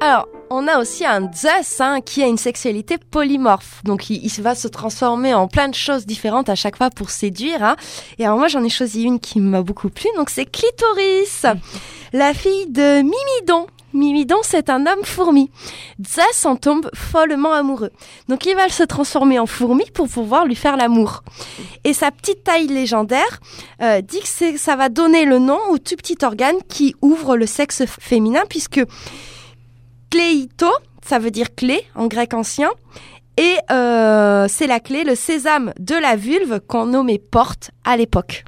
Alors, 0.00 0.28
on 0.50 0.68
a 0.68 0.78
aussi 0.78 1.06
un 1.06 1.32
Zeus 1.32 1.80
hein, 1.80 2.00
qui 2.04 2.22
a 2.22 2.26
une 2.26 2.36
sexualité 2.36 2.98
polymorphe. 2.98 3.82
Donc, 3.84 4.10
il, 4.10 4.22
il 4.22 4.42
va 4.42 4.54
se 4.54 4.68
transformer 4.68 5.32
en 5.32 5.48
plein 5.48 5.68
de 5.68 5.74
choses 5.74 6.04
différentes 6.04 6.50
à 6.50 6.56
chaque 6.56 6.76
fois 6.76 6.90
pour 6.90 7.08
séduire. 7.08 7.64
hein. 7.64 7.76
Et 8.18 8.26
alors, 8.26 8.36
moi, 8.36 8.48
j'en 8.48 8.62
ai 8.64 8.68
choisi 8.68 9.04
une 9.04 9.18
qui 9.18 9.40
m'a 9.40 9.62
beaucoup 9.62 9.88
plu. 9.88 10.10
Donc, 10.16 10.28
c'est 10.28 10.44
Clitoris, 10.44 11.46
la 12.12 12.34
fille 12.34 12.66
de 12.68 13.00
Mimidon. 13.00 13.66
Mimidon, 13.92 14.36
c'est 14.42 14.70
un 14.70 14.86
homme 14.86 15.04
fourmi. 15.04 15.50
Zeus 16.06 16.46
en 16.46 16.56
tombe 16.56 16.88
follement 16.94 17.52
amoureux. 17.52 17.90
Donc, 18.28 18.46
il 18.46 18.54
va 18.54 18.68
se 18.68 18.82
transformer 18.82 19.38
en 19.38 19.46
fourmi 19.46 19.84
pour 19.92 20.08
pouvoir 20.08 20.46
lui 20.46 20.54
faire 20.54 20.76
l'amour. 20.76 21.22
Et 21.84 21.92
sa 21.92 22.10
petite 22.10 22.44
taille 22.44 22.68
légendaire 22.68 23.40
euh, 23.82 24.00
dit 24.00 24.20
que 24.20 24.56
ça 24.56 24.76
va 24.76 24.88
donner 24.88 25.24
le 25.24 25.38
nom 25.38 25.58
au 25.70 25.78
tout 25.78 25.96
petit 25.96 26.18
organe 26.22 26.56
qui 26.68 26.94
ouvre 27.02 27.36
le 27.36 27.46
sexe 27.46 27.84
féminin, 27.86 28.42
puisque 28.48 28.80
Cléito, 30.10 30.70
ça 31.06 31.18
veut 31.18 31.30
dire 31.30 31.54
clé 31.54 31.84
en 31.94 32.06
grec 32.06 32.34
ancien, 32.34 32.70
et 33.36 33.56
euh, 33.70 34.46
c'est 34.48 34.66
la 34.66 34.80
clé, 34.80 35.04
le 35.04 35.14
sésame 35.14 35.72
de 35.78 35.94
la 35.94 36.16
vulve 36.16 36.60
qu'on 36.60 36.86
nommait 36.86 37.18
porte 37.18 37.70
à 37.84 37.96
l'époque. 37.96 38.44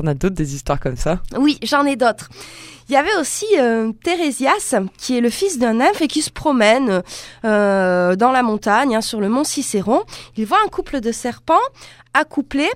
T'en 0.00 0.06
as 0.06 0.14
d'autres 0.14 0.34
des 0.34 0.54
histoires 0.54 0.80
comme 0.80 0.96
ça 0.96 1.20
Oui, 1.36 1.58
j'en 1.62 1.84
ai 1.84 1.94
d'autres. 1.94 2.30
Il 2.88 2.92
y 2.92 2.96
avait 2.96 3.14
aussi 3.16 3.44
euh, 3.58 3.92
Thérésias, 4.02 4.74
qui 4.96 5.18
est 5.18 5.20
le 5.20 5.28
fils 5.28 5.58
d'un 5.58 5.74
nymphe 5.74 6.00
et 6.00 6.08
qui 6.08 6.22
se 6.22 6.30
promène 6.30 7.02
euh, 7.44 8.16
dans 8.16 8.30
la 8.30 8.42
montagne, 8.42 8.96
hein, 8.96 9.02
sur 9.02 9.20
le 9.20 9.28
mont 9.28 9.44
Cicéron. 9.44 10.02
Il 10.38 10.46
voit 10.46 10.60
un 10.64 10.68
couple 10.68 11.00
de 11.00 11.12
serpents 11.12 11.60
accouplés. 12.14 12.70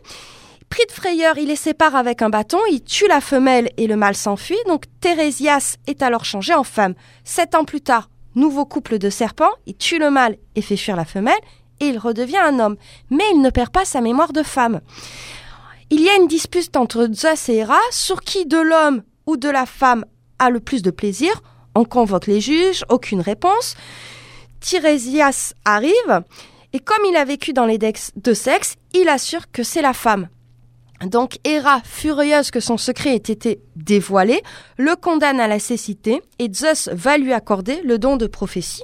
Pris 0.68 0.84
de 0.86 0.92
frayeur, 0.92 1.38
il 1.38 1.48
les 1.48 1.56
sépare 1.56 1.96
avec 1.96 2.20
un 2.20 2.28
bâton, 2.28 2.58
il 2.70 2.82
tue 2.82 3.08
la 3.08 3.22
femelle 3.22 3.70
et 3.78 3.86
le 3.86 3.96
mâle 3.96 4.16
s'enfuit. 4.16 4.58
Donc 4.66 4.84
Thérésias 5.00 5.76
est 5.86 6.02
alors 6.02 6.26
changé 6.26 6.52
en 6.52 6.64
femme. 6.64 6.92
Sept 7.24 7.54
ans 7.54 7.64
plus 7.64 7.80
tard, 7.80 8.10
nouveau 8.34 8.66
couple 8.66 8.98
de 8.98 9.08
serpents, 9.08 9.52
il 9.64 9.76
tue 9.76 9.98
le 9.98 10.10
mâle 10.10 10.36
et 10.56 10.62
fait 10.62 10.76
fuir 10.76 10.94
la 10.94 11.06
femelle, 11.06 11.40
et 11.80 11.86
il 11.86 11.96
redevient 11.96 12.36
un 12.36 12.60
homme. 12.60 12.76
Mais 13.08 13.24
il 13.32 13.40
ne 13.40 13.48
perd 13.48 13.70
pas 13.70 13.86
sa 13.86 14.02
mémoire 14.02 14.34
de 14.34 14.42
femme. 14.42 14.82
Il 15.96 16.02
y 16.02 16.08
a 16.08 16.16
une 16.16 16.26
dispute 16.26 16.76
entre 16.76 17.08
Zeus 17.12 17.48
et 17.48 17.54
Héra 17.54 17.78
sur 17.92 18.22
qui 18.22 18.46
de 18.46 18.58
l'homme 18.58 19.04
ou 19.26 19.36
de 19.36 19.48
la 19.48 19.64
femme 19.64 20.04
a 20.40 20.50
le 20.50 20.58
plus 20.58 20.82
de 20.82 20.90
plaisir. 20.90 21.40
On 21.76 21.84
convoque 21.84 22.26
les 22.26 22.40
juges, 22.40 22.84
aucune 22.88 23.20
réponse. 23.20 23.76
Tirésias 24.58 25.54
arrive 25.64 26.24
et 26.72 26.80
comme 26.80 27.04
il 27.08 27.14
a 27.14 27.24
vécu 27.24 27.52
dans 27.52 27.64
les 27.64 27.78
dex 27.78 28.10
de 28.16 28.34
sexe, 28.34 28.74
il 28.92 29.08
assure 29.08 29.52
que 29.52 29.62
c'est 29.62 29.82
la 29.82 29.92
femme. 29.92 30.28
Donc 31.00 31.38
Héra, 31.44 31.80
furieuse 31.84 32.50
que 32.50 32.58
son 32.58 32.76
secret 32.76 33.10
ait 33.10 33.18
été 33.18 33.62
dévoilé, 33.76 34.42
le 34.76 34.96
condamne 34.96 35.40
à 35.40 35.48
la 35.48 35.58
cécité 35.58 36.22
et 36.38 36.50
Zeus 36.52 36.88
va 36.92 37.18
lui 37.18 37.32
accorder 37.32 37.80
le 37.84 37.98
don 37.98 38.16
de 38.16 38.26
prophétie. 38.26 38.82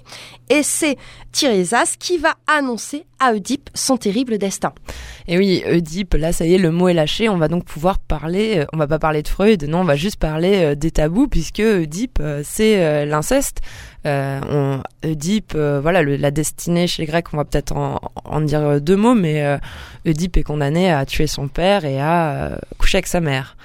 Et 0.48 0.62
c'est 0.64 0.96
Tirésias 1.32 1.94
qui 1.98 2.18
va 2.18 2.34
annoncer 2.48 3.04
à 3.20 3.32
Oedipe 3.34 3.70
son 3.74 3.96
terrible 3.96 4.36
destin. 4.38 4.72
Et 5.28 5.38
oui, 5.38 5.62
Oedipe, 5.70 6.14
là 6.14 6.32
ça 6.32 6.44
y 6.44 6.54
est, 6.54 6.58
le 6.58 6.72
mot 6.72 6.88
est 6.88 6.94
lâché, 6.94 7.28
on 7.28 7.36
va 7.36 7.46
donc 7.46 7.64
pouvoir 7.64 8.00
parler, 8.00 8.58
euh, 8.58 8.64
on 8.72 8.76
va 8.78 8.88
pas 8.88 8.98
parler 8.98 9.22
de 9.22 9.28
Freud, 9.28 9.62
non, 9.64 9.80
on 9.80 9.84
va 9.84 9.94
juste 9.94 10.16
parler 10.16 10.64
euh, 10.64 10.74
des 10.74 10.90
tabous, 10.90 11.28
puisque 11.28 11.60
Oedipe, 11.60 12.18
euh, 12.20 12.42
c'est 12.44 13.06
l'inceste. 13.06 13.58
Euh, 14.06 14.40
on, 14.48 14.82
Oedipe, 15.08 15.52
euh, 15.54 15.78
voilà, 15.80 16.02
le- 16.02 16.16
la 16.16 16.30
destinée 16.32 16.86
chez 16.88 17.02
les 17.02 17.06
Grecs, 17.06 17.26
on 17.32 17.36
va 17.36 17.44
peut-être 17.44 17.76
en, 17.76 18.00
en 18.24 18.40
dire 18.40 18.80
deux 18.80 18.96
mots, 18.96 19.14
mais 19.14 19.44
euh, 19.44 19.58
Oedipe 20.06 20.36
est 20.38 20.42
condamné 20.42 20.90
à 20.90 21.04
tuer 21.06 21.26
son 21.28 21.46
père 21.48 21.84
et 21.84 22.00
à 22.00 22.58
coucher 22.78 22.96
avec 22.98 23.06
sa 23.06 23.20
mère. 23.20 23.56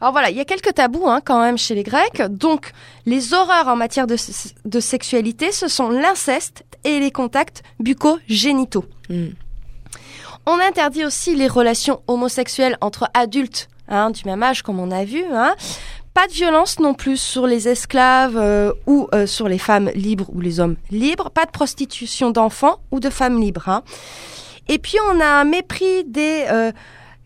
Alors 0.00 0.12
voilà, 0.12 0.30
il 0.30 0.36
y 0.36 0.40
a 0.40 0.44
quelques 0.44 0.74
tabous 0.74 1.08
hein, 1.08 1.20
quand 1.24 1.40
même 1.40 1.58
chez 1.58 1.74
les 1.74 1.82
Grecs. 1.82 2.22
Donc, 2.30 2.72
les 3.06 3.34
horreurs 3.34 3.68
en 3.68 3.76
matière 3.76 4.06
de, 4.06 4.16
de 4.64 4.80
sexualité, 4.80 5.50
ce 5.52 5.68
sont 5.68 5.90
l'inceste 5.90 6.64
et 6.84 7.00
les 7.00 7.10
contacts 7.10 7.62
bucco-génitaux. 7.80 8.84
Mm. 9.08 9.28
On 10.46 10.58
interdit 10.60 11.04
aussi 11.04 11.34
les 11.34 11.48
relations 11.48 12.00
homosexuelles 12.06 12.78
entre 12.80 13.08
adultes 13.12 13.68
hein, 13.88 14.10
du 14.10 14.22
même 14.24 14.42
âge, 14.42 14.62
comme 14.62 14.78
on 14.80 14.90
a 14.90 15.04
vu. 15.04 15.22
Hein. 15.32 15.54
Pas 16.14 16.26
de 16.26 16.32
violence 16.32 16.80
non 16.80 16.94
plus 16.94 17.16
sur 17.20 17.46
les 17.46 17.68
esclaves 17.68 18.36
euh, 18.36 18.72
ou 18.86 19.08
euh, 19.14 19.26
sur 19.26 19.48
les 19.48 19.58
femmes 19.58 19.90
libres 19.94 20.30
ou 20.34 20.40
les 20.40 20.58
hommes 20.58 20.76
libres. 20.90 21.30
Pas 21.30 21.44
de 21.44 21.50
prostitution 21.50 22.30
d'enfants 22.30 22.78
ou 22.90 22.98
de 22.98 23.10
femmes 23.10 23.40
libres. 23.40 23.68
hein. 23.68 23.82
Et 24.68 24.78
puis 24.78 24.96
on 25.12 25.20
a 25.20 25.26
un 25.26 25.44
mépris 25.44 26.04
des 26.04 26.46
euh, 26.50 26.72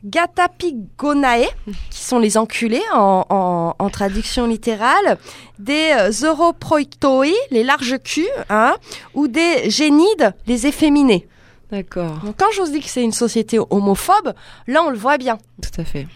Gatapigonae, 0.04 1.46
qui 1.90 2.02
sont 2.02 2.18
les 2.18 2.36
enculés 2.36 2.82
en, 2.92 3.24
en- 3.30 3.74
en 3.78 3.90
traduction 3.90 4.46
littérale, 4.46 5.18
des 5.58 5.92
euh, 5.98 6.10
Zoroproitoi, 6.12 7.26
les 7.50 7.64
larges 7.64 7.98
culs, 8.02 8.26
hein, 8.50 8.74
ou 9.14 9.28
des 9.28 9.70
Génides, 9.70 10.34
les 10.46 10.66
efféminés. 10.66 11.26
D'accord, 11.70 12.18
Donc 12.24 12.34
quand 12.38 12.50
je 12.52 12.60
vous 12.62 12.70
dis 12.70 12.80
que 12.80 12.88
c'est 12.88 13.02
une 13.02 13.12
société 13.12 13.58
homophobe, 13.70 14.34
là 14.66 14.82
on 14.82 14.90
le 14.90 14.96
voit 14.98 15.16
bien. 15.18 15.38
tout 15.62 15.80
à 15.80 15.84
fait. 15.84 16.06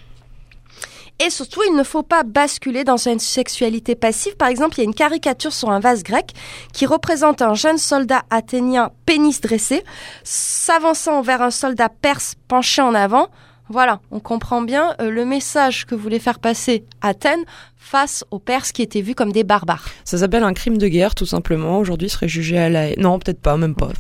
Et 1.19 1.31
surtout, 1.31 1.63
il 1.67 1.75
ne 1.75 1.83
faut 1.83 2.03
pas 2.03 2.25
basculer 2.25 2.85
dans 2.85 2.99
une 2.99 3.19
sexualité 3.21 3.95
passive. 3.95 4.37
Par 4.37 4.49
exemple, 4.49 4.75
il 4.75 4.79
y 4.81 4.81
a 4.83 4.85
une 4.85 4.93
caricature 4.95 5.51
sur 5.55 5.71
un 5.71 5.81
vase 5.81 6.03
grec 6.03 6.33
qui 6.75 6.85
représente 6.85 7.41
un 7.41 7.55
jeune 7.55 7.79
soldat 7.79 8.25
athénien 8.29 8.91
pénis 9.07 9.41
dressé, 9.41 9.83
s'avançant 10.25 11.23
vers 11.23 11.41
un 11.41 11.51
soldat 11.51 11.89
perse 11.89 12.35
penché 12.49 12.83
en 12.83 12.95
avant 12.95 13.29
Voilà, 13.69 14.01
on 14.11 14.21
comprend 14.21 14.63
bien 14.63 14.95
euh, 15.01 15.11
le 15.11 15.25
message 15.25 15.87
que 15.87 15.95
voulait 15.95 16.19
faire 16.19 16.39
passer 16.39 16.85
Athènes 17.01 17.45
face 17.77 18.25
aux 18.31 18.39
Perses 18.39 18.73
qui 18.73 18.83
étaient 18.83 19.01
vus 19.01 19.15
comme 19.15 19.33
des 19.33 19.45
barbares. 19.45 19.89
Ça 20.05 20.19
s'appelle 20.19 20.45
un 20.45 20.55
crime 20.55 20.79
de 20.79 20.87
guerre, 20.87 21.15
tout 21.15 21.27
simplement. 21.27 21.79
Aujourd'hui, 21.79 22.09
serait 22.09 22.29
jugé 22.29 22.59
à 22.59 22.69
la 22.69 22.89
haie. 22.89 22.97
Non, 22.99 23.19
peut-être 23.19 23.41
pas, 23.41 23.57
même 23.57 23.75
pas. 23.75 23.91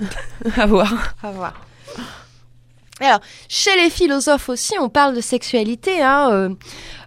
à 0.56 0.66
voir. 0.66 1.14
À 1.22 1.30
voir. 1.30 1.54
Alors, 3.00 3.18
chez 3.48 3.74
les 3.82 3.90
philosophes 3.90 4.48
aussi, 4.48 4.74
on 4.80 4.88
parle 4.88 5.16
de 5.16 5.20
sexualité. 5.20 6.00
Hein, 6.00 6.30
euh, 6.32 6.48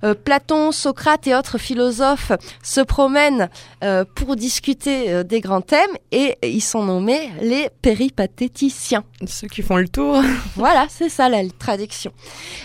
euh, 0.03 0.13
Platon, 0.13 0.73
Socrate 0.73 1.25
et 1.27 1.33
autres 1.35 1.57
philosophes 1.57 2.33
se 2.61 2.81
promènent 2.81 3.49
euh, 3.85 4.03
pour 4.15 4.35
discuter 4.35 5.09
euh, 5.11 5.23
des 5.23 5.39
grands 5.39 5.61
thèmes 5.61 5.89
et 6.11 6.35
ils 6.43 6.61
sont 6.61 6.83
nommés 6.83 7.31
les 7.41 7.69
péripatéticiens. 7.81 9.05
Ceux 9.25 9.47
qui 9.47 9.61
font 9.61 9.77
le 9.77 9.87
tour. 9.87 10.21
Voilà, 10.55 10.87
c'est 10.89 11.09
ça 11.09 11.29
la 11.29 11.39
traduction. 11.57 12.11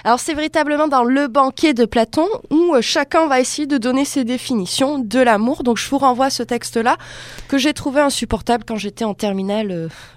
Alors 0.04 0.18
c'est 0.18 0.34
véritablement 0.34 0.88
dans 0.88 1.04
le 1.04 1.28
banquet 1.28 1.74
de 1.74 1.84
Platon 1.84 2.26
où 2.50 2.74
euh, 2.74 2.80
chacun 2.82 3.28
va 3.28 3.38
essayer 3.40 3.66
de 3.66 3.78
donner 3.78 4.04
ses 4.04 4.24
définitions 4.24 4.98
de 4.98 5.20
l'amour. 5.20 5.62
Donc 5.62 5.78
je 5.78 5.88
vous 5.88 5.98
renvoie 5.98 6.26
à 6.26 6.30
ce 6.30 6.42
texte-là 6.42 6.96
que 7.48 7.56
j'ai 7.58 7.72
trouvé 7.72 8.00
insupportable 8.00 8.64
quand 8.66 8.76
j'étais 8.76 9.04
en 9.04 9.14
terminale. 9.14 9.70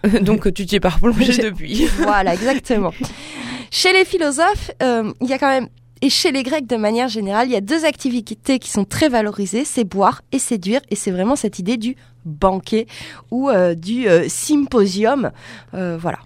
euh, 0.05 0.19
Donc, 0.21 0.51
tu 0.53 0.65
t'y 0.65 0.77
es 0.77 0.79
pas 0.79 0.89
replongé 0.89 1.37
depuis. 1.41 1.85
voilà, 1.99 2.33
exactement. 2.33 2.91
Chez 3.71 3.93
les 3.93 4.05
philosophes, 4.05 4.71
euh, 4.81 5.11
il 5.21 5.27
y 5.27 5.33
a 5.33 5.37
quand 5.37 5.49
même, 5.49 5.67
et 6.01 6.09
chez 6.09 6.31
les 6.31 6.43
Grecs 6.43 6.67
de 6.67 6.75
manière 6.77 7.09
générale, 7.09 7.47
il 7.47 7.53
y 7.53 7.57
a 7.57 7.61
deux 7.61 7.83
activités 7.83 8.59
qui 8.59 8.69
sont 8.69 8.85
très 8.85 9.09
valorisées, 9.09 9.65
c'est 9.65 9.83
boire 9.83 10.21
et 10.31 10.39
séduire, 10.39 10.81
et 10.89 10.95
c'est 10.95 11.11
vraiment 11.11 11.35
cette 11.35 11.59
idée 11.59 11.77
du 11.77 11.95
banquet 12.25 12.87
ou 13.31 13.49
euh, 13.49 13.75
du 13.75 14.07
euh, 14.07 14.29
symposium. 14.29 15.31
Voilà. 15.73 16.19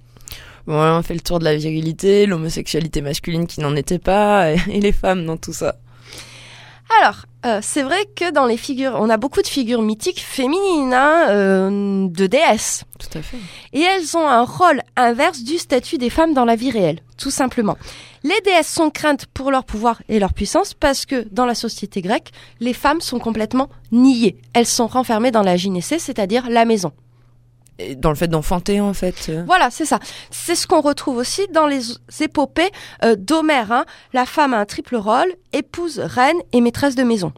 Bon, 0.67 0.75
on 0.75 1.01
fait 1.01 1.15
le 1.15 1.21
tour 1.21 1.39
de 1.39 1.45
la 1.45 1.55
virilité, 1.55 2.27
l'homosexualité 2.27 3.01
masculine 3.01 3.47
qui 3.47 3.61
n'en 3.61 3.75
était 3.75 3.99
pas, 3.99 4.51
et 4.51 4.79
les 4.79 4.91
femmes 4.91 5.25
dans 5.25 5.37
tout 5.37 5.53
ça. 5.53 5.75
Alors, 7.01 7.25
euh, 7.45 7.59
c'est 7.61 7.83
vrai 7.83 8.05
que 8.15 8.31
dans 8.31 8.45
les 8.45 8.57
figures, 8.57 8.97
on 8.99 9.09
a 9.09 9.17
beaucoup 9.17 9.41
de 9.41 9.47
figures 9.47 9.81
mythiques 9.81 10.21
féminines, 10.21 10.93
hein, 10.93 11.27
euh, 11.29 12.07
de 12.07 12.27
déesses. 12.27 12.83
Tout 12.97 13.17
à 13.17 13.21
fait. 13.21 13.37
Et 13.73 13.81
elles 13.81 14.17
ont 14.17 14.27
un 14.27 14.43
rôle 14.43 14.81
inverse 14.95 15.43
du 15.43 15.57
statut 15.57 15.97
des 15.97 16.09
femmes 16.09 16.33
dans 16.33 16.45
la 16.45 16.55
vie 16.55 16.71
réelle, 16.71 16.99
tout 17.17 17.31
simplement. 17.31 17.77
Les 18.23 18.41
déesses 18.43 18.73
sont 18.73 18.89
craintes 18.89 19.27
pour 19.27 19.51
leur 19.51 19.63
pouvoir 19.63 20.01
et 20.09 20.19
leur 20.19 20.33
puissance 20.33 20.73
parce 20.73 21.05
que 21.05 21.25
dans 21.31 21.45
la 21.45 21.55
société 21.55 22.01
grecque, 22.01 22.31
les 22.59 22.73
femmes 22.73 22.99
sont 22.99 23.19
complètement 23.19 23.69
niées. 23.91 24.37
Elles 24.53 24.65
sont 24.65 24.87
renfermées 24.87 25.31
dans 25.31 25.43
la 25.43 25.55
gynécée, 25.55 25.99
c'est-à-dire 25.99 26.49
la 26.49 26.65
maison. 26.65 26.91
Dans 27.97 28.09
le 28.09 28.15
fait 28.15 28.27
d'enfanter, 28.27 28.81
en 28.81 28.93
fait. 28.93 29.31
Voilà, 29.45 29.69
c'est 29.71 29.85
ça. 29.85 29.99
C'est 30.31 30.55
ce 30.55 30.67
qu'on 30.67 30.81
retrouve 30.81 31.17
aussi 31.17 31.47
dans 31.53 31.65
les 31.67 31.81
épopées 32.19 32.69
euh, 33.03 33.15
d'Homère. 33.15 33.71
hein. 33.71 33.85
La 34.13 34.25
femme 34.25 34.53
a 34.53 34.57
un 34.57 34.65
triple 34.65 34.95
rôle, 34.97 35.33
épouse, 35.53 35.99
reine 35.99 36.37
et 36.51 36.61
maîtresse 36.61 36.95
de 36.95 37.03
maison. 37.03 37.31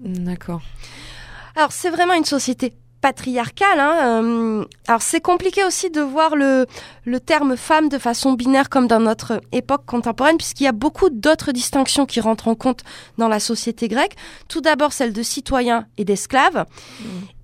D'accord. 0.00 0.62
Alors 1.56 1.72
c'est 1.72 1.90
vraiment 1.90 2.14
une 2.14 2.24
société 2.24 2.72
patriarcale. 3.00 3.80
Hein. 3.80 3.94
euh, 4.02 4.64
alors 4.86 5.02
c'est 5.02 5.20
compliqué 5.20 5.64
aussi 5.64 5.90
de 5.90 6.00
voir 6.00 6.36
le, 6.36 6.66
le 7.04 7.20
terme 7.20 7.56
femme 7.56 7.88
de 7.88 7.98
façon 7.98 8.32
binaire 8.32 8.68
comme 8.68 8.86
dans 8.86 9.00
notre 9.00 9.40
époque 9.52 9.84
contemporaine, 9.86 10.36
puisqu'il 10.36 10.64
y 10.64 10.68
a 10.68 10.72
beaucoup 10.72 11.10
d'autres 11.10 11.52
distinctions 11.52 12.06
qui 12.06 12.20
rentrent 12.20 12.48
en 12.48 12.54
compte 12.54 12.82
dans 13.18 13.28
la 13.28 13.40
société 13.40 13.88
grecque. 13.88 14.16
Tout 14.48 14.60
d'abord 14.60 14.92
celle 14.92 15.12
de 15.12 15.22
citoyen 15.22 15.86
et 15.98 16.04
d'esclave. 16.04 16.66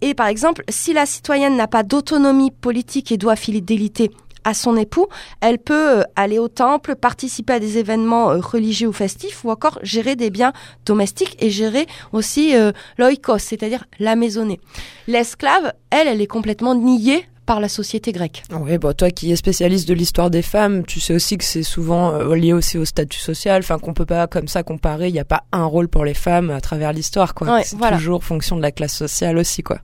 Et 0.01 0.15
par 0.15 0.27
exemple, 0.27 0.65
si 0.69 0.93
la 0.93 1.07
citoyenne 1.07 1.57
n'a 1.57 1.69
pas 1.69 1.83
d'autonomie 1.83 2.51
politique 2.51 3.13
et 3.13 3.17
doit 3.17 3.37
fidélité 3.37 4.11
à 4.47 4.55
son 4.55 4.77
époux, 4.77 5.09
elle 5.41 5.59
peut 5.59 5.99
euh, 5.99 6.03
aller 6.15 6.39
au 6.39 6.49
temple, 6.49 6.95
participer 6.95 7.55
à 7.55 7.61
des 7.61 7.79
événements 7.79 8.31
euh, 8.31 8.39
religieux 8.39 8.89
ou 8.89 8.93
festifs, 8.93 9.45
ou 9.45 9.51
encore 9.51 9.79
gérer 9.83 10.15
des 10.15 10.31
biens 10.31 10.53
domestiques 10.87 11.37
et 11.41 11.51
gérer 11.51 11.87
aussi 12.13 12.57
euh, 12.57 12.71
l'oikos, 12.97 13.39
c'est-à-dire 13.39 13.85
la 13.99 14.15
maisonnée. 14.15 14.61
L'esclave, 15.09 15.73
elle, 15.91 16.07
elle 16.07 16.21
est 16.21 16.29
complètement 16.29 16.77
niée 16.77 17.27
par 17.45 17.61
la 17.61 17.69
société 17.69 18.13
grecque. 18.13 18.43
Oui, 18.51 18.79
bon, 18.79 18.93
toi 18.93 19.11
qui 19.11 19.33
es 19.33 19.37
spécialiste 19.37 19.89
de 19.89 19.95
l'histoire 19.95 20.31
des 20.31 20.43
femmes, 20.43 20.85
tu 20.85 21.01
sais 21.01 21.15
aussi 21.15 21.39
que 21.39 21.45
c'est 21.45 21.63
souvent 21.63 22.13
euh, 22.13 22.35
lié 22.35 22.53
aussi 22.53 22.77
au 22.79 22.85
statut 22.85 23.21
social, 23.21 23.61
enfin 23.61 23.79
qu'on 23.79 23.95
peut 23.95 24.07
pas 24.07 24.27
comme 24.27 24.49
ça 24.49 24.63
comparer, 24.63 25.09
il 25.09 25.13
n'y 25.13 25.21
a 25.21 25.25
pas 25.25 25.45
un 25.53 25.65
rôle 25.65 25.89
pour 25.89 26.05
les 26.05 26.15
femmes 26.15 26.51
à 26.51 26.61
travers 26.61 26.93
l'histoire, 26.93 27.35
quoi. 27.35 27.55
Ouais, 27.55 27.63
c'est 27.65 27.77
voilà. 27.77 27.97
toujours 27.97 28.25
fonction 28.25 28.57
de 28.57 28.63
la 28.63 28.73
classe 28.73 28.95
sociale 28.95 29.39
aussi, 29.39 29.63
quoi. 29.63 29.79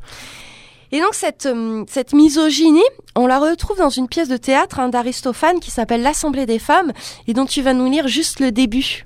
Et 0.94 1.00
donc 1.00 1.14
cette, 1.14 1.46
euh, 1.46 1.84
cette 1.88 2.12
misogynie, 2.12 2.80
on 3.16 3.26
la 3.26 3.38
retrouve 3.38 3.78
dans 3.78 3.88
une 3.88 4.08
pièce 4.08 4.28
de 4.28 4.36
théâtre 4.36 4.78
hein, 4.78 4.90
d'Aristophane 4.90 5.58
qui 5.58 5.70
s'appelle 5.70 6.02
L'Assemblée 6.02 6.44
des 6.44 6.58
femmes, 6.58 6.92
et 7.26 7.32
dont 7.32 7.46
tu 7.46 7.62
vas 7.62 7.72
nous 7.72 7.90
lire 7.90 8.08
juste 8.08 8.40
le 8.40 8.52
début. 8.52 9.04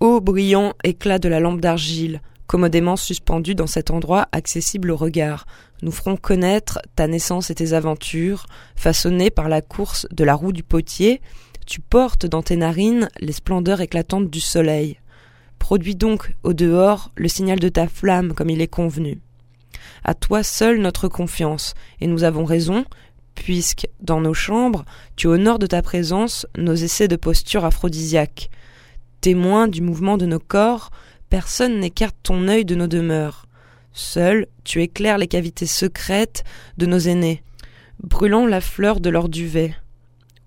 Ô 0.00 0.22
brillant 0.22 0.72
éclat 0.84 1.18
de 1.18 1.28
la 1.28 1.40
lampe 1.40 1.60
d'argile, 1.60 2.22
commodément 2.46 2.96
suspendu 2.96 3.54
dans 3.54 3.66
cet 3.66 3.90
endroit 3.90 4.28
accessible 4.32 4.90
au 4.90 4.96
regard, 4.96 5.44
nous 5.82 5.92
ferons 5.92 6.16
connaître 6.16 6.80
ta 6.96 7.06
naissance 7.06 7.50
et 7.50 7.54
tes 7.54 7.74
aventures, 7.74 8.46
façonnées 8.74 9.30
par 9.30 9.50
la 9.50 9.60
course 9.60 10.06
de 10.10 10.24
la 10.24 10.34
roue 10.34 10.52
du 10.52 10.62
potier, 10.62 11.20
tu 11.66 11.82
portes 11.82 12.24
dans 12.24 12.42
tes 12.42 12.56
narines 12.56 13.10
les 13.20 13.32
splendeurs 13.34 13.82
éclatantes 13.82 14.30
du 14.30 14.40
soleil. 14.40 14.98
Produis 15.58 15.96
donc 15.96 16.32
au 16.44 16.54
dehors 16.54 17.10
le 17.14 17.28
signal 17.28 17.58
de 17.58 17.68
ta 17.68 17.88
flamme 17.88 18.32
comme 18.32 18.48
il 18.48 18.62
est 18.62 18.68
convenu. 18.68 19.20
À 20.04 20.14
toi 20.14 20.42
seul 20.42 20.80
notre 20.80 21.08
confiance, 21.08 21.74
et 22.00 22.06
nous 22.06 22.24
avons 22.24 22.44
raison, 22.44 22.84
puisque, 23.34 23.86
dans 24.00 24.20
nos 24.20 24.34
chambres, 24.34 24.84
tu 25.16 25.26
honores 25.26 25.58
de 25.58 25.66
ta 25.66 25.82
présence 25.82 26.46
nos 26.56 26.74
essais 26.74 27.08
de 27.08 27.16
posture 27.16 27.64
aphrodisiaque. 27.64 28.50
Témoin 29.20 29.68
du 29.68 29.80
mouvement 29.80 30.16
de 30.16 30.26
nos 30.26 30.38
corps, 30.38 30.90
personne 31.30 31.80
n'écarte 31.80 32.16
ton 32.22 32.48
œil 32.48 32.64
de 32.64 32.74
nos 32.74 32.86
demeures. 32.86 33.46
Seul, 33.92 34.46
tu 34.64 34.82
éclaires 34.82 35.18
les 35.18 35.28
cavités 35.28 35.66
secrètes 35.66 36.44
de 36.76 36.86
nos 36.86 36.98
aînés, 36.98 37.42
brûlant 38.02 38.46
la 38.46 38.60
fleur 38.60 39.00
de 39.00 39.10
leur 39.10 39.28
duvet. 39.28 39.74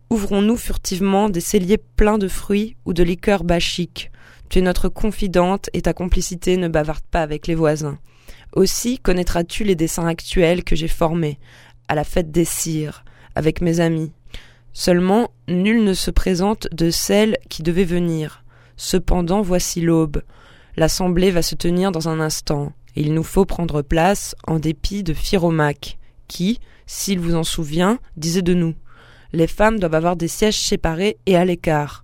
Ouvrons-nous 0.09 0.57
furtivement 0.57 1.29
des 1.29 1.41
celliers 1.41 1.77
pleins 1.77 2.17
de 2.17 2.27
fruits 2.27 2.75
ou 2.85 2.93
de 2.93 3.03
liqueurs 3.03 3.43
bachiques. 3.43 4.11
Tu 4.49 4.59
es 4.59 4.61
notre 4.61 4.89
confidente 4.89 5.69
et 5.73 5.83
ta 5.83 5.93
complicité 5.93 6.57
ne 6.57 6.67
bavarde 6.67 7.05
pas 7.09 7.21
avec 7.21 7.47
les 7.47 7.55
voisins. 7.55 7.97
Aussi 8.53 8.99
connaîtras-tu 8.99 9.63
les 9.63 9.75
dessins 9.75 10.07
actuels 10.07 10.63
que 10.63 10.75
j'ai 10.75 10.87
formés, 10.87 11.39
à 11.87 11.95
la 11.95 12.03
fête 12.03 12.31
des 12.31 12.45
cires, 12.45 13.03
avec 13.35 13.61
mes 13.61 13.79
amis? 13.79 14.11
Seulement, 14.73 15.31
nul 15.47 15.83
ne 15.83 15.93
se 15.93 16.11
présente 16.11 16.67
de 16.71 16.89
celle 16.91 17.37
qui 17.49 17.63
devait 17.63 17.83
venir. 17.83 18.43
Cependant, 18.77 19.41
voici 19.41 19.81
l'aube. 19.81 20.21
L'assemblée 20.77 21.31
va 21.31 21.41
se 21.41 21.55
tenir 21.55 21.91
dans 21.91 22.09
un 22.09 22.19
instant, 22.19 22.73
et 22.95 23.01
il 23.01 23.13
nous 23.13 23.23
faut 23.23 23.45
prendre 23.45 23.81
place 23.81 24.35
en 24.47 24.59
dépit 24.59 25.03
de 25.03 25.13
Phiromaque, 25.13 25.97
qui, 26.27 26.59
s'il 26.85 27.19
vous 27.19 27.35
en 27.35 27.43
souvient, 27.43 27.99
disait 28.17 28.41
de 28.41 28.53
nous. 28.53 28.75
Les 29.33 29.47
femmes 29.47 29.79
doivent 29.79 29.95
avoir 29.95 30.15
des 30.15 30.27
sièges 30.27 30.59
séparés 30.59 31.17
et 31.25 31.37
à 31.37 31.45
l'écart. 31.45 32.03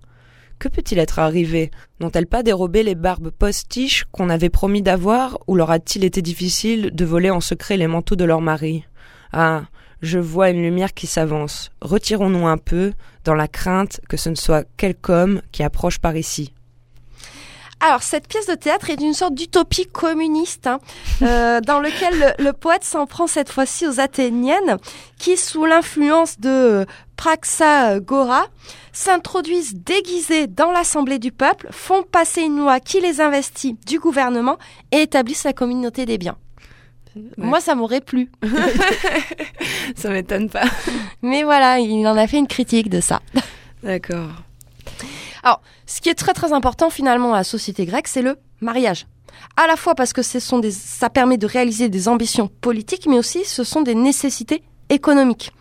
Que 0.58 0.68
peut-il 0.68 0.98
être 0.98 1.20
arrivé? 1.20 1.70
N'ont-elles 2.00 2.26
pas 2.26 2.42
dérobé 2.42 2.82
les 2.82 2.96
barbes 2.96 3.30
postiches 3.30 4.04
qu'on 4.10 4.28
avait 4.28 4.48
promis 4.48 4.82
d'avoir, 4.82 5.38
ou 5.46 5.54
leur 5.54 5.70
a-t-il 5.70 6.04
été 6.04 6.20
difficile 6.20 6.90
de 6.92 7.04
voler 7.04 7.30
en 7.30 7.40
secret 7.40 7.76
les 7.76 7.86
manteaux 7.86 8.16
de 8.16 8.24
leur 8.24 8.40
mari? 8.40 8.84
Ah, 9.32 9.66
je 10.02 10.18
vois 10.18 10.50
une 10.50 10.62
lumière 10.62 10.94
qui 10.94 11.06
s'avance. 11.06 11.70
Retirons-nous 11.80 12.46
un 12.46 12.58
peu, 12.58 12.92
dans 13.24 13.34
la 13.34 13.46
crainte 13.46 14.00
que 14.08 14.16
ce 14.16 14.30
ne 14.30 14.34
soit 14.34 14.66
quelque 14.76 15.12
homme 15.12 15.42
qui 15.52 15.62
approche 15.62 16.00
par 16.00 16.16
ici. 16.16 16.52
Alors, 17.80 18.02
cette 18.02 18.26
pièce 18.26 18.46
de 18.46 18.54
théâtre 18.54 18.90
est 18.90 19.00
une 19.00 19.14
sorte 19.14 19.34
d'utopie 19.34 19.86
communiste, 19.86 20.66
hein, 20.66 20.80
euh, 21.22 21.60
dans 21.66 21.78
lequel 21.80 22.18
le, 22.18 22.44
le 22.44 22.52
poète 22.52 22.84
s'en 22.84 23.06
prend 23.06 23.26
cette 23.26 23.50
fois-ci 23.50 23.86
aux 23.86 24.00
Athéniennes, 24.00 24.78
qui, 25.18 25.36
sous 25.36 25.64
l'influence 25.64 26.40
de 26.40 26.86
Praxagora, 27.16 28.46
s'introduisent 28.92 29.74
déguisées 29.76 30.48
dans 30.48 30.72
l'assemblée 30.72 31.18
du 31.20 31.30
peuple, 31.30 31.68
font 31.70 32.02
passer 32.02 32.42
une 32.42 32.58
loi 32.58 32.80
qui 32.80 33.00
les 33.00 33.20
investit 33.20 33.76
du 33.86 34.00
gouvernement 34.00 34.58
et 34.90 35.02
établissent 35.02 35.44
la 35.44 35.52
communauté 35.52 36.04
des 36.04 36.18
biens. 36.18 36.36
Moi, 37.36 37.60
ça 37.60 37.74
m'aurait 37.74 38.00
plu. 38.00 38.30
Ça 39.96 40.10
m'étonne 40.10 40.48
pas. 40.50 40.66
Mais 41.22 41.42
voilà, 41.42 41.78
il 41.78 42.06
en 42.06 42.16
a 42.16 42.26
fait 42.26 42.38
une 42.38 42.46
critique 42.46 42.90
de 42.90 43.00
ça. 43.00 43.20
D'accord. 43.82 44.28
Alors, 45.48 45.62
ce 45.86 46.02
qui 46.02 46.10
est 46.10 46.14
très 46.14 46.34
très 46.34 46.52
important 46.52 46.90
finalement 46.90 47.32
à 47.32 47.38
la 47.38 47.44
société 47.44 47.86
grecque, 47.86 48.06
c'est 48.06 48.20
le 48.20 48.36
mariage. 48.60 49.06
À 49.56 49.66
la 49.66 49.76
fois 49.76 49.94
parce 49.94 50.12
que 50.12 50.20
ce 50.20 50.40
sont 50.40 50.58
des, 50.58 50.70
ça 50.70 51.08
permet 51.08 51.38
de 51.38 51.46
réaliser 51.46 51.88
des 51.88 52.06
ambitions 52.06 52.48
politiques, 52.48 53.06
mais 53.06 53.18
aussi 53.18 53.46
ce 53.46 53.64
sont 53.64 53.80
des 53.80 53.94
nécessités 53.94 54.62
économiques. 54.90 55.52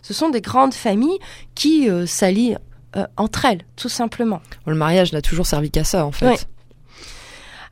Ce 0.00 0.14
sont 0.14 0.30
des 0.30 0.40
grandes 0.40 0.74
familles 0.74 1.18
qui 1.56 1.90
euh, 1.90 2.06
s'allient 2.06 2.56
euh, 2.94 3.04
entre 3.16 3.44
elles, 3.44 3.62
tout 3.74 3.88
simplement. 3.88 4.40
Le 4.64 4.76
mariage 4.76 5.12
n'a 5.12 5.22
toujours 5.22 5.46
servi 5.46 5.72
qu'à 5.72 5.82
ça, 5.82 6.06
en 6.06 6.12
fait. 6.12 6.46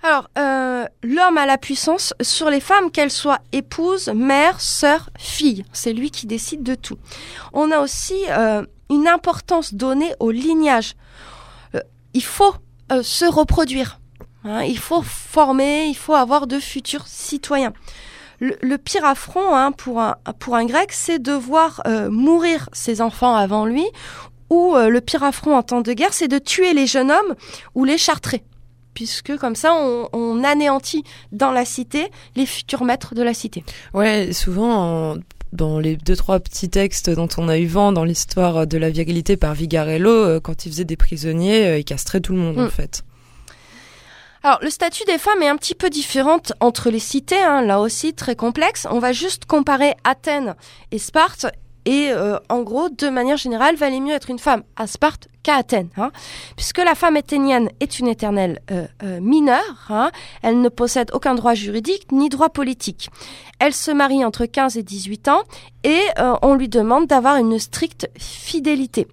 Alors, 0.03 0.29
euh, 0.39 0.87
l'homme 1.05 1.39
a 1.39 1.47
la 1.47 1.57
puissance 1.57 2.14
sur 2.21 2.51
les 2.51 2.61
femmes, 2.61 2.91
qu'elles 2.91 3.12
soient 3.12 3.39
épouses, 3.53 4.09
mères, 4.09 4.61
sœurs, 4.61 5.11
filles. 5.16 5.64
C'est 5.73 5.93
lui 5.93 6.11
qui 6.11 6.27
décide 6.27 6.64
de 6.64 6.75
tout. 6.75 6.99
On 7.53 7.71
a 7.71 7.79
aussi 7.79 8.16
euh, 8.31 8.64
une 8.91 9.07
importance 9.07 9.73
donnée 9.73 10.12
au 10.18 10.33
lignage. 10.33 10.97
Il 12.14 12.22
faut 12.22 12.54
euh, 12.92 13.02
se 13.02 13.24
reproduire. 13.24 14.00
hein, 14.44 14.62
il 14.62 14.78
faut 14.78 15.02
former, 15.02 15.86
il 15.86 15.94
faut 15.96 16.14
avoir 16.14 16.46
de 16.46 16.58
futurs 16.58 17.06
citoyens. 17.06 17.72
Le, 18.40 18.76
pire 18.78 19.04
affront 19.04 19.54
hein, 19.54 19.70
pour, 19.70 20.00
un, 20.00 20.16
pour 20.38 20.56
un 20.56 20.64
grec, 20.64 20.92
c'est 20.92 21.18
de 21.18 21.32
voir 21.32 21.82
euh, 21.86 22.08
mourir 22.11 22.70
ses 22.72 23.02
enfants 23.02 23.34
avant 23.34 23.66
lui, 23.66 23.84
ou 24.48 24.74
euh, 24.74 24.88
le 24.88 25.02
pire 25.02 25.22
affront 25.22 25.54
en 25.54 25.62
temps 25.62 25.82
de 25.82 25.92
guerre, 25.92 26.14
c'est 26.14 26.26
de 26.26 26.38
tuer 26.38 26.72
les 26.72 26.86
jeunes 26.86 27.11
hommes 27.11 27.34
ou 27.74 27.84
les 27.84 27.98
chartrés. 27.98 28.42
Puisque 28.94 29.36
comme 29.36 29.54
ça, 29.54 29.74
on, 29.74 30.42
anéantit 30.42 31.04
dans 31.32 31.52
la 31.52 31.64
cité 31.64 32.11
les 32.34 32.46
futurs 32.46 32.84
maîtres 32.84 33.14
de 33.14 33.22
la 33.22 33.34
cité. 33.34 33.62
Ouais, 33.94 34.32
souvent, 34.32 35.12
en- 35.12 35.16
dans 35.53 35.78
les 35.78 35.96
deux, 35.96 36.16
trois 36.16 36.38
petits 36.40 36.70
textes 36.70 37.11
dont 37.11 37.28
on 37.36 37.48
a 37.48 37.59
eu 37.59 37.66
vent 37.66 37.92
dans 37.92 38.05
l'histoire 38.05 38.66
de 38.66 38.78
la 38.78 38.90
virilité 38.90 39.36
par 39.36 39.55
Vigarello, 39.55 40.11
euh, 40.11 40.40
quand 40.40 40.64
il 40.66 40.70
faisait 40.72 40.84
des 40.84 40.96
prisonniers, 40.96 41.66
euh, 41.66 41.78
il 41.78 41.84
castrait 41.84 42.20
tout 42.20 42.32
le 42.32 42.38
monde, 42.38 42.57
Mm. 42.57 42.66
en 42.66 42.68
fait. 42.68 43.03
Alors, 44.42 44.59
le 44.62 44.70
statut 44.70 45.05
des 45.07 45.18
femmes 45.18 45.42
est 45.42 45.48
un 45.48 45.57
petit 45.57 45.74
peu 45.74 45.90
différent 45.90 46.40
entre 46.61 46.88
les 46.90 46.98
cités, 46.98 47.42
hein, 47.42 47.61
là 47.62 47.78
aussi 47.80 48.14
très 48.14 48.36
complexe. 48.36 48.86
On 48.90 48.98
va 48.98 49.12
juste 49.12 49.44
comparer 49.44 49.94
Athènes 50.05 50.55
et 50.92 50.98
Sparte. 50.98 51.46
Et 51.87 52.11
euh, 52.11 52.39
en 52.49 52.62
gros, 52.62 52.89
de 52.89 53.09
manière 53.09 53.37
générale, 53.37 53.76
valait 53.76 54.01
mieux 54.01 54.14
être 54.14 54.31
une 54.31 54.39
femme 54.39 54.62
à 54.76 54.87
Sparte 54.87 55.28
qu'à 55.43 55.57
Athènes, 55.57 55.89
hein, 55.97 56.11
puisque 56.57 56.78
la 56.78 56.95
femme 56.95 57.16
athénienne 57.16 57.70
est 57.81 57.99
une 57.99 58.09
éternelle 58.09 58.61
euh, 58.70 58.87
euh, 59.03 59.20
mineure. 59.20 59.87
hein. 59.89 60.11
elle 60.43 60.61
ne 60.61 60.68
possède 60.68 61.11
aucun 61.14 61.35
droit 61.35 61.55
juridique 61.55 62.12
ni 62.12 62.28
droit 62.28 62.51
politique. 62.51 63.09
Elle 63.59 63.74
se 63.74 63.91
marie 63.91 64.24
entre 64.24 64.47
15 64.47 64.76
et 64.76 64.83
18 64.83 65.28
ans 65.28 65.43
et 65.85 66.01
on 66.43 66.55
lui 66.55 66.68
demande 66.70 67.07
d'avoir 67.07 67.37
une 67.37 67.59
stricte 67.59 68.09
fidélité. 68.18 69.07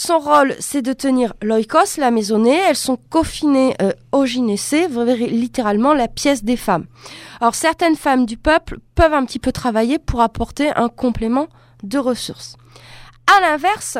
Son 0.00 0.20
rôle, 0.20 0.54
c'est 0.60 0.80
de 0.80 0.92
tenir 0.92 1.34
l'oikos, 1.42 1.98
la 1.98 2.12
maisonnée. 2.12 2.56
Elles 2.68 2.76
sont 2.76 3.00
confinées 3.10 3.74
euh, 3.82 3.90
au 4.12 4.26
gynécée, 4.26 4.86
littéralement 4.86 5.92
la 5.92 6.06
pièce 6.06 6.44
des 6.44 6.56
femmes. 6.56 6.86
Alors 7.40 7.56
certaines 7.56 7.96
femmes 7.96 8.24
du 8.24 8.36
peuple 8.36 8.78
peuvent 8.94 9.12
un 9.12 9.24
petit 9.24 9.40
peu 9.40 9.50
travailler 9.50 9.98
pour 9.98 10.20
apporter 10.20 10.70
un 10.76 10.88
complément 10.88 11.48
de 11.82 11.98
ressources. 11.98 12.56
À 13.26 13.40
l'inverse, 13.40 13.98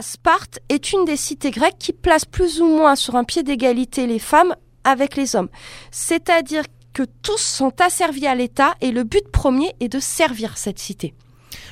Sparte 0.00 0.60
est 0.68 0.92
une 0.92 1.04
des 1.04 1.16
cités 1.16 1.50
grecques 1.50 1.78
qui 1.78 1.92
place 1.92 2.24
plus 2.24 2.60
ou 2.60 2.66
moins 2.66 2.96
sur 2.96 3.16
un 3.16 3.24
pied 3.24 3.42
d'égalité 3.42 4.06
les 4.06 4.18
femmes 4.18 4.54
avec 4.84 5.16
les 5.16 5.36
hommes. 5.36 5.48
C'est-à-dire 5.90 6.64
que 6.92 7.04
tous 7.22 7.38
sont 7.38 7.72
asservis 7.80 8.26
à 8.26 8.34
l'État 8.34 8.74
et 8.80 8.90
le 8.90 9.04
but 9.04 9.26
premier 9.30 9.74
est 9.80 9.88
de 9.88 10.00
servir 10.00 10.58
cette 10.58 10.78
cité. 10.78 11.14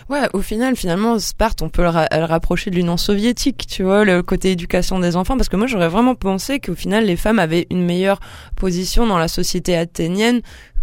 Ouais, 0.08 0.28
au 0.32 0.42
final, 0.42 0.76
finalement, 0.76 1.18
Sparte, 1.18 1.62
on 1.62 1.68
peut 1.68 1.82
le, 1.82 1.90
le 1.90 2.24
rapprocher 2.24 2.70
de 2.70 2.76
l'Union 2.76 2.96
soviétique, 2.96 3.66
tu 3.66 3.84
vois, 3.84 4.04
le 4.04 4.22
côté 4.22 4.50
éducation 4.50 4.98
des 4.98 5.16
enfants, 5.16 5.36
parce 5.36 5.48
que 5.48 5.56
moi, 5.56 5.66
j'aurais 5.66 5.88
vraiment 5.88 6.14
pensé 6.14 6.58
qu'au 6.58 6.74
final, 6.74 7.04
les 7.04 7.16
femmes 7.16 7.38
avaient 7.38 7.66
une 7.70 7.84
meilleure 7.84 8.20
position 8.56 9.06
dans 9.06 9.18
la 9.18 9.28
société 9.28 9.76
athénienne 9.76 10.40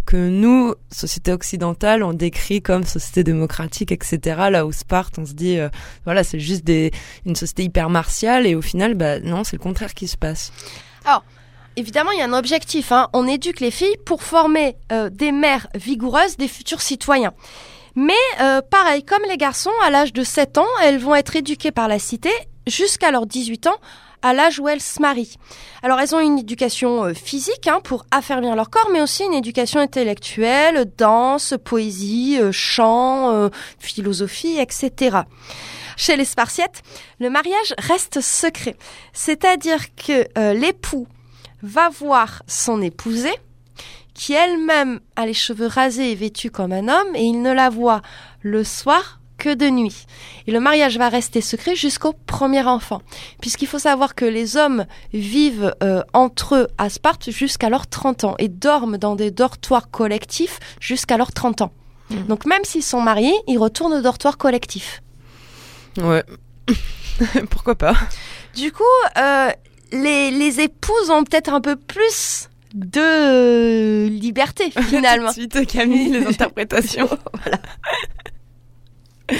que 0.08 0.16
nous, 0.16 0.74
société 0.90 1.32
occidentale, 1.32 2.02
on 2.02 2.14
décrit 2.14 2.62
comme 2.62 2.84
société 2.84 3.24
démocratique, 3.24 3.92
etc. 3.92 4.18
Là 4.50 4.64
où 4.64 4.72
Sparte, 4.72 5.18
on 5.18 5.26
se 5.26 5.34
dit, 5.34 5.58
euh, 5.58 5.68
voilà, 6.06 6.24
c'est 6.24 6.40
juste 6.40 6.66
une 7.26 7.36
société 7.36 7.64
hyper 7.64 7.90
martiale, 7.90 8.46
et 8.46 8.54
au 8.54 8.62
final, 8.62 8.94
bah 8.94 9.20
non, 9.20 9.44
c'est 9.44 9.56
le 9.56 9.62
contraire 9.62 9.92
qui 9.92 10.08
se 10.08 10.16
passe. 10.16 10.50
Évidemment, 11.76 12.10
il 12.10 12.18
y 12.18 12.22
a 12.22 12.24
un 12.24 12.32
objectif. 12.32 12.90
hein. 12.90 13.08
On 13.12 13.26
éduque 13.28 13.60
les 13.60 13.70
filles 13.70 13.98
pour 14.06 14.22
former 14.22 14.76
euh, 14.92 15.10
des 15.10 15.30
mères 15.30 15.68
vigoureuses, 15.74 16.38
des 16.38 16.48
futurs 16.48 16.80
citoyens. 16.80 17.34
Mais 17.94 18.14
euh, 18.40 18.62
pareil, 18.62 19.04
comme 19.04 19.22
les 19.28 19.36
garçons, 19.36 19.70
à 19.84 19.90
l'âge 19.90 20.14
de 20.14 20.24
7 20.24 20.56
ans, 20.56 20.66
elles 20.82 20.98
vont 20.98 21.14
être 21.14 21.36
éduquées 21.36 21.70
par 21.70 21.86
la 21.86 21.98
cité 21.98 22.30
jusqu'à 22.66 23.10
leurs 23.10 23.26
18 23.26 23.66
ans, 23.66 23.76
à 24.22 24.32
l'âge 24.32 24.58
où 24.58 24.68
elles 24.68 24.80
se 24.80 25.00
marient. 25.00 25.36
Alors 25.82 26.00
elles 26.00 26.14
ont 26.14 26.20
une 26.20 26.38
éducation 26.38 27.04
euh, 27.04 27.14
physique 27.14 27.66
hein, 27.66 27.80
pour 27.82 28.04
affermir 28.10 28.56
leur 28.56 28.70
corps, 28.70 28.90
mais 28.92 29.00
aussi 29.00 29.24
une 29.24 29.34
éducation 29.34 29.80
intellectuelle, 29.80 30.90
danse, 30.96 31.54
poésie, 31.64 32.38
euh, 32.40 32.52
chant, 32.52 33.30
euh, 33.32 33.48
philosophie, 33.78 34.58
etc. 34.58 35.18
Chez 35.96 36.16
les 36.16 36.24
Spartiates, 36.24 36.82
le 37.18 37.30
mariage 37.30 37.74
reste 37.78 38.20
secret. 38.20 38.76
C'est-à-dire 39.12 39.94
que 39.96 40.26
l'époux 40.52 41.08
va 41.62 41.88
voir 41.88 42.44
son 42.46 42.80
épousée, 42.80 43.34
qui 44.14 44.32
elle-même 44.32 45.00
a 45.16 45.26
les 45.26 45.34
cheveux 45.34 45.66
rasés 45.66 46.12
et 46.12 46.14
vêtue 46.14 46.50
comme 46.50 46.72
un 46.72 46.86
homme, 46.86 47.16
et 47.16 47.22
il 47.22 47.42
ne 47.42 47.52
la 47.52 47.68
voit 47.68 48.02
le 48.42 48.62
soir 48.62 49.17
que 49.38 49.54
de 49.54 49.70
nuit. 49.70 50.06
Et 50.46 50.52
le 50.52 50.60
mariage 50.60 50.98
va 50.98 51.08
rester 51.08 51.40
secret 51.40 51.74
jusqu'au 51.74 52.12
premier 52.12 52.62
enfant, 52.66 53.00
puisqu'il 53.40 53.66
faut 53.66 53.78
savoir 53.78 54.14
que 54.14 54.24
les 54.24 54.56
hommes 54.56 54.86
vivent 55.12 55.74
euh, 55.82 56.02
entre 56.12 56.56
eux 56.56 56.68
à 56.76 56.90
Sparte 56.90 57.30
jusqu'à 57.30 57.70
leurs 57.70 57.86
30 57.86 58.24
ans 58.24 58.34
et 58.38 58.48
dorment 58.48 58.98
dans 58.98 59.16
des 59.16 59.30
dortoirs 59.30 59.90
collectifs 59.90 60.58
jusqu'à 60.80 61.16
leurs 61.16 61.32
30 61.32 61.62
ans. 61.62 61.72
Mhm. 62.10 62.26
Donc 62.26 62.46
même 62.46 62.64
s'ils 62.64 62.82
sont 62.82 63.00
mariés, 63.00 63.34
ils 63.46 63.58
retournent 63.58 63.94
au 63.94 64.02
dortoir 64.02 64.36
collectif. 64.36 65.02
Ouais. 65.96 66.24
Pourquoi 67.50 67.74
pas? 67.74 67.94
Du 68.54 68.72
coup, 68.72 68.82
euh, 69.16 69.50
les, 69.92 70.30
les 70.30 70.60
épouses 70.60 71.10
ont 71.10 71.24
peut-être 71.24 71.52
un 71.52 71.60
peu 71.60 71.76
plus 71.76 72.48
de 72.74 74.06
liberté 74.08 74.70
finalement. 74.70 75.32
Tout 75.32 75.46
de 75.46 75.52
suite, 75.52 75.66
Camille, 75.70 76.10
les 76.10 76.26
interprétations. 76.28 77.08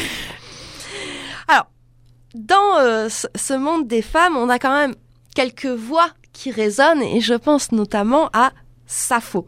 Dans 2.35 2.79
euh, 2.79 3.09
ce- 3.09 3.55
monde 3.55 3.89
des 3.89 4.03
femmes, 4.03 4.37
on 4.37 4.51
a 4.51 4.59
quand 4.59 4.73
même 4.75 4.95
quelques 5.35 5.65
voix 5.67 6.11
qui 6.35 6.51
résonnent 6.51 7.03
et 7.03 7.21
je 7.23 7.33
pense 7.33 7.73
notamment 7.73 8.29
à 8.35 8.53
Sappho, 8.87 9.47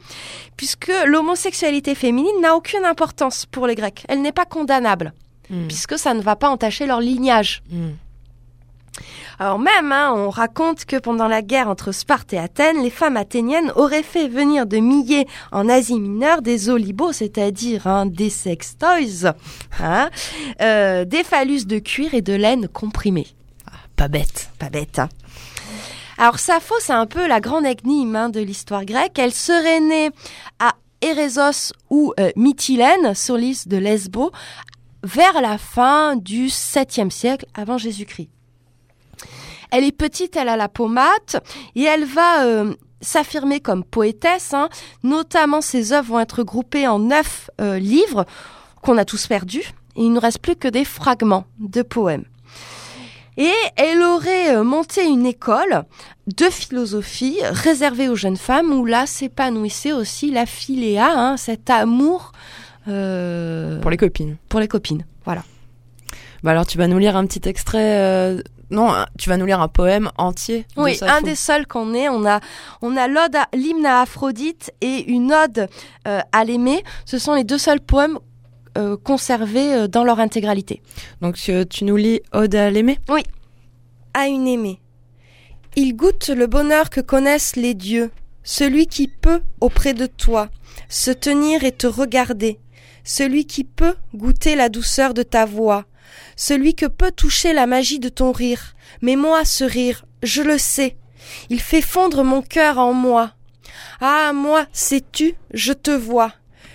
puisque 0.56 0.90
l'homosexualité 1.04 1.94
féminine 1.94 2.40
n'a 2.40 2.56
aucune 2.56 2.86
importance 2.86 3.44
pour 3.44 3.66
les 3.66 3.74
Grecs. 3.74 4.04
Elle 4.08 4.22
n'est 4.22 4.32
pas 4.32 4.46
condamnable, 4.46 5.12
Mm. 5.50 5.66
puisque 5.66 5.98
ça 5.98 6.14
ne 6.14 6.22
va 6.22 6.36
pas 6.36 6.48
entacher 6.48 6.86
leur 6.86 7.00
lignage. 7.00 7.62
Mm. 7.70 7.90
Alors 9.42 9.58
même, 9.58 9.90
hein, 9.90 10.12
on 10.14 10.28
raconte 10.28 10.84
que 10.84 10.96
pendant 10.98 11.26
la 11.26 11.40
guerre 11.40 11.68
entre 11.70 11.92
Sparte 11.92 12.34
et 12.34 12.38
Athènes, 12.38 12.82
les 12.82 12.90
femmes 12.90 13.16
athéniennes 13.16 13.72
auraient 13.74 14.02
fait 14.02 14.28
venir 14.28 14.66
de 14.66 14.76
milliers 14.76 15.26
en 15.50 15.66
Asie 15.66 15.98
mineure 15.98 16.42
des 16.42 16.68
olibos, 16.68 17.14
c'est-à-dire 17.14 17.86
hein, 17.86 18.04
des 18.04 18.28
sex 18.28 18.76
toys, 18.76 19.32
hein, 19.80 20.10
euh, 20.60 21.06
des 21.06 21.24
phallus 21.24 21.64
de 21.64 21.78
cuir 21.78 22.12
et 22.12 22.20
de 22.20 22.34
laine 22.34 22.68
comprimée. 22.68 23.28
Pas 23.96 24.08
bête. 24.08 24.50
Pas 24.58 24.68
bête. 24.68 24.98
hein. 24.98 25.08
Alors 26.18 26.38
Sappho, 26.38 26.74
c'est 26.78 26.92
un 26.92 27.06
peu 27.06 27.26
la 27.26 27.40
grande 27.40 27.64
énigme 27.64 28.16
hein, 28.16 28.28
de 28.28 28.40
l'histoire 28.40 28.84
grecque. 28.84 29.18
Elle 29.18 29.32
serait 29.32 29.80
née 29.80 30.10
à 30.58 30.74
Érésos 31.00 31.72
ou 31.88 32.12
euh, 32.20 32.30
Mytilène, 32.36 33.14
sur 33.14 33.38
l'île 33.38 33.56
de 33.64 33.78
Lesbos, 33.78 34.32
vers 35.02 35.40
la 35.40 35.56
fin 35.56 36.16
du 36.16 36.48
7e 36.48 37.08
siècle 37.08 37.46
avant 37.54 37.78
Jésus-Christ. 37.78 38.28
Elle 39.70 39.84
est 39.84 39.92
petite, 39.92 40.36
elle 40.36 40.48
a 40.48 40.56
la 40.56 40.68
peau 40.68 40.88
mate 40.88 41.36
et 41.76 41.82
elle 41.82 42.04
va 42.04 42.44
euh, 42.44 42.74
s'affirmer 43.00 43.60
comme 43.60 43.84
poétesse. 43.84 44.52
hein. 44.54 44.68
Notamment, 45.02 45.60
ses 45.60 45.92
œuvres 45.92 46.08
vont 46.14 46.20
être 46.20 46.42
groupées 46.42 46.86
en 46.86 46.98
neuf 46.98 47.50
euh, 47.60 47.78
livres 47.78 48.24
qu'on 48.82 48.98
a 48.98 49.04
tous 49.04 49.26
perdus. 49.26 49.72
Et 49.96 50.02
il 50.04 50.12
ne 50.12 50.20
reste 50.20 50.38
plus 50.38 50.56
que 50.56 50.68
des 50.68 50.84
fragments 50.84 51.44
de 51.58 51.82
poèmes. 51.82 52.24
Et 53.36 53.52
elle 53.76 54.02
aurait 54.02 54.54
euh, 54.56 54.64
monté 54.64 55.04
une 55.06 55.24
école 55.26 55.84
de 56.36 56.44
philosophie 56.46 57.38
réservée 57.42 58.08
aux 58.08 58.16
jeunes 58.16 58.36
femmes 58.36 58.72
où 58.72 58.84
là 58.84 59.06
s'épanouissait 59.06 59.92
aussi 59.92 60.30
la 60.30 60.46
philéa, 60.46 61.10
hein, 61.14 61.36
cet 61.36 61.70
amour 61.70 62.32
euh, 62.88 63.80
Pour 63.80 63.90
les 63.90 63.96
copines. 63.96 64.36
pour 64.48 64.60
les 64.60 64.68
copines. 64.68 65.04
Voilà. 65.24 65.42
Bah 66.42 66.52
alors 66.52 66.66
tu 66.66 66.78
vas 66.78 66.86
nous 66.86 66.98
lire 66.98 67.16
un 67.16 67.26
petit 67.26 67.48
extrait. 67.48 67.98
euh, 67.98 68.42
Non, 68.70 68.92
un- 68.92 69.06
tu 69.18 69.28
vas 69.28 69.36
nous 69.36 69.46
lire 69.46 69.60
un 69.60 69.68
poème 69.68 70.10
entier. 70.16 70.66
de 70.76 70.82
Oui, 70.82 70.94
Sappho. 70.94 71.12
un 71.12 71.22
des 71.22 71.34
seuls 71.34 71.66
qu'on 71.66 71.92
ait. 71.94 72.08
On 72.08 72.24
a, 72.24 72.40
on 72.82 72.96
a 72.96 73.08
l'ode 73.08 73.34
à- 73.36 73.48
l'hymne 73.54 73.84
à 73.86 74.00
Aphrodite 74.02 74.72
et 74.80 75.10
une 75.10 75.32
ode 75.32 75.68
euh, 76.06 76.20
à 76.32 76.44
l'aimé. 76.44 76.82
Ce 77.04 77.18
sont 77.18 77.34
les 77.34 77.44
deux 77.44 77.58
seuls 77.58 77.80
poèmes 77.80 78.18
euh, 78.78 78.96
conservés 78.96 79.74
euh, 79.74 79.88
dans 79.88 80.04
leur 80.04 80.20
intégralité. 80.20 80.80
Donc 81.20 81.36
euh, 81.48 81.64
tu 81.68 81.84
nous 81.84 81.96
lis 81.96 82.20
Ode 82.32 82.54
à 82.54 82.70
l'aimer. 82.70 82.98
À 84.14 84.26
une 84.28 84.46
aimée. 84.46 84.80
Il 85.76 85.94
goûte 85.96 86.28
le 86.28 86.46
bonheur 86.46 86.90
que 86.90 87.00
connaissent 87.00 87.56
les 87.56 87.74
dieux, 87.74 88.10
celui 88.42 88.86
qui 88.86 89.06
peut, 89.08 89.40
auprès 89.60 89.94
de 89.94 90.06
toi, 90.06 90.48
se 90.88 91.10
tenir 91.10 91.62
et 91.64 91.72
te 91.72 91.86
regarder, 91.86 92.58
celui 93.04 93.44
qui 93.46 93.62
peut 93.64 93.94
goûter 94.14 94.56
la 94.56 94.68
douceur 94.68 95.14
de 95.14 95.22
ta 95.22 95.44
voix, 95.46 95.84
celui 96.36 96.74
que 96.74 96.86
peut 96.86 97.12
toucher 97.12 97.52
la 97.52 97.66
magie 97.66 97.98
de 97.98 98.08
ton 98.08 98.32
rire. 98.32 98.74
Mais 99.02 99.16
moi, 99.16 99.44
ce 99.44 99.64
rire, 99.64 100.04
je 100.22 100.42
le 100.42 100.58
sais, 100.58 100.96
il 101.48 101.60
fait 101.60 101.82
fondre 101.82 102.24
mon 102.24 102.42
cœur 102.42 102.78
en 102.78 102.92
moi. 102.92 103.32
Ah, 104.00 104.32
moi, 104.32 104.66
sais-tu, 104.72 105.34
je 105.52 105.72
te 105.72 105.90
vois. 105.90 106.32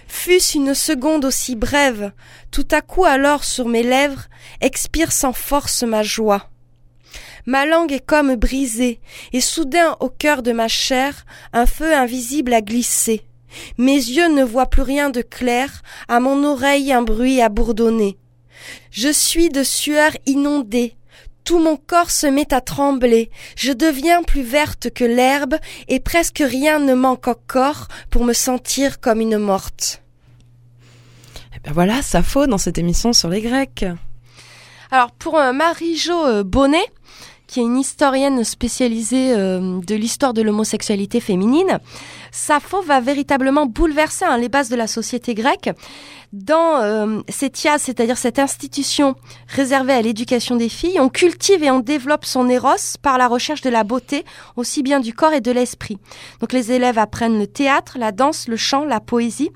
Fût-ce 0.08 0.58
une 0.58 0.74
seconde 0.74 1.26
aussi 1.26 1.56
brève, 1.56 2.12
tout 2.52 2.68
à 2.72 2.82
coup 2.82 3.06
alors 3.06 3.44
sur 3.44 3.68
mes 3.68 3.84
lèvres 3.84 4.26
expire 4.62 5.12
sans 5.12 5.34
force 5.34 5.84
ma 5.84 6.04
joie. 6.04 6.50
Ma 7.46 7.66
langue 7.66 7.92
est 7.92 8.06
comme 8.06 8.36
brisée, 8.36 9.00
et 9.34 9.42
soudain 9.42 9.98
au 10.00 10.10
cœur 10.10 10.42
de 10.42 10.52
ma 10.52 10.68
chair, 10.68 11.26
un 11.54 11.66
feu 11.66 11.94
invisible 11.94 12.54
a 12.54 12.62
glissé. 12.62 13.28
Mes 13.78 13.96
yeux 13.96 14.30
ne 14.30 14.44
voient 14.44 14.70
plus 14.70 14.82
rien 14.82 15.10
de 15.10 15.22
clair, 15.22 15.84
à 16.08 16.20
mon 16.20 16.44
oreille 16.44 16.92
un 16.92 17.04
bruit 17.04 17.42
a 17.42 17.50
bourdonné. 17.50 18.18
Je 18.92 19.10
suis 19.10 19.50
de 19.50 19.64
sueur 19.64 20.12
inondée, 20.26 20.96
tout 21.46 21.60
mon 21.60 21.78
corps 21.78 22.12
se 22.12 22.28
met 22.28 22.54
à 22.54 22.60
trembler, 22.60 23.30
je 23.56 23.72
deviens 23.72 24.24
plus 24.24 24.42
verte 24.42 24.90
que 24.90 25.04
l'herbe, 25.04 25.56
et 25.88 26.00
presque 26.00 26.44
rien 26.46 26.80
ne 26.80 26.96
manque 26.96 27.28
encore 27.28 27.88
pour 28.10 28.26
me 28.26 28.34
sentir 28.34 29.00
comme 29.00 29.22
une 29.22 29.38
morte. 29.38 30.02
Et 31.56 31.60
ben 31.64 31.72
voilà, 31.72 32.02
Sappho 32.02 32.48
dans 32.48 32.58
cette 32.58 32.78
émission 32.78 33.14
sur 33.14 33.30
les 33.30 33.42
Grecs. 33.42 33.86
Alors 34.92 35.12
pour 35.12 35.38
euh, 35.38 35.54
Marie-Jo 35.54 36.26
euh, 36.26 36.44
Bonnet, 36.44 36.86
qui 37.48 37.60
est 37.60 37.64
une 37.64 37.78
historienne 37.78 38.44
spécialisée 38.44 39.34
euh, 39.34 39.80
de 39.86 39.96
l'histoire 39.96 40.34
de 40.34 40.42
l'homosexualité 40.42 41.20
féminine, 41.20 41.80
Sappho 42.36 42.82
va 42.82 43.00
véritablement 43.00 43.66
bouleverser 43.66 44.26
hein, 44.26 44.38
les 44.38 44.50
bases 44.50 44.68
de 44.68 44.76
la 44.76 44.88
société 44.88 45.34
grecque 45.34 45.70
dans 46.34 46.82
euh, 46.82 47.22
cette 47.30 47.64
IAS, 47.64 47.80
c'est-à-dire 47.80 48.18
cette 48.18 48.40
institution 48.40 49.16
réservée 49.48 49.94
à 49.94 50.02
l'éducation 50.02 50.58
des 50.58 50.68
filles. 50.68 51.00
On 51.00 51.08
cultive 51.08 51.64
et 51.64 51.72
on 51.72 51.80
développe 51.80 52.26
son 52.26 52.50
éros 52.50 52.98
par 53.02 53.18
la 53.18 53.30
recherche 53.30 53.62
de 53.62 53.70
la 53.70 53.86
beauté, 53.86 54.26
aussi 54.58 54.84
bien 54.84 55.00
du 55.00 55.14
corps 55.14 55.32
et 55.32 55.40
de 55.40 55.52
l'esprit. 55.52 55.98
Donc 56.42 56.52
les 56.52 56.74
élèves 56.74 57.00
apprennent 57.00 57.40
le 57.40 57.48
théâtre, 57.48 57.98
la 57.98 58.12
danse, 58.12 58.50
le 58.50 58.58
chant, 58.58 58.84
la 58.84 59.00
poésie. 59.00 59.52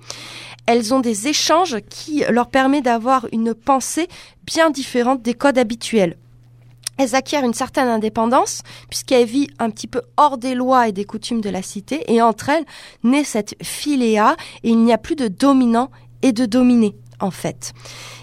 Elles 0.66 0.94
ont 0.94 1.02
des 1.02 1.28
échanges 1.28 1.78
qui 1.90 2.24
leur 2.30 2.48
permettent 2.48 2.86
d'avoir 2.86 3.28
une 3.34 3.54
pensée 3.54 4.08
bien 4.46 4.70
différente 4.70 5.22
des 5.22 5.34
codes 5.34 5.58
habituels. 5.58 6.16
Elles 7.00 7.16
acquièrent 7.16 7.46
une 7.46 7.54
certaine 7.54 7.88
indépendance 7.88 8.62
puisqu'elles 8.90 9.26
vivent 9.26 9.48
un 9.58 9.70
petit 9.70 9.88
peu 9.88 10.02
hors 10.18 10.38
des 10.38 10.54
lois 10.54 10.90
et 10.90 10.92
des 10.92 11.06
coutumes 11.06 11.40
de 11.40 11.50
la 11.50 11.62
cité 11.62 12.04
et 12.14 12.22
entre 12.22 12.50
elles 12.50 12.66
naît 13.04 13.24
cette 13.24 13.56
philéa 13.64 14.36
et 14.64 14.70
il 14.70 14.84
n'y 14.84 14.92
a 14.92 14.98
plus 14.98 15.16
de 15.16 15.30
dominant 15.30 15.90
et 16.22 16.34
de 16.34 16.46
dominé 16.46 16.96
en 17.22 17.32
fait. 17.32 17.74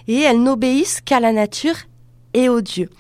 Et 0.09 0.21
elles 0.21 0.43
n'obéissent 0.43 1.01
qu'à 1.01 1.21
la 1.21 1.33
nature 1.33 1.77
et 2.35 2.51
aux 2.51 2.61
dieux. 2.61 2.91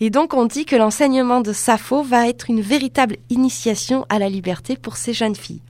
Et 0.00 0.10
donc 0.10 0.34
on 0.34 0.44
dit 0.46 0.64
que 0.64 0.74
l'enseignement 0.74 1.40
de 1.40 1.52
Sappho 1.52 2.02
va 2.02 2.28
être 2.28 2.50
une 2.50 2.60
véritable 2.60 3.18
initiation 3.30 4.04
à 4.08 4.18
la 4.18 4.28
liberté 4.28 4.76
pour 4.76 4.96
ces 4.96 5.12
jeunes 5.12 5.36
filles. 5.36 5.62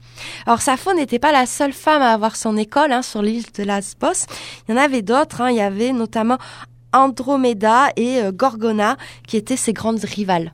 Alors 0.47 0.61
Sappho 0.61 0.93
n'était 0.93 1.19
pas 1.19 1.31
la 1.31 1.45
seule 1.45 1.73
femme 1.73 2.01
à 2.01 2.11
avoir 2.11 2.35
son 2.35 2.57
école 2.57 2.91
hein, 2.91 3.03
sur 3.03 3.21
l'île 3.21 3.45
de 3.55 3.63
Lesbos. 3.63 4.25
Il 4.67 4.73
y 4.73 4.77
en 4.77 4.81
avait 4.81 5.03
d'autres. 5.03 5.41
hein. 5.41 5.51
Il 5.51 5.57
y 5.57 5.61
avait 5.61 5.91
notamment 5.91 6.39
Andromeda 6.93 7.89
et 7.95 8.21
euh, 8.21 8.31
Gorgona 8.31 8.97
qui 9.27 9.37
étaient 9.37 9.57
ses 9.57 9.73
grandes 9.73 10.03
rivales. 10.03 10.53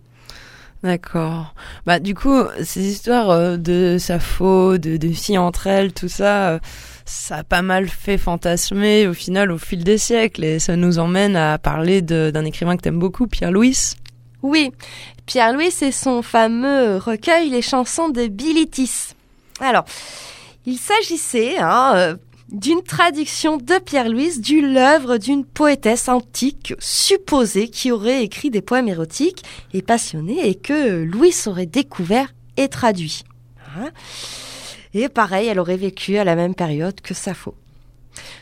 D'accord. 0.82 1.54
Bah 1.86 2.00
du 2.00 2.16
coup, 2.16 2.42
ces 2.64 2.82
histoires 2.82 3.30
euh, 3.32 3.58
de 3.58 3.98
Sappho, 4.00 4.78
de, 4.78 4.96
de 4.96 5.10
filles 5.10 5.38
entre 5.38 5.68
elles, 5.68 5.92
tout 5.94 6.08
ça, 6.08 6.52
euh, 6.52 6.60
ça 7.06 7.38
a 7.38 7.44
pas 7.44 7.62
mal 7.62 7.90
fait 7.90 8.18
fantasmer 8.18 9.06
au 9.06 9.14
final 9.14 9.52
au 9.52 9.58
fil 9.58 9.84
des 9.84 9.98
siècles 9.98 10.46
et 10.46 10.60
ça 10.60 10.78
nous 10.78 10.98
emmène 10.98 11.36
à 11.36 11.58
parler 11.58 12.02
d'un 12.02 12.46
écrivain 12.46 12.78
que 12.78 12.82
t'aimes 12.82 13.00
beaucoup, 13.00 13.28
Pierre 13.28 13.52
Louis. 13.52 13.78
Oui, 14.42 14.72
Pierre-Louis, 15.26 15.70
c'est 15.70 15.92
son 15.92 16.22
fameux 16.22 16.96
recueil 16.96 17.50
Les 17.50 17.62
chansons 17.62 18.08
de 18.08 18.28
Bilitis. 18.28 19.10
Alors, 19.60 19.84
il 20.66 20.78
s'agissait 20.78 21.58
hein, 21.60 22.16
d'une 22.52 22.82
traduction 22.82 23.58
de 23.58 23.80
Pierre-Louis 23.80 24.40
du 24.40 24.62
l'œuvre 24.62 25.18
d'une 25.18 25.46
poétesse 25.46 26.10
antique 26.10 26.74
supposée 26.80 27.70
qui 27.70 27.92
aurait 27.92 28.24
écrit 28.24 28.50
des 28.50 28.62
poèmes 28.62 28.88
érotiques 28.88 29.44
et 29.74 29.82
passionnés 29.82 30.48
et 30.48 30.56
que 30.56 31.04
Louis 31.04 31.36
aurait 31.46 31.66
découvert 31.66 32.34
et 32.58 32.68
traduit. 32.68 33.24
Hein. 33.78 33.90
Et 34.94 35.10
pareil, 35.10 35.48
elle 35.48 35.60
aurait 35.60 35.78
vécu 35.78 36.18
à 36.18 36.24
la 36.24 36.36
même 36.36 36.56
période 36.56 37.00
que 37.02 37.14
Sappho. 37.14 37.54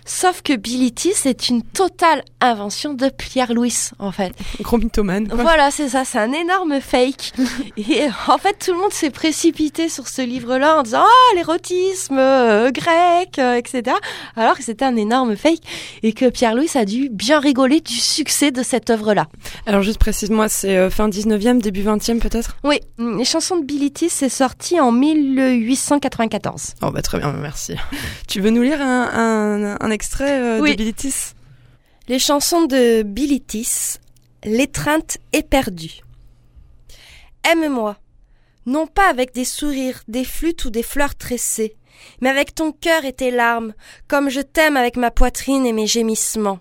Sauf 0.05 0.41
que 0.41 0.53
Bilitis 0.55 1.13
est 1.25 1.49
une 1.49 1.61
totale 1.61 2.23
invention 2.41 2.93
de 2.93 3.09
Pierre-Louis, 3.09 3.89
en 3.99 4.11
fait. 4.11 4.33
Gros 4.61 4.77
mythomane. 4.77 5.27
quoi. 5.27 5.41
Voilà, 5.41 5.69
c'est 5.71 5.89
ça, 5.89 6.05
c'est 6.05 6.17
un 6.19 6.31
énorme 6.31 6.79
fake. 6.79 7.33
Et 7.77 8.03
euh, 8.03 8.09
en 8.27 8.37
fait, 8.37 8.57
tout 8.65 8.71
le 8.73 8.79
monde 8.79 8.91
s'est 8.93 9.09
précipité 9.09 9.89
sur 9.89 10.07
ce 10.07 10.21
livre-là 10.21 10.79
en 10.79 10.83
disant 10.83 11.03
Ah, 11.03 11.35
l'érotisme 11.35 12.17
euh, 12.17 12.71
grec, 12.71 13.37
euh, 13.39 13.55
etc. 13.55 13.95
Alors 14.35 14.57
que 14.57 14.63
c'était 14.63 14.85
un 14.85 14.95
énorme 14.95 15.35
fake 15.35 15.59
et 16.03 16.13
que 16.13 16.29
Pierre-Louis 16.29 16.69
a 16.75 16.85
dû 16.85 17.09
bien 17.09 17.39
rigoler 17.39 17.81
du 17.81 17.93
succès 17.95 18.51
de 18.51 18.63
cette 18.63 18.89
œuvre-là. 18.89 19.27
Alors 19.65 19.81
juste 19.83 19.99
précise-moi, 19.99 20.47
c'est 20.49 20.77
euh, 20.77 20.89
fin 20.89 21.09
19e, 21.09 21.59
début 21.61 21.83
20e 21.83 22.19
peut-être? 22.19 22.57
Oui, 22.63 22.79
les 22.97 23.25
chansons 23.25 23.57
de 23.57 23.65
Bilitis, 23.65 24.09
c'est 24.09 24.29
sorti 24.29 24.79
en 24.79 24.91
1894. 24.91 26.75
Oh 26.81 26.91
bah 26.91 27.01
très 27.01 27.19
bien, 27.19 27.33
merci. 27.33 27.75
tu 28.27 28.41
veux 28.41 28.49
nous 28.49 28.61
lire 28.61 28.81
un, 28.81 29.09
un, 29.13 29.56
un 29.63 29.91
extrait 29.91 30.39
euh, 30.41 30.59
Oui. 30.59 30.71
de 30.71 30.75
Bilitis 30.77 31.33
Les 32.07 32.19
chansons 32.19 32.65
de 32.65 33.03
Bilitis, 33.03 33.97
l'étreinte 34.43 35.17
éperdue. 35.33 36.01
Aime-moi, 37.43 37.97
non 38.65 38.87
pas 38.87 39.09
avec 39.09 39.33
des 39.33 39.45
sourires, 39.45 40.01
des 40.07 40.25
flûtes 40.25 40.65
ou 40.65 40.69
des 40.69 40.83
fleurs 40.83 41.15
tressées, 41.15 41.75
mais 42.21 42.29
avec 42.29 42.53
ton 42.53 42.71
cœur 42.71 43.05
et 43.05 43.13
tes 43.13 43.31
larmes, 43.31 43.73
comme 44.07 44.29
je 44.29 44.41
t'aime 44.41 44.77
avec 44.77 44.97
ma 44.97 45.11
poitrine 45.11 45.65
et 45.65 45.73
mes 45.73 45.87
gémissements. 45.87 46.59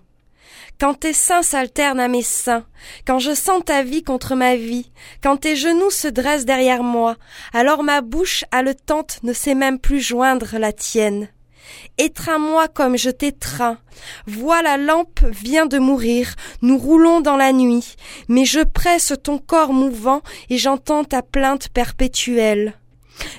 Quand 0.79 0.93
tes 0.93 1.13
seins 1.13 1.41
s'alternent 1.41 1.99
à 1.99 2.07
mes 2.07 2.21
seins, 2.21 2.65
quand 3.05 3.17
je 3.17 3.33
sens 3.33 3.63
ta 3.65 3.81
vie 3.83 4.03
contre 4.03 4.35
ma 4.35 4.55
vie, 4.55 4.91
quand 5.23 5.37
tes 5.37 5.55
genoux 5.55 5.89
se 5.89 6.07
dressent 6.07 6.45
derrière 6.45 6.83
moi, 6.83 7.15
alors 7.51 7.83
ma 7.83 8.01
bouche 8.01 8.45
haletante 8.51 9.19
ne 9.23 9.33
sait 9.33 9.55
même 9.55 9.79
plus 9.79 9.99
joindre 9.99 10.57
la 10.59 10.71
tienne. 10.71 11.29
Étreins-moi 11.97 12.67
comme 12.67 12.97
je 12.97 13.09
t'étreins. 13.09 13.77
Vois 14.25 14.61
la 14.61 14.77
lampe 14.77 15.21
vient 15.23 15.65
de 15.65 15.79
mourir, 15.79 16.35
nous 16.61 16.77
roulons 16.77 17.21
dans 17.21 17.37
la 17.37 17.51
nuit, 17.51 17.95
mais 18.27 18.45
je 18.45 18.61
presse 18.61 19.13
ton 19.23 19.37
corps 19.37 19.73
mouvant 19.73 20.21
et 20.49 20.57
j'entends 20.57 21.03
ta 21.03 21.21
plainte 21.21 21.69
perpétuelle. 21.69 22.73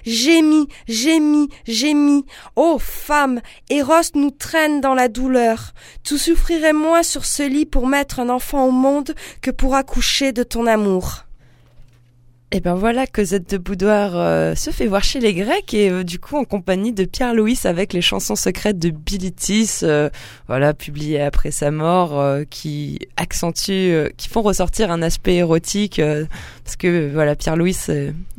Gémis, 0.04 0.68
gémis, 0.88 1.48
gémis. 1.66 2.24
Ô 2.56 2.78
femme, 2.78 3.40
Eros 3.70 4.10
nous 4.14 4.30
traîne 4.30 4.80
dans 4.80 4.94
la 4.94 5.08
douleur. 5.08 5.72
Tu 6.02 6.18
souffrirais 6.18 6.72
moins 6.72 7.02
sur 7.02 7.24
ce 7.24 7.42
lit 7.42 7.66
pour 7.66 7.86
mettre 7.86 8.20
un 8.20 8.28
enfant 8.28 8.66
au 8.66 8.72
monde 8.72 9.14
que 9.40 9.50
pour 9.50 9.74
accoucher 9.74 10.32
de 10.32 10.42
ton 10.42 10.66
amour. 10.66 11.27
Et 12.50 12.60
ben 12.60 12.74
voilà, 12.74 13.06
Cosette 13.06 13.50
de 13.50 13.58
Boudoir 13.58 14.12
euh, 14.14 14.54
se 14.54 14.70
fait 14.70 14.86
voir 14.86 15.04
chez 15.04 15.20
les 15.20 15.34
Grecs 15.34 15.74
et 15.74 15.90
euh, 15.90 16.02
du 16.02 16.18
coup 16.18 16.34
en 16.38 16.44
compagnie 16.44 16.94
de 16.94 17.04
Pierre 17.04 17.34
Louis 17.34 17.58
avec 17.64 17.92
les 17.92 18.00
chansons 18.00 18.36
secrètes 18.36 18.78
de 18.78 18.88
Bilitis, 18.88 19.80
euh, 19.82 20.08
voilà 20.46 20.72
publiées 20.72 21.20
après 21.20 21.50
sa 21.50 21.70
mort, 21.70 22.18
euh, 22.18 22.44
qui 22.48 23.00
accentuent, 23.18 23.92
euh, 23.92 24.08
qui 24.16 24.30
font 24.30 24.40
ressortir 24.40 24.90
un 24.90 25.02
aspect 25.02 25.34
érotique 25.34 25.98
euh, 25.98 26.24
parce 26.64 26.76
que 26.76 27.10
voilà 27.12 27.36
Pierre 27.36 27.56
Louis, 27.56 27.76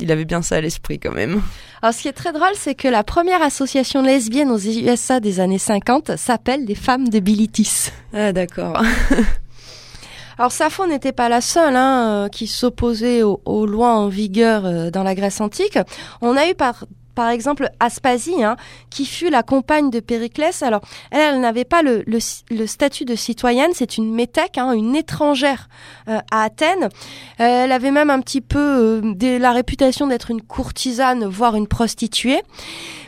il 0.00 0.10
avait 0.10 0.24
bien 0.24 0.42
ça 0.42 0.56
à 0.56 0.60
l'esprit 0.60 0.98
quand 0.98 1.14
même. 1.14 1.40
Alors, 1.80 1.94
ce 1.94 2.02
qui 2.02 2.08
est 2.08 2.12
très 2.12 2.32
drôle, 2.32 2.52
c'est 2.56 2.74
que 2.74 2.88
la 2.88 3.04
première 3.04 3.42
association 3.42 4.02
lesbienne 4.02 4.50
aux 4.50 4.58
USA 4.58 5.20
des 5.20 5.38
années 5.38 5.58
50 5.58 6.16
s'appelle 6.16 6.64
les 6.66 6.74
femmes 6.74 7.08
de 7.08 7.20
Bilitis. 7.20 7.90
Ah 8.12 8.32
d'accord. 8.32 8.82
Alors 10.40 10.52
Sappho 10.52 10.86
n'était 10.86 11.12
pas 11.12 11.28
la 11.28 11.42
seule 11.42 11.76
hein, 11.76 12.24
euh, 12.24 12.28
qui 12.30 12.46
s'opposait 12.46 13.22
aux, 13.22 13.42
aux 13.44 13.66
lois 13.66 13.92
en 13.92 14.08
vigueur 14.08 14.64
euh, 14.64 14.90
dans 14.90 15.02
la 15.02 15.14
Grèce 15.14 15.38
antique. 15.42 15.78
On 16.22 16.34
a 16.34 16.48
eu 16.48 16.54
par 16.54 16.86
par 17.20 17.28
exemple 17.28 17.68
Aspasie, 17.80 18.42
hein, 18.42 18.56
qui 18.88 19.04
fut 19.04 19.28
la 19.28 19.42
compagne 19.42 19.90
de 19.90 20.00
Périclès. 20.00 20.62
Alors, 20.62 20.80
elle, 21.10 21.38
n'avait 21.40 21.66
pas 21.66 21.82
le, 21.82 22.02
statut 22.66 23.04
de 23.04 23.14
citoyenne, 23.14 23.72
c'est 23.74 23.98
une 23.98 24.10
métèque, 24.10 24.56
hein, 24.56 24.72
une 24.72 24.96
étrangère 24.96 25.68
euh, 26.08 26.18
à 26.30 26.44
Athènes. 26.44 26.84
Euh, 26.84 27.64
elle 27.64 27.72
avait 27.72 27.90
même 27.90 28.08
un 28.08 28.20
petit 28.22 28.40
peu 28.40 28.58
euh, 28.58 29.38
la 29.38 29.52
réputation 29.52 30.06
d'être 30.06 30.30
une 30.30 30.40
courtisane, 30.40 31.26
voire 31.26 31.56
une 31.56 31.66
prostituée. 31.66 32.40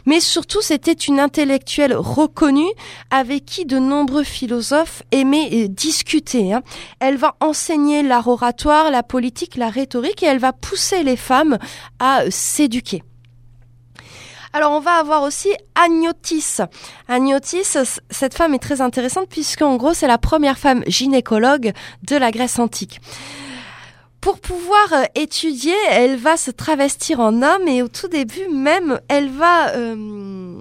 Mais 0.04 0.20
surtout, 0.20 0.60
c'était 0.60 0.92
une 0.92 1.18
intellectuelle 1.18 1.94
reconnue 1.96 2.70
avec 3.10 3.46
qui 3.46 3.64
de 3.64 3.78
nombreux 3.78 4.24
philosophes 4.24 5.02
aimaient 5.10 5.68
discuter. 5.68 6.52
hein. 6.52 6.60
Elle 7.00 7.16
va 7.16 7.36
enseigner 7.40 8.02
l'art 8.02 8.28
oratoire, 8.28 8.90
la 8.90 9.02
politique, 9.02 9.56
la 9.56 9.70
rhétorique 9.70 10.22
et 10.22 10.26
elle 10.26 10.38
va 10.38 10.52
pousser 10.52 11.02
les 11.02 11.16
femmes 11.16 11.56
à 11.98 12.30
s'éduquer. 12.30 13.02
Alors 14.54 14.72
on 14.72 14.80
va 14.80 14.96
avoir 14.96 15.22
aussi 15.22 15.48
Agnotis. 15.74 16.58
Agnotis, 17.08 17.76
cette 18.10 18.34
femme 18.34 18.52
est 18.52 18.58
très 18.58 18.82
intéressante 18.82 19.28
puisqu'en 19.30 19.76
gros 19.76 19.94
c'est 19.94 20.06
la 20.06 20.18
première 20.18 20.58
femme 20.58 20.82
gynécologue 20.86 21.72
de 22.02 22.16
la 22.16 22.30
Grèce 22.30 22.58
antique. 22.58 23.00
Pour 24.20 24.38
pouvoir 24.38 24.92
euh, 24.92 25.04
étudier, 25.14 25.74
elle 25.90 26.16
va 26.16 26.36
se 26.36 26.50
travestir 26.50 27.18
en 27.18 27.42
homme 27.42 27.66
et 27.66 27.82
au 27.82 27.88
tout 27.88 28.08
début 28.08 28.46
même, 28.48 29.00
elle 29.08 29.30
va 29.30 29.70
euh, 29.70 30.60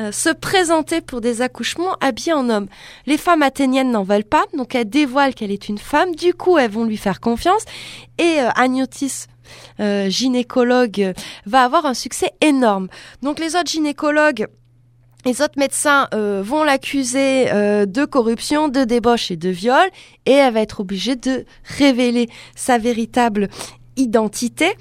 euh, 0.00 0.10
se 0.10 0.30
présenter 0.30 1.00
pour 1.02 1.20
des 1.20 1.40
accouchements 1.40 1.94
habillées 2.00 2.32
en 2.32 2.48
homme. 2.48 2.66
Les 3.06 3.18
femmes 3.18 3.42
athéniennes 3.42 3.92
n'en 3.92 4.02
veulent 4.02 4.24
pas, 4.24 4.44
donc 4.56 4.74
elle 4.74 4.88
dévoile 4.88 5.34
qu'elle 5.34 5.52
est 5.52 5.68
une 5.68 5.78
femme. 5.78 6.16
Du 6.16 6.34
coup, 6.34 6.58
elles 6.58 6.70
vont 6.70 6.84
lui 6.84 6.96
faire 6.96 7.20
confiance. 7.20 7.62
Et 8.18 8.38
Agnotis, 8.56 9.26
euh, 9.80 10.08
gynécologue, 10.08 11.00
euh, 11.00 11.12
va 11.46 11.62
avoir 11.62 11.86
un 11.86 11.94
succès 11.94 12.32
énorme. 12.40 12.88
Donc 13.22 13.38
les 13.38 13.56
autres 13.56 13.70
gynécologues 13.70 14.46
les 15.26 15.42
autres 15.42 15.58
médecins 15.58 16.06
euh, 16.14 16.40
vont 16.44 16.62
l'accuser 16.62 17.50
euh, 17.50 17.84
de 17.84 18.04
corruption, 18.04 18.68
de 18.68 18.84
débauche 18.84 19.32
et 19.32 19.36
de 19.36 19.48
viol, 19.48 19.84
et 20.24 20.30
elle 20.30 20.54
va 20.54 20.60
être 20.60 20.78
obligée 20.78 21.16
de 21.16 21.44
révéler 21.64 22.28
sa 22.54 22.78
véritable 22.78 23.48
identité. 23.96 24.76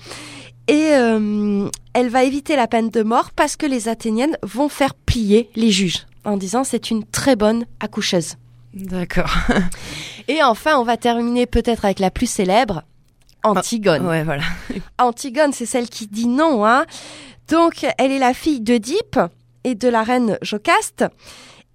Et 0.68 0.92
euh, 0.92 1.68
elle 1.94 2.10
va 2.10 2.24
éviter 2.24 2.56
la 2.56 2.68
peine 2.68 2.92
de 2.92 3.02
mort 3.02 3.32
parce 3.32 3.56
que 3.56 3.66
les 3.66 3.90
Athéniennes 3.90 4.38
vont 4.44 4.70
faire 4.70 4.94
plier 4.94 5.50
les 5.56 5.72
juges 5.72 6.06
en 6.26 6.38
disant 6.38 6.64
c'est 6.64 6.92
une 6.92 7.04
très 7.04 7.36
bonne 7.36 7.66
accoucheuse. 7.80 8.36
D'accord. 8.76 9.34
Et 10.28 10.44
enfin, 10.44 10.78
on 10.78 10.84
va 10.84 10.98
terminer 10.98 11.48
peut-être 11.48 11.86
avec 11.86 12.00
la 12.00 12.12
plus 12.12 12.30
célèbre, 12.30 12.84
Antigone. 13.46 14.08
Ouais, 14.08 14.24
voilà. 14.24 14.44
Antigone, 14.98 15.54
c'est 15.54 15.66
celle 15.66 15.90
qui 15.90 16.08
dit 16.08 16.28
non. 16.28 16.66
Hein. 16.66 16.86
Donc, 17.50 17.86
elle 17.98 18.12
est 18.12 18.20
la 18.20 18.34
fille 18.34 18.62
d'Oedipe 18.62 19.20
et 19.64 19.76
de 19.76 19.88
la 19.88 20.04
reine 20.04 20.38
Jocaste. 20.42 21.06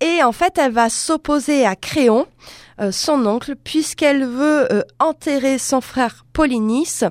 Et 0.01 0.23
en 0.23 0.33
fait, 0.33 0.59
elle 0.59 0.73
va 0.73 0.89
s'opposer 0.89 1.67
à 1.67 1.77
Créon, 1.77 2.27
euh, 2.81 2.91
son 2.91 3.27
oncle, 3.27 3.55
puisqu'elle 3.63 4.25
veut 4.25 4.73
euh, 4.73 4.83
enterrer 4.99 5.59
son 5.59 5.81
frère 5.81 6.25
Polynice. 6.33 7.05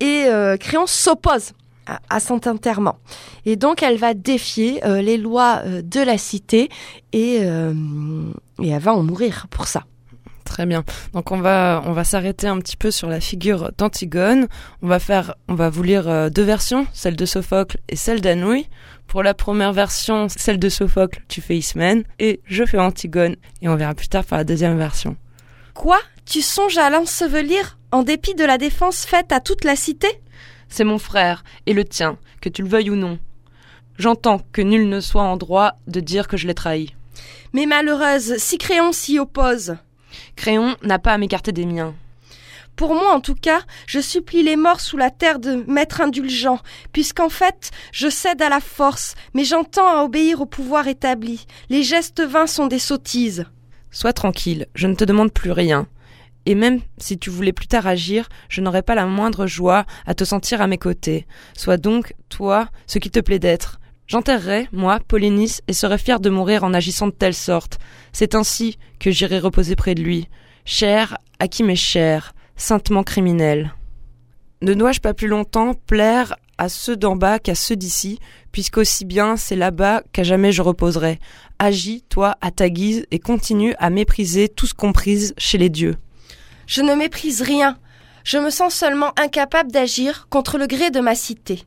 Et 0.00 0.24
euh, 0.26 0.56
Créon 0.58 0.86
s'oppose 0.86 1.52
à, 1.86 2.00
à 2.10 2.20
cet 2.20 2.46
enterrement. 2.46 2.98
Et 3.46 3.56
donc, 3.56 3.82
elle 3.82 3.96
va 3.96 4.14
défier 4.14 4.80
les 4.84 5.16
lois 5.16 5.62
de 5.64 6.00
la 6.00 6.18
cité 6.18 6.68
et, 7.12 7.38
et 7.38 8.68
elle 8.68 8.80
va 8.80 8.94
en 8.94 9.02
mourir 9.02 9.46
pour 9.50 9.66
ça. 9.66 9.82
Très 10.52 10.66
bien. 10.66 10.84
Donc 11.14 11.30
on 11.30 11.40
va 11.40 11.82
on 11.86 11.92
va 11.92 12.04
s'arrêter 12.04 12.46
un 12.46 12.58
petit 12.58 12.76
peu 12.76 12.90
sur 12.90 13.08
la 13.08 13.20
figure 13.20 13.72
d'Antigone. 13.78 14.48
On 14.82 14.86
va 14.86 14.98
faire 14.98 15.34
on 15.48 15.54
va 15.54 15.70
vous 15.70 15.82
lire 15.82 16.06
euh, 16.06 16.28
deux 16.28 16.42
versions, 16.42 16.86
celle 16.92 17.16
de 17.16 17.24
Sophocle 17.24 17.78
et 17.88 17.96
celle 17.96 18.20
d'Anouilh. 18.20 18.68
Pour 19.06 19.22
la 19.22 19.32
première 19.32 19.72
version, 19.72 20.28
celle 20.28 20.58
de 20.58 20.68
Sophocle, 20.68 21.22
tu 21.26 21.40
fais 21.40 21.56
Ismène 21.56 22.04
et 22.18 22.40
je 22.44 22.66
fais 22.66 22.78
Antigone 22.78 23.36
et 23.62 23.68
on 23.70 23.76
verra 23.76 23.94
plus 23.94 24.08
tard 24.08 24.26
pour 24.26 24.36
la 24.36 24.44
deuxième 24.44 24.76
version. 24.76 25.16
Quoi? 25.72 25.98
Tu 26.26 26.42
songes 26.42 26.76
à 26.76 26.90
l'ensevelir 26.90 27.78
en 27.90 28.02
dépit 28.02 28.34
de 28.34 28.44
la 28.44 28.58
défense 28.58 29.06
faite 29.06 29.32
à 29.32 29.40
toute 29.40 29.64
la 29.64 29.74
cité? 29.74 30.08
C'est 30.68 30.84
mon 30.84 30.98
frère 30.98 31.44
et 31.64 31.72
le 31.72 31.86
tien, 31.86 32.18
que 32.42 32.50
tu 32.50 32.60
le 32.60 32.68
veuilles 32.68 32.90
ou 32.90 32.96
non. 32.96 33.18
J'entends 33.96 34.42
que 34.52 34.60
nul 34.60 34.86
ne 34.90 35.00
soit 35.00 35.22
en 35.22 35.38
droit 35.38 35.78
de 35.86 36.00
dire 36.00 36.28
que 36.28 36.36
je 36.36 36.46
l'ai 36.46 36.54
trahi. 36.54 36.94
Mais 37.54 37.64
malheureuse, 37.64 38.36
si 38.36 38.58
Créon 38.58 38.92
s'y 38.92 39.18
oppose. 39.18 39.76
Créon 40.36 40.76
n'a 40.82 40.98
pas 40.98 41.12
à 41.12 41.18
m'écarter 41.18 41.52
des 41.52 41.66
miens. 41.66 41.94
Pour 42.76 42.94
moi, 42.94 43.12
en 43.12 43.20
tout 43.20 43.34
cas, 43.34 43.60
je 43.86 44.00
supplie 44.00 44.42
les 44.42 44.56
morts 44.56 44.80
sous 44.80 44.96
la 44.96 45.10
terre 45.10 45.38
de 45.38 45.64
m'être 45.68 46.00
indulgent, 46.00 46.58
puisqu'en 46.92 47.28
fait, 47.28 47.70
je 47.92 48.08
cède 48.08 48.40
à 48.40 48.48
la 48.48 48.60
force, 48.60 49.14
mais 49.34 49.44
j'entends 49.44 49.88
à 49.88 50.02
obéir 50.02 50.40
au 50.40 50.46
pouvoir 50.46 50.88
établi. 50.88 51.46
Les 51.68 51.82
gestes 51.82 52.22
vains 52.22 52.46
sont 52.46 52.66
des 52.66 52.78
sottises. 52.78 53.44
Sois 53.90 54.14
tranquille, 54.14 54.66
je 54.74 54.86
ne 54.86 54.94
te 54.94 55.04
demande 55.04 55.32
plus 55.32 55.52
rien. 55.52 55.86
Et 56.46 56.54
même 56.54 56.80
si 56.98 57.18
tu 57.18 57.30
voulais 57.30 57.52
plus 57.52 57.68
tard 57.68 57.86
agir, 57.86 58.28
je 58.48 58.62
n'aurais 58.62 58.82
pas 58.82 58.94
la 58.94 59.06
moindre 59.06 59.46
joie 59.46 59.84
à 60.06 60.14
te 60.14 60.24
sentir 60.24 60.60
à 60.60 60.66
mes 60.66 60.78
côtés. 60.78 61.26
Sois 61.56 61.76
donc, 61.76 62.14
toi, 62.30 62.68
ce 62.86 62.98
qui 62.98 63.10
te 63.10 63.20
plaît 63.20 63.38
d'être. 63.38 63.78
J'enterrerai, 64.12 64.68
moi, 64.72 65.00
Polynice, 65.08 65.62
et 65.68 65.72
serai 65.72 65.96
fier 65.96 66.20
de 66.20 66.28
mourir 66.28 66.64
en 66.64 66.74
agissant 66.74 67.06
de 67.06 67.12
telle 67.12 67.32
sorte. 67.32 67.78
C'est 68.12 68.34
ainsi 68.34 68.76
que 69.00 69.10
j'irai 69.10 69.38
reposer 69.38 69.74
près 69.74 69.94
de 69.94 70.02
lui. 70.02 70.28
Cher 70.66 71.16
à 71.38 71.48
qui 71.48 71.62
m'est 71.62 71.76
cher, 71.76 72.34
saintement 72.54 73.04
criminel. 73.04 73.72
Ne 74.60 74.74
dois-je 74.74 75.00
pas 75.00 75.14
plus 75.14 75.28
longtemps 75.28 75.72
plaire 75.86 76.36
à 76.58 76.68
ceux 76.68 76.94
d'en 76.94 77.16
bas 77.16 77.38
qu'à 77.38 77.54
ceux 77.54 77.74
d'ici, 77.74 78.18
puisqu'aussi 78.52 79.06
bien 79.06 79.38
c'est 79.38 79.56
là-bas 79.56 80.02
qu'à 80.12 80.24
jamais 80.24 80.52
je 80.52 80.60
reposerai. 80.60 81.18
Agis, 81.58 82.04
toi, 82.10 82.36
à 82.42 82.50
ta 82.50 82.68
guise, 82.68 83.06
et 83.12 83.18
continue 83.18 83.74
à 83.78 83.88
mépriser 83.88 84.50
tout 84.50 84.66
ce 84.66 84.74
qu'on 84.74 84.92
prise 84.92 85.32
chez 85.38 85.56
les 85.56 85.70
dieux. 85.70 85.96
Je 86.66 86.82
ne 86.82 86.94
méprise 86.94 87.40
rien. 87.40 87.78
Je 88.24 88.36
me 88.36 88.50
sens 88.50 88.74
seulement 88.74 89.12
incapable 89.18 89.72
d'agir 89.72 90.26
contre 90.28 90.58
le 90.58 90.66
gré 90.66 90.90
de 90.90 91.00
ma 91.00 91.14
cité. 91.14 91.64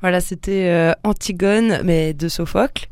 Voilà, 0.00 0.20
c'était 0.20 0.68
euh, 0.68 0.92
Antigone, 1.04 1.80
mais 1.84 2.12
de 2.14 2.28
Sophocle. 2.28 2.86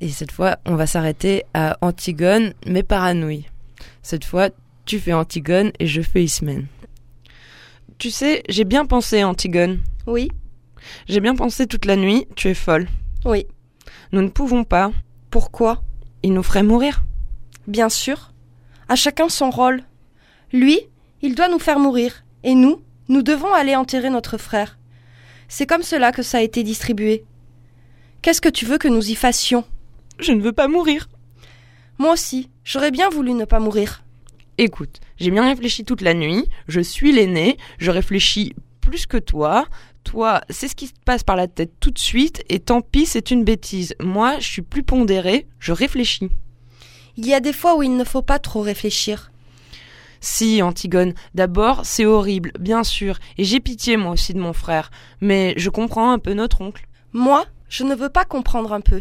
Et 0.00 0.08
cette 0.08 0.32
fois, 0.32 0.58
on 0.66 0.76
va 0.76 0.86
s'arrêter 0.86 1.44
à 1.54 1.76
Antigone, 1.80 2.52
mais 2.66 2.82
par 2.82 3.02
Anouilh. 3.04 3.46
Cette 4.02 4.24
fois, 4.24 4.50
tu 4.86 4.98
fais 4.98 5.12
Antigone 5.12 5.72
et 5.78 5.86
je 5.86 6.00
fais 6.02 6.24
Ismène. 6.24 6.66
Tu 7.98 8.10
sais, 8.10 8.42
j'ai 8.48 8.64
bien 8.64 8.86
pensé, 8.86 9.24
Antigone. 9.24 9.80
Oui, 10.06 10.30
J'ai 11.08 11.20
bien 11.20 11.34
pensé 11.34 11.66
toute 11.66 11.84
la 11.84 11.96
nuit, 11.96 12.26
tu 12.36 12.48
es 12.48 12.54
folle. 12.54 12.88
oui. 13.24 13.46
Nous 14.12 14.22
ne 14.22 14.28
pouvons 14.28 14.64
pas. 14.64 14.90
Pourquoi? 15.30 15.82
Il 16.24 16.32
nous 16.32 16.42
ferait 16.42 16.64
mourir. 16.64 17.02
Bien 17.68 17.88
sûr. 17.88 18.32
À 18.88 18.96
chacun 18.96 19.28
son 19.28 19.50
rôle. 19.50 19.82
Lui, 20.52 20.80
il 21.22 21.36
doit 21.36 21.48
nous 21.48 21.60
faire 21.60 21.78
mourir. 21.78 22.24
Et 22.42 22.54
nous, 22.56 22.82
nous 23.08 23.22
devons 23.22 23.52
aller 23.54 23.76
enterrer 23.76 24.10
notre 24.10 24.36
frère. 24.36 24.78
C'est 25.52 25.66
comme 25.66 25.82
cela 25.82 26.12
que 26.12 26.22
ça 26.22 26.38
a 26.38 26.42
été 26.42 26.62
distribué. 26.62 27.24
Qu'est-ce 28.22 28.40
que 28.40 28.48
tu 28.48 28.66
veux 28.66 28.78
que 28.78 28.86
nous 28.86 29.10
y 29.10 29.16
fassions? 29.16 29.64
Je 30.20 30.30
ne 30.30 30.40
veux 30.40 30.52
pas 30.52 30.68
mourir. 30.68 31.08
Moi 31.98 32.12
aussi, 32.12 32.48
j'aurais 32.62 32.92
bien 32.92 33.08
voulu 33.08 33.34
ne 33.34 33.44
pas 33.44 33.58
mourir. 33.58 34.04
Écoute, 34.58 35.00
j'ai 35.18 35.32
bien 35.32 35.48
réfléchi 35.48 35.84
toute 35.84 36.02
la 36.02 36.14
nuit, 36.14 36.46
je 36.68 36.80
suis 36.80 37.10
l'aîné, 37.10 37.58
je 37.78 37.90
réfléchis 37.90 38.54
plus 38.80 39.06
que 39.06 39.16
toi. 39.16 39.66
Toi, 40.04 40.40
c'est 40.50 40.68
ce 40.68 40.76
qui 40.76 40.86
se 40.86 40.92
passe 41.04 41.24
par 41.24 41.34
la 41.34 41.48
tête 41.48 41.72
tout 41.80 41.90
de 41.90 41.98
suite, 41.98 42.44
et 42.48 42.60
tant 42.60 42.80
pis, 42.80 43.04
c'est 43.04 43.32
une 43.32 43.42
bêtise. 43.42 43.96
Moi, 44.00 44.38
je 44.38 44.46
suis 44.46 44.62
plus 44.62 44.84
pondéré, 44.84 45.48
je 45.58 45.72
réfléchis. 45.72 46.30
Il 47.16 47.26
y 47.26 47.34
a 47.34 47.40
des 47.40 47.52
fois 47.52 47.76
où 47.76 47.82
il 47.82 47.96
ne 47.96 48.04
faut 48.04 48.22
pas 48.22 48.38
trop 48.38 48.60
réfléchir. 48.60 49.32
Si, 50.20 50.60
Antigone, 50.62 51.14
d'abord, 51.34 51.80
c'est 51.84 52.04
horrible, 52.04 52.52
bien 52.58 52.84
sûr, 52.84 53.18
et 53.38 53.44
j'ai 53.44 53.60
pitié 53.60 53.96
moi 53.96 54.12
aussi 54.12 54.34
de 54.34 54.40
mon 54.40 54.52
frère, 54.52 54.90
mais 55.20 55.54
je 55.56 55.70
comprends 55.70 56.12
un 56.12 56.18
peu 56.18 56.34
notre 56.34 56.60
oncle. 56.60 56.86
Moi, 57.12 57.44
je 57.68 57.84
ne 57.84 57.94
veux 57.94 58.10
pas 58.10 58.26
comprendre 58.26 58.72
un 58.72 58.82
peu. 58.82 59.00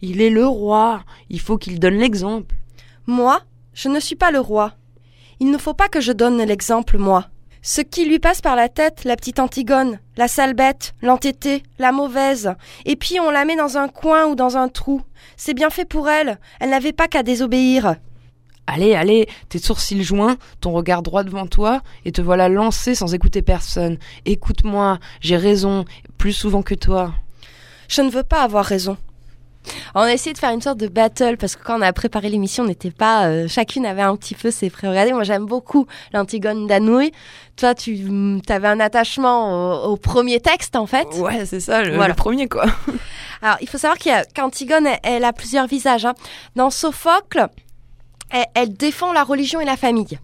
Il 0.00 0.22
est 0.22 0.30
le 0.30 0.46
roi, 0.46 1.04
il 1.28 1.40
faut 1.40 1.58
qu'il 1.58 1.78
donne 1.78 1.98
l'exemple. 1.98 2.54
Moi, 3.06 3.40
je 3.74 3.88
ne 3.88 4.00
suis 4.00 4.16
pas 4.16 4.30
le 4.30 4.40
roi. 4.40 4.72
Il 5.40 5.50
ne 5.50 5.58
faut 5.58 5.74
pas 5.74 5.88
que 5.88 6.00
je 6.00 6.12
donne 6.12 6.42
l'exemple, 6.42 6.98
moi. 6.98 7.26
Ce 7.60 7.80
qui 7.80 8.04
lui 8.04 8.18
passe 8.18 8.40
par 8.40 8.56
la 8.56 8.68
tête, 8.68 9.04
la 9.04 9.16
petite 9.16 9.40
Antigone, 9.40 9.98
la 10.16 10.28
sale 10.28 10.54
bête, 10.54 10.94
l'entêtée, 11.02 11.64
la 11.78 11.92
mauvaise, 11.92 12.54
et 12.86 12.96
puis 12.96 13.20
on 13.20 13.30
la 13.30 13.44
met 13.44 13.56
dans 13.56 13.76
un 13.76 13.88
coin 13.88 14.26
ou 14.26 14.36
dans 14.36 14.56
un 14.56 14.68
trou. 14.68 15.02
C'est 15.36 15.54
bien 15.54 15.68
fait 15.68 15.84
pour 15.84 16.08
elle, 16.08 16.38
elle 16.60 16.70
n'avait 16.70 16.92
pas 16.92 17.08
qu'à 17.08 17.22
désobéir. 17.22 17.96
Allez, 18.70 18.94
allez, 18.94 19.26
tes 19.48 19.58
sourcils 19.58 20.02
joints, 20.04 20.36
ton 20.60 20.72
regard 20.72 21.02
droit 21.02 21.24
devant 21.24 21.46
toi, 21.46 21.80
et 22.04 22.12
te 22.12 22.20
voilà 22.20 22.50
lancé 22.50 22.94
sans 22.94 23.14
écouter 23.14 23.40
personne. 23.40 23.96
Écoute-moi, 24.26 24.98
j'ai 25.22 25.38
raison, 25.38 25.86
plus 26.18 26.34
souvent 26.34 26.60
que 26.60 26.74
toi. 26.74 27.14
Je 27.88 28.02
ne 28.02 28.10
veux 28.10 28.22
pas 28.24 28.42
avoir 28.42 28.66
raison. 28.66 28.98
On 29.94 30.00
a 30.00 30.12
essayé 30.12 30.32
de 30.34 30.38
faire 30.38 30.50
une 30.52 30.60
sorte 30.62 30.78
de 30.78 30.86
battle 30.88 31.36
parce 31.38 31.56
que 31.56 31.62
quand 31.62 31.78
on 31.78 31.82
a 31.82 31.92
préparé 31.92 32.28
l'émission, 32.28 32.64
on 32.64 32.66
n'était 32.66 32.90
pas. 32.90 33.26
euh, 33.26 33.48
chacune 33.48 33.84
avait 33.86 34.02
un 34.02 34.16
petit 34.16 34.34
peu 34.34 34.50
ses 34.50 34.70
prérogatives. 34.70 35.14
Moi, 35.14 35.24
j'aime 35.24 35.46
beaucoup 35.46 35.86
l'Antigone 36.12 36.66
d'Anouilh. 36.66 37.12
Toi, 37.56 37.74
tu 37.74 37.98
avais 38.48 38.68
un 38.68 38.80
attachement 38.80 39.84
au, 39.84 39.92
au 39.92 39.96
premier 39.96 40.40
texte, 40.40 40.76
en 40.76 40.86
fait. 40.86 41.06
Ouais, 41.18 41.44
c'est 41.46 41.60
ça, 41.60 41.82
le, 41.82 41.94
Voilà. 41.96 42.08
le 42.08 42.14
premier 42.14 42.48
quoi. 42.48 42.66
Alors, 43.42 43.56
il 43.60 43.68
faut 43.68 43.78
savoir 43.78 43.98
qu'Antigone, 44.34 44.86
elle, 44.86 44.98
elle 45.02 45.24
a 45.24 45.32
plusieurs 45.32 45.66
visages. 45.66 46.04
hein. 46.06 46.14
Dans 46.54 46.70
Sophocle, 46.70 47.48
elle, 48.30 48.74
défend 48.74 49.12
la 49.12 49.24
religion 49.24 49.60
et 49.60 49.64
la 49.64 49.76
famille. 49.76 50.18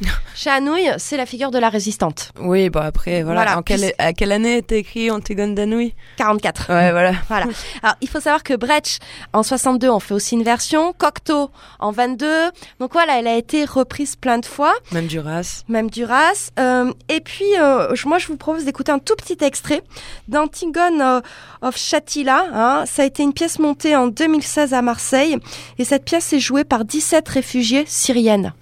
Chez 0.34 0.50
Anouilh, 0.50 0.90
c'est 0.98 1.16
la 1.16 1.24
figure 1.24 1.50
de 1.50 1.58
la 1.58 1.68
résistante. 1.70 2.32
Oui, 2.40 2.68
bon 2.68 2.80
après, 2.80 3.22
voilà. 3.22 3.42
Voilà, 3.42 3.58
En 3.58 3.62
quelle, 3.62 3.92
à 3.98 4.12
quelle 4.12 4.32
année 4.32 4.58
était 4.58 4.78
écrit 4.80 5.10
Antigone 5.10 5.54
d'Anouilh 5.54 5.94
44. 6.18 6.66
Ouais, 6.68 6.90
voilà. 6.90 7.12
Voilà. 7.28 7.46
Alors, 7.82 7.96
il 8.02 8.08
faut 8.08 8.20
savoir 8.20 8.42
que 8.42 8.54
Brecht, 8.54 9.00
en 9.32 9.42
62, 9.42 9.88
on 9.88 9.98
fait 10.00 10.14
aussi 10.14 10.34
une 10.34 10.42
version. 10.42 10.92
Cocteau, 10.92 11.50
en 11.78 11.90
22. 11.90 12.50
Donc 12.80 12.92
voilà, 12.92 13.18
elle 13.18 13.26
a 13.26 13.36
été 13.36 13.64
reprise 13.64 14.16
plein 14.16 14.38
de 14.38 14.46
fois. 14.46 14.74
Même 14.92 15.06
Duras. 15.06 15.62
Même 15.68 15.88
Duras. 15.90 16.50
Euh, 16.58 16.92
et 17.08 17.20
puis, 17.20 17.44
euh, 17.58 17.94
moi, 18.04 18.18
je 18.18 18.26
vous 18.28 18.36
propose 18.36 18.64
d'écouter 18.64 18.92
un 18.92 18.98
tout 18.98 19.16
petit 19.16 19.38
extrait 19.42 19.82
d'Antigone 20.28 21.00
euh, 21.00 21.20
of 21.62 21.76
Chatilla. 21.76 22.46
hein. 22.52 22.84
Ça 22.86 23.02
a 23.02 23.06
été 23.06 23.22
une 23.22 23.32
pièce 23.32 23.58
montée 23.58 23.96
en 23.96 24.06
2016 24.08 24.74
à 24.74 24.82
Marseille. 24.82 25.36
Et 25.78 25.84
cette 25.84 26.04
pièce 26.04 26.32
est 26.32 26.40
jouée 26.40 26.64
par 26.64 26.84
17 26.84 27.28
réfugiés 27.28 27.84
syriennes. 27.86 28.52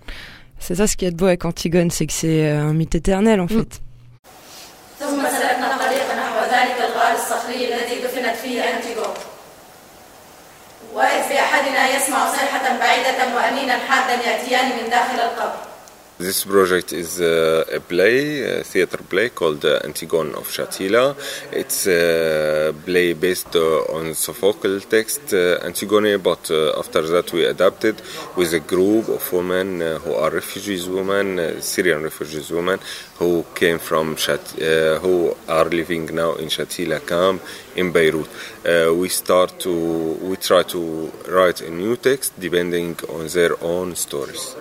C'est 0.67 0.77
ça 0.77 0.87
ce 0.87 0.97
qu'il 0.97 1.05
y 1.05 1.09
a 1.09 1.11
de 1.11 1.17
beau 1.17 1.27
avec 1.27 1.45
Antigone, 1.45 1.91
c'est 1.91 2.07
que 2.07 2.13
c'est 2.15 2.49
un 2.49 2.73
mythe 2.73 2.95
éternel 2.95 3.39
en 3.39 3.49
fait. 3.49 3.81
وإذ 10.95 11.29
بأحدنا 11.29 11.97
يسمع 11.97 12.31
صيحة 12.31 12.79
بعيدة 12.79 13.37
وأنينا 13.37 13.77
حادا 13.89 14.15
يأتيان 14.15 14.67
من 14.67 14.91
داخل 14.91 15.15
القبر 15.15 15.74
This 16.17 16.45
project 16.45 16.93
is 16.93 17.21
uh, 17.21 17.65
a 17.75 17.81
play, 17.81 18.61
a 18.61 18.63
theater 18.63 18.99
play 18.99 19.31
called 19.31 19.65
uh, 19.65 19.81
Antigone 19.83 20.33
of 20.35 20.47
Shatila. 20.47 21.17
It's 21.51 21.89
a 21.89 22.73
play 22.85 23.15
based 23.15 23.57
uh, 23.57 23.93
on 23.93 24.15
Sophocles 24.15 24.85
text 24.85 25.35
uh, 25.35 25.59
Antigone, 25.65 26.19
but 26.19 26.49
uh, 26.53 26.79
after 26.79 27.03
that 27.09 27.33
we 27.33 27.45
adapted 27.45 28.01
with 28.37 28.55
a 28.55 28.61
group 28.61 29.09
of 29.09 29.33
women 29.33 29.83
uh, 29.83 29.99
who 29.99 30.15
are 30.15 30.31
refugees 30.31 30.89
women, 30.89 31.41
uh, 31.41 31.61
Syrian 31.61 32.05
refugees 32.05 32.49
women, 32.53 32.79
who 33.19 33.45
came 33.53 33.81
from 33.81 34.15
Shat- 34.15 34.55
uh, 34.63 35.01
who 35.01 35.37
are 35.49 35.65
living 35.65 36.15
now 36.15 36.35
in 36.35 36.47
Shatila 36.47 37.05
camp 37.05 37.43
in 37.75 37.91
Beirut. 37.91 38.29
Uh, 38.65 38.95
we 38.95 39.09
start 39.09 39.59
to 39.59 39.73
we 40.23 40.37
try 40.37 40.63
to 40.63 41.11
write 41.29 41.61
a 41.61 41.71
new 41.71 41.97
text 41.97 42.39
depending 42.39 42.97
on 43.09 43.27
their 43.27 43.61
own 43.65 43.97
stories. 43.97 44.55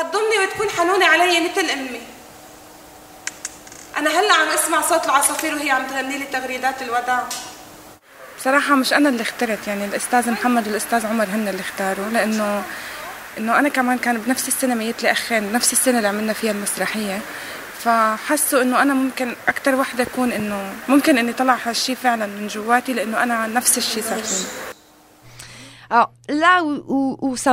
حتضمني 0.00 0.38
وتكون 0.42 0.70
حنونة 0.70 1.06
علي 1.06 1.50
مثل 1.50 1.70
أمي. 1.70 2.00
أنا 3.98 4.10
هلأ 4.10 4.34
عم 4.34 4.48
أسمع 4.48 4.80
صوت 4.80 5.04
العصافير 5.04 5.54
وهي 5.54 5.70
عم 5.70 5.86
تغني 5.86 6.18
لي 6.18 6.24
تغريدات 6.24 6.82
الوداع. 6.82 7.28
بصراحة 8.38 8.74
مش 8.74 8.92
أنا 8.92 9.08
اللي 9.08 9.22
اخترت 9.22 9.68
يعني 9.68 9.84
الأستاذ 9.84 10.30
محمد 10.30 10.68
والأستاذ 10.68 11.06
عمر 11.06 11.24
هن 11.24 11.48
اللي 11.48 11.60
اختاروا 11.60 12.08
لأنه 12.12 12.62
إنه 13.38 13.58
أنا 13.58 13.68
كمان 13.68 13.98
كان 13.98 14.18
بنفس 14.18 14.48
السنة 14.48 14.74
ميت 14.74 15.02
لي 15.02 15.12
أخين 15.12 15.52
نفس 15.52 15.72
السنة 15.72 15.96
اللي 15.96 16.08
عملنا 16.08 16.32
فيها 16.32 16.52
المسرحية. 16.52 17.20
فحسوا 17.84 18.62
إنه 18.62 18.82
أنا 18.82 18.94
ممكن 18.94 19.34
أكتر 19.48 19.74
وحدة 19.74 20.04
أكون 20.04 20.32
إنه 20.32 20.72
ممكن 20.88 21.18
إني 21.18 21.32
طلع 21.32 21.56
هالشي 21.64 21.94
فعلا 21.94 22.26
من 22.26 22.46
جواتي 22.46 22.92
لأنه 22.92 23.22
أنا 23.22 23.46
نفس 23.46 23.78
الشي 23.78 24.02
صار 24.02 24.22
فيني. 24.22 24.46
Alors 25.92 26.12
là 26.28 26.62
où, 26.62 26.72
où, 26.94 27.00
où 27.26 27.36
ça 27.36 27.52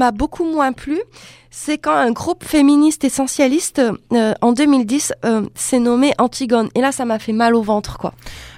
m'a 0.00 0.10
beaucoup 0.12 0.44
moins 0.44 0.72
plu, 0.72 1.00
c'est 1.56 1.78
quand 1.78 1.94
un 1.94 2.10
groupe 2.10 2.42
féministe 2.42 3.04
essentialiste 3.04 3.80
euh, 4.12 4.34
en 4.40 4.52
2010 4.52 5.12
euh, 5.24 5.46
s'est 5.54 5.78
nommé 5.78 6.12
Antigone. 6.18 6.68
Et 6.74 6.80
là, 6.80 6.90
ça 6.90 7.04
m'a 7.04 7.20
fait 7.20 7.32
mal 7.32 7.54
au 7.54 7.62
ventre, 7.62 7.96
quoi. 7.96 8.12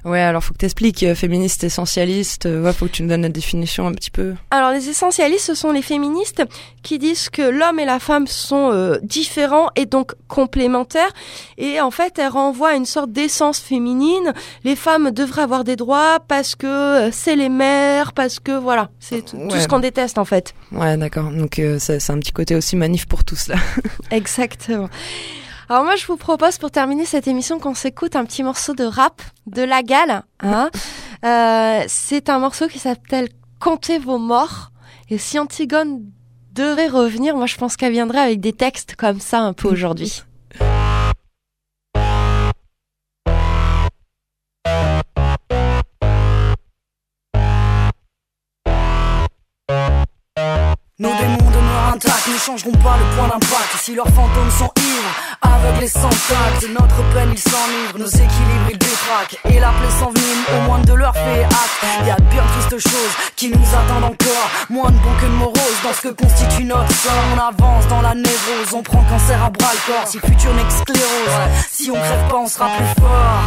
Ouais, 0.07 0.21
alors 0.21 0.45
faut 0.45 0.55
que 0.55 0.59
t'expliques, 0.59 1.03
euh, 1.03 1.17
féministe, 1.17 1.65
essentialiste, 1.65 2.47
euh, 2.47 2.63
ouais, 2.63 2.73
faut 2.73 2.87
que 2.87 2.93
tu 2.93 3.03
nous 3.03 3.09
donnes 3.09 3.23
la 3.23 3.29
définition 3.29 3.89
un 3.89 3.93
petit 3.93 4.13
peu. 4.13 4.35
Alors 4.53 4.71
les 4.71 4.89
essentialistes, 4.89 5.47
ce 5.47 5.57
sont 5.57 5.73
les 5.73 5.83
féministes 5.83 6.45
qui 6.85 7.01
disent 7.01 7.29
que 7.29 7.43
l'homme 7.43 7.81
et 7.81 7.85
la 7.85 7.99
femme 7.99 8.29
sont 8.29 8.71
euh, 8.71 8.99
différents 9.03 9.69
et 9.75 9.85
donc 9.85 10.13
complémentaires. 10.29 11.11
Et 11.59 11.81
en 11.81 11.91
fait, 11.91 12.21
elles 12.21 12.29
renvoient 12.29 12.71
à 12.71 12.75
une 12.77 12.87
sorte 12.87 13.11
d'essence 13.11 13.59
féminine. 13.59 14.33
Les 14.63 14.77
femmes 14.77 15.11
devraient 15.11 15.43
avoir 15.43 15.65
des 15.65 15.75
droits 15.75 16.21
parce 16.29 16.55
que 16.55 16.67
euh, 16.69 17.11
c'est 17.11 17.35
les 17.35 17.49
mères, 17.49 18.13
parce 18.13 18.39
que 18.39 18.53
voilà, 18.53 18.91
c'est 19.01 19.25
tout, 19.25 19.39
ce 19.51 19.67
qu'on 19.67 19.81
déteste 19.81 20.19
en 20.19 20.25
fait. 20.25 20.55
Ouais, 20.71 20.97
d'accord. 20.97 21.33
Donc 21.33 21.61
c'est 21.79 22.11
un 22.11 22.21
petit 22.21 22.33
côté 22.33 22.55
aussi 22.55 22.77
manif 22.77 23.07
pour 23.07 23.25
tous 23.25 23.49
là. 23.49 23.57
Exactement. 24.13 24.89
Alors 25.69 25.83
moi, 25.83 25.97
je 25.97 26.07
vous 26.07 26.17
propose 26.17 26.59
pour 26.59 26.71
terminer 26.71 27.05
cette 27.05 27.27
émission 27.27 27.59
qu'on 27.59 27.75
s'écoute 27.75 28.15
un 28.15 28.25
petit 28.25 28.45
morceau 28.45 28.73
de 28.73 28.85
rap 28.85 29.21
de 29.47 29.63
La 29.63 29.83
Gale. 29.83 30.23
Hein 30.41 30.71
Euh, 31.25 31.83
c'est 31.89 32.29
un 32.29 32.39
morceau 32.39 32.69
qui 32.69 32.79
s'appelle 32.79 33.31
Comptez 33.59 33.99
vos 33.99 34.19
morts. 34.19 34.71
Et 35.09 35.17
si 35.17 35.39
Antigone 35.39 36.03
devait 36.53 36.89
revenir, 36.89 37.37
moi 37.37 37.47
je 37.47 37.57
pense 37.57 37.77
qu'elle 37.77 37.93
viendrait 37.93 38.21
avec 38.21 38.39
des 38.39 38.53
textes 38.53 38.97
comme 38.97 39.19
ça 39.19 39.41
un 39.41 39.55
peu 39.55 39.67
aujourd'hui. 39.67 40.23
intacts, 51.97 52.29
ne 52.29 52.39
changeront 52.39 52.77
pas 52.83 52.97
le 52.99 53.17
point 53.17 53.29
d'impact. 53.29 53.71
Si 53.81 53.95
leurs 53.95 54.09
fantômes 54.09 54.51
sont 54.59 54.71
ivres, 54.77 55.15
aveugles 55.43 55.85
et 55.85 55.89
sans 55.89 56.09
tact, 56.09 56.69
notre 56.69 57.03
peine 57.15 57.31
ils 57.33 57.39
s'enivrent, 57.39 57.99
nos 57.99 58.07
équilibres 58.07 58.71
ils 58.71 58.79
détraquent. 58.79 59.39
Et 59.51 59.59
la 59.59 59.69
plaie 59.69 59.95
s'envenime, 59.99 60.43
au 60.57 60.61
moins 60.67 60.81
de 60.81 60.93
leur 60.93 61.15
fait 61.15 61.45
acte. 61.45 62.07
Y 62.07 62.11
a 62.11 62.17
de 62.17 62.23
bien 62.25 62.43
tristes 62.53 62.89
choses 62.89 63.15
qui 63.37 63.49
nous 63.49 63.69
attendent 63.79 64.13
encore. 64.13 64.49
Moins 64.69 64.91
de 64.91 64.97
bon 64.97 65.15
que 65.21 65.27
de 65.27 65.31
morose 65.31 65.81
dans 65.83 65.93
ce 65.93 66.09
que 66.09 66.13
constitue 66.15 66.65
notre. 66.65 66.93
On 67.35 67.39
avance 67.39 67.87
dans 67.89 68.03
la 68.03 68.15
névrose, 68.15 68.75
on 68.75 68.83
prend 68.83 69.03
cancer 69.05 69.43
à 69.43 69.51
bras 69.51 69.73
le 69.73 69.93
corps. 69.93 70.07
Si 70.07 70.19
le 70.19 70.29
futur 70.29 70.51
sclérose, 70.69 71.39
si 71.71 71.91
on 71.91 71.95
crève 71.95 72.29
pas, 72.29 72.37
on 72.37 72.49
sera 72.49 72.69
plus 72.77 73.03
fort. 73.03 73.43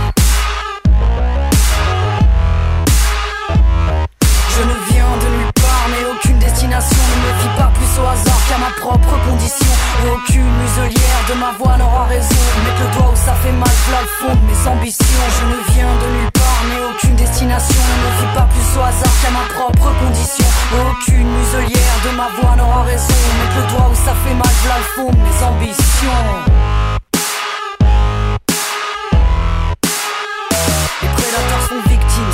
Je 4.56 4.64
ne 4.64 4.92
viens 4.92 5.18
de 5.22 5.38
nulle 5.38 5.54
part, 5.54 5.88
mais 5.90 6.06
aucune 6.12 6.40
destination 6.40 6.98
ne 6.98 7.28
me 7.28 7.40
fie 7.42 7.58
pas 7.58 7.72
plus 7.76 8.02
au 8.02 8.08
hasard 8.08 8.39
qu'à 8.50 8.58
ma 8.58 8.72
propre 8.82 9.14
condition. 9.30 9.74
Aucune 10.12 10.50
muselière 10.62 11.22
de 11.30 11.34
ma 11.36 11.52
voix 11.58 11.78
n'aura 11.78 12.06
raison. 12.06 12.42
Mettre 12.66 12.82
le 12.82 12.90
doigt 12.98 13.14
où 13.14 13.16
ça 13.16 13.34
fait 13.44 13.52
mal, 13.52 13.78
là 13.92 14.02
le 14.02 14.12
fond 14.18 14.34
de 14.34 14.44
mes 14.50 14.62
ambitions. 14.68 15.24
Je 15.38 15.46
ne 15.46 15.60
viens 15.74 15.94
de 16.02 16.08
nulle 16.18 16.32
part, 16.32 16.62
mais 16.68 16.82
aucune 16.90 17.16
destination 17.16 17.78
ne 17.78 18.10
fie 18.18 18.34
pas 18.34 18.48
plus 18.50 18.70
au 18.78 18.82
hasard 18.82 19.16
qu'à 19.22 19.32
ma 19.32 19.46
propre 19.54 19.94
condition. 20.02 20.46
Aucune 20.74 21.30
muselière 21.30 21.98
de 22.06 22.12
ma 22.18 22.28
voix 22.42 22.56
n'aura 22.58 22.84
raison. 22.84 23.14
Mettre 23.38 23.58
le 23.62 23.66
doigt 23.72 23.90
où 23.92 23.96
ça 23.96 24.14
fait 24.26 24.34
mal, 24.34 24.56
là 24.68 24.76
le 24.82 24.88
fond 24.96 25.12
de 25.12 25.22
mes 25.22 25.38
ambitions. 25.46 26.49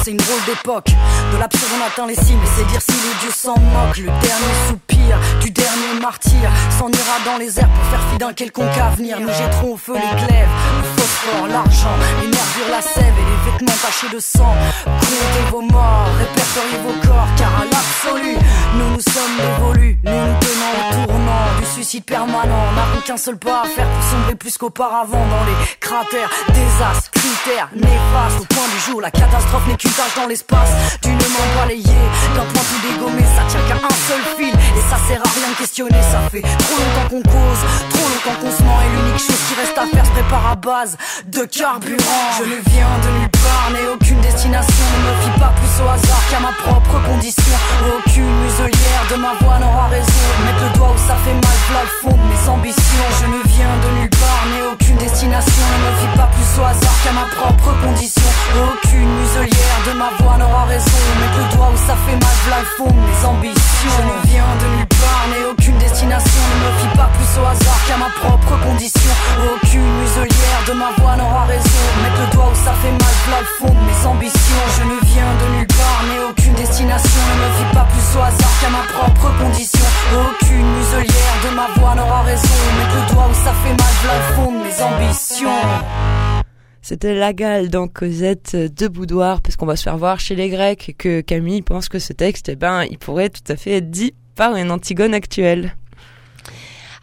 C'est 0.05 0.11
une 0.11 0.17
drôle 0.17 0.45
d'époque. 0.45 0.89
De 1.33 1.37
l'absurde 1.39 1.71
on 1.81 1.87
atteint 1.87 2.05
les 2.05 2.15
cimes, 2.15 2.39
c'est 2.55 2.67
dire 2.67 2.81
si 2.81 2.91
le 2.91 3.19
dieu 3.21 3.31
s'en 3.31 3.57
moque. 3.57 3.97
Le 3.97 4.05
dernier 4.05 4.53
soupir 4.67 5.17
du 5.41 5.49
dernier 5.49 5.99
martyr 5.99 6.51
s'en 6.77 6.89
ira 6.89 7.17
dans 7.25 7.37
les 7.37 7.59
airs 7.59 7.69
pour 7.69 7.83
faire 7.85 8.01
fi 8.11 8.17
d'un 8.19 8.33
quelconque 8.33 8.77
avenir. 8.77 9.19
Nous 9.19 9.29
jetterons 9.29 9.73
au 9.73 9.77
feu 9.77 9.93
les 9.95 10.25
glaives, 10.27 10.47
le 10.77 11.01
phosphore, 11.01 11.47
l'argent, 11.47 11.97
les 12.21 12.27
nervures, 12.27 12.69
la 12.69 12.81
sève 12.83 13.15
et 13.17 13.25
les 13.25 13.51
vêtements 13.51 13.77
tachés 13.81 14.13
de 14.13 14.19
sang. 14.19 14.53
Comptez 14.85 15.49
vos 15.49 15.61
morts, 15.61 16.09
répertoriez 16.19 16.77
vos 16.85 17.07
corps, 17.07 17.27
car 17.37 17.51
à 17.61 17.65
l'absolu, 17.65 18.37
nous 18.75 18.89
nous 18.91 19.01
sommes 19.01 19.37
dévolus. 19.37 19.97
Nous 20.03 20.11
nous 20.11 20.39
tenons 20.39 21.03
au 21.03 21.05
tournant 21.07 21.59
du 21.59 21.65
suicide 21.65 22.05
permanent. 22.05 22.71
N'avons 22.75 23.01
qu'un 23.03 23.17
seul 23.17 23.37
pas 23.37 23.63
à 23.63 23.65
faire 23.65 23.87
pour 23.87 24.03
sombrer 24.03 24.35
plus 24.35 24.55
qu'auparavant 24.55 25.25
dans 25.25 25.45
les 25.45 25.77
cratères, 25.79 26.29
désastres, 26.53 27.09
critères, 27.25 27.69
néfastes. 27.75 28.41
Au 28.41 28.45
point 28.45 28.67
du 28.73 28.79
jour, 28.85 29.01
la 29.01 29.11
catastrophe 29.11 29.67
n'est 29.67 29.75
qu'une 29.75 29.91
tâche 29.91 30.15
dans 30.15 30.27
l'espace. 30.27 30.69
D'une 31.01 31.17
main 31.17 31.47
balayée, 31.55 32.05
d'un 32.35 32.45
point 32.45 32.63
tout 32.69 32.81
dégommé, 32.87 33.23
ça 33.35 33.43
tient 33.49 33.61
qu'à 33.67 33.75
un 33.75 33.95
seul 34.07 34.21
fil. 34.37 34.53
Et 34.53 34.83
ça 34.89 34.97
sert 35.07 35.21
à 35.21 35.29
rien 35.29 35.49
de 35.49 35.57
questionner, 35.57 36.01
ça 36.11 36.21
fait 36.31 36.41
trop 36.41 36.77
longtemps 36.77 37.09
qu'on 37.09 37.21
cause, 37.23 37.61
trop 37.89 38.07
longtemps 38.09 38.39
qu'on 38.41 38.51
se 38.51 38.63
ment. 38.63 38.81
Et 38.81 38.89
l'unique 38.95 39.19
chose 39.19 39.41
qui 39.47 39.55
reste 39.55 39.77
à 39.77 39.85
faire 39.85 40.05
se 40.05 40.11
prépare 40.11 40.47
à 40.51 40.55
base 40.55 40.97
de 41.25 41.43
carburant. 41.45 42.31
Je 42.37 42.43
ne 42.43 42.57
viens 42.69 42.97
de 43.03 43.19
nulle 43.19 43.34
part, 43.45 43.69
n'ai 43.71 43.85
aucune 43.93 44.21
destination. 44.21 44.85
Ne 44.93 44.99
me 45.05 45.13
fie 45.21 45.35
pas 45.39 45.53
plus 45.57 45.73
au 45.81 45.87
hasard 45.87 46.23
qu'à 46.29 46.39
ma 46.39 46.53
propre 46.65 46.97
condition. 47.05 47.57
Aucune 47.93 48.33
muselière 48.41 49.03
de 49.11 49.17
ma 49.21 49.33
voix 49.41 49.57
n'aura 49.61 49.87
raison. 49.87 50.25
Mettre 50.45 50.63
le 50.65 50.71
doigt 50.77 50.91
où 50.93 50.99
ça 51.07 51.15
fait 51.23 51.37
mal, 51.37 51.57
plat 51.69 51.85
le 51.85 51.93
fond 52.01 52.15
de 52.17 52.25
mes 52.25 52.43
ambitions. 52.49 53.07
Je 53.21 53.25
ne 53.29 53.39
viens 53.53 53.75
de 53.83 53.89
nulle 53.99 54.09
part, 54.09 54.43
n'ai 54.49 54.63
aucune 54.71 54.97
destination. 54.97 55.65
Ne 55.71 55.79
me 55.85 55.91
fie 56.01 56.13
pas 56.17 56.29
plus 56.33 56.49
au 56.59 56.65
hasard 56.65 56.97
qu'à 57.03 57.13
ma 57.13 57.25
propre 57.37 57.69
condition. 57.83 58.29
Aucune 58.55 59.11
muselière 59.19 59.79
de 59.87 59.93
ma 59.93 60.09
voix 60.19 60.37
n'aura 60.37 60.65
raison. 60.65 60.99
Mettre 61.21 61.37
le 61.43 61.47
doigt 61.55 61.71
où 61.73 61.79
ça 61.87 61.95
fait 62.05 62.17
mal, 62.17 62.37
plat 62.45 62.61
le 62.65 62.69
fond 62.77 62.89
de 62.89 63.01
mes 63.05 63.19
ambitions. 63.25 63.93
Je 63.95 64.01
ne 64.01 64.15
viens 64.31 64.51
de 64.61 64.67
nulle 64.75 64.87
part, 64.87 64.94
n'ai 65.29 65.45
aucune 65.45 65.77
destination. 65.77 66.41
Ne 66.51 66.57
me 66.65 66.71
fie 66.79 66.97
pas 66.97 67.09
plus 67.13 67.31
au 67.39 67.45
hasard 67.45 67.81
qu'à 67.87 67.97
ma 67.97 68.09
propre 68.21 68.53
condition. 68.63 69.13
Aucune 69.53 69.91
muselière 70.01 70.61
de 70.67 70.73
ma 70.73 70.91
voix 70.97 71.15
n'aura 71.15 71.45
raison. 71.45 71.81
Mettre 72.03 72.21
le 72.21 72.29
doigt 72.33 72.49
où 72.51 72.55
ça 72.55 72.73
fait 72.81 72.91
mal, 72.91 73.15
plat 73.25 73.41
le 73.41 73.51
fond 73.57 73.73
de 73.73 73.83
mes 73.85 74.01
ambitions. 74.05 74.63
Je 74.77 74.83
ne 74.83 74.97
viens 75.11 75.31
de 75.41 75.47
nulle 75.57 75.67
part, 75.67 76.01
n'ai 76.07 76.21
aucune 76.29 76.53
destination. 76.53 77.21
Ne 77.29 77.35
me 77.41 77.49
fie 77.57 77.69
pas 77.73 77.87
plus 77.91 78.07
au 78.17 78.21
hasard 78.21 78.55
qu'à 78.61 78.69
ma 78.69 78.83
propre 78.93 79.27
condition. 79.37 79.87
Aucune 80.13 80.67
muselière 80.77 81.37
de 81.43 81.55
ma 81.55 81.67
voix 81.77 81.95
n'aura 81.95 82.21
raison. 82.23 82.55
Mettre 82.77 82.95
le 82.95 83.13
doigt 83.13 83.27
où 83.29 83.33
ça 83.33 83.53
fait 83.63 83.75
mal, 83.75 83.93
plat 84.03 84.17
le 84.17 84.35
fond 84.35 84.51
de 84.51 84.59
mes 84.63 84.77
ambitions. 84.81 86.43
C'était 86.81 87.15
la 87.15 87.33
gale 87.33 87.69
dans 87.69 87.87
Cosette 87.87 88.55
de 88.55 88.87
Boudoir, 88.87 89.41
parce 89.41 89.55
qu'on 89.55 89.65
va 89.65 89.75
se 89.75 89.81
faire 89.81 89.97
voir 89.97 90.19
chez 90.19 90.35
les 90.35 90.49
Grecs 90.49 90.93
que 90.99 91.21
Camille 91.21 91.63
pense 91.63 91.89
que 91.89 91.97
ce 91.97 92.13
texte, 92.13 92.49
eh 92.49 92.55
ben, 92.55 92.83
il 92.83 92.99
pourrait 92.99 93.29
tout 93.29 93.51
à 93.51 93.55
fait 93.55 93.77
être 93.77 93.89
dit 93.89 94.13
par 94.35 94.55
une 94.55 94.71
Antigone 94.71 95.13
actuelle. 95.13 95.75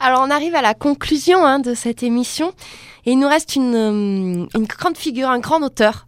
Alors 0.01 0.21
on 0.23 0.31
arrive 0.31 0.55
à 0.55 0.63
la 0.63 0.75
conclusion 0.75 1.45
hein, 1.45 1.59
de 1.59 1.75
cette 1.75 2.03
émission 2.03 2.53
et 3.07 3.13
il 3.13 3.19
nous 3.19 3.29
reste 3.29 3.57
une, 3.57 3.75
euh, 3.75 4.47
une 4.57 4.67
grande 4.67 4.97
figure, 4.97 5.29
un 5.29 5.39
grand 5.39 5.63
auteur 5.63 6.07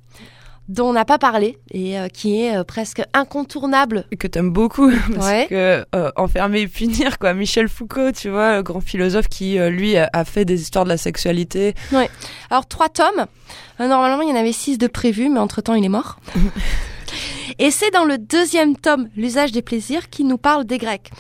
dont 0.68 0.89
on 0.89 0.93
n'a 0.95 1.05
pas 1.05 1.18
parlé 1.18 1.59
et 1.70 1.99
euh, 1.99 2.09
qui 2.09 2.41
est 2.43 2.57
euh, 2.57 2.64
presque 2.64 3.03
incontournable. 3.12 4.07
Et 4.11 4.16
que 4.16 4.27
t'aimes 4.27 4.51
beaucoup, 4.51 4.91
parce 5.14 5.27
Ouais. 5.27 5.47
que 5.49 5.85
euh, 5.95 6.11
enfermer 6.16 6.62
et 6.62 6.68
punir, 6.68 7.18
quoi. 7.18 7.35
Michel 7.35 7.68
Foucault, 7.68 8.12
tu 8.12 8.31
vois, 8.31 8.57
le 8.57 8.62
grand 8.62 8.81
philosophe 8.81 9.29
qui, 9.29 9.59
lui, 9.59 9.97
a, 9.99 10.25
fait 10.25 10.45
des 10.47 10.62
histoires 10.62 10.85
de 10.85 10.89
la 10.89 10.97
sexualité. 10.97 11.75
Ouais. 11.93 12.09
Alors 12.51 12.66
trois 12.66 12.89
tomes. 12.89 13.27
Normalement 13.79 14.22
il 14.22 14.31
y 14.31 14.33
en 14.33 14.37
avait 14.41 14.53
six 14.53 14.79
de 14.79 14.87
prévus, 14.87 15.29
mais 15.29 15.39
entre 15.41 15.61
temps 15.61 15.75
il 15.75 15.85
est 15.85 15.89
mort. 15.91 16.18
Et 17.59 17.71
c'est 17.71 17.91
dans 17.91 18.05
le 18.05 18.19
deuxième 18.19 18.77
tome, 18.77 19.09
L'usage 19.17 19.53
des 19.53 19.63
plaisirs, 19.63 20.09
qui 20.11 20.25
nous 20.25 20.39
parle 20.39 20.65
des 20.65 20.79
Grecs. 20.79 21.11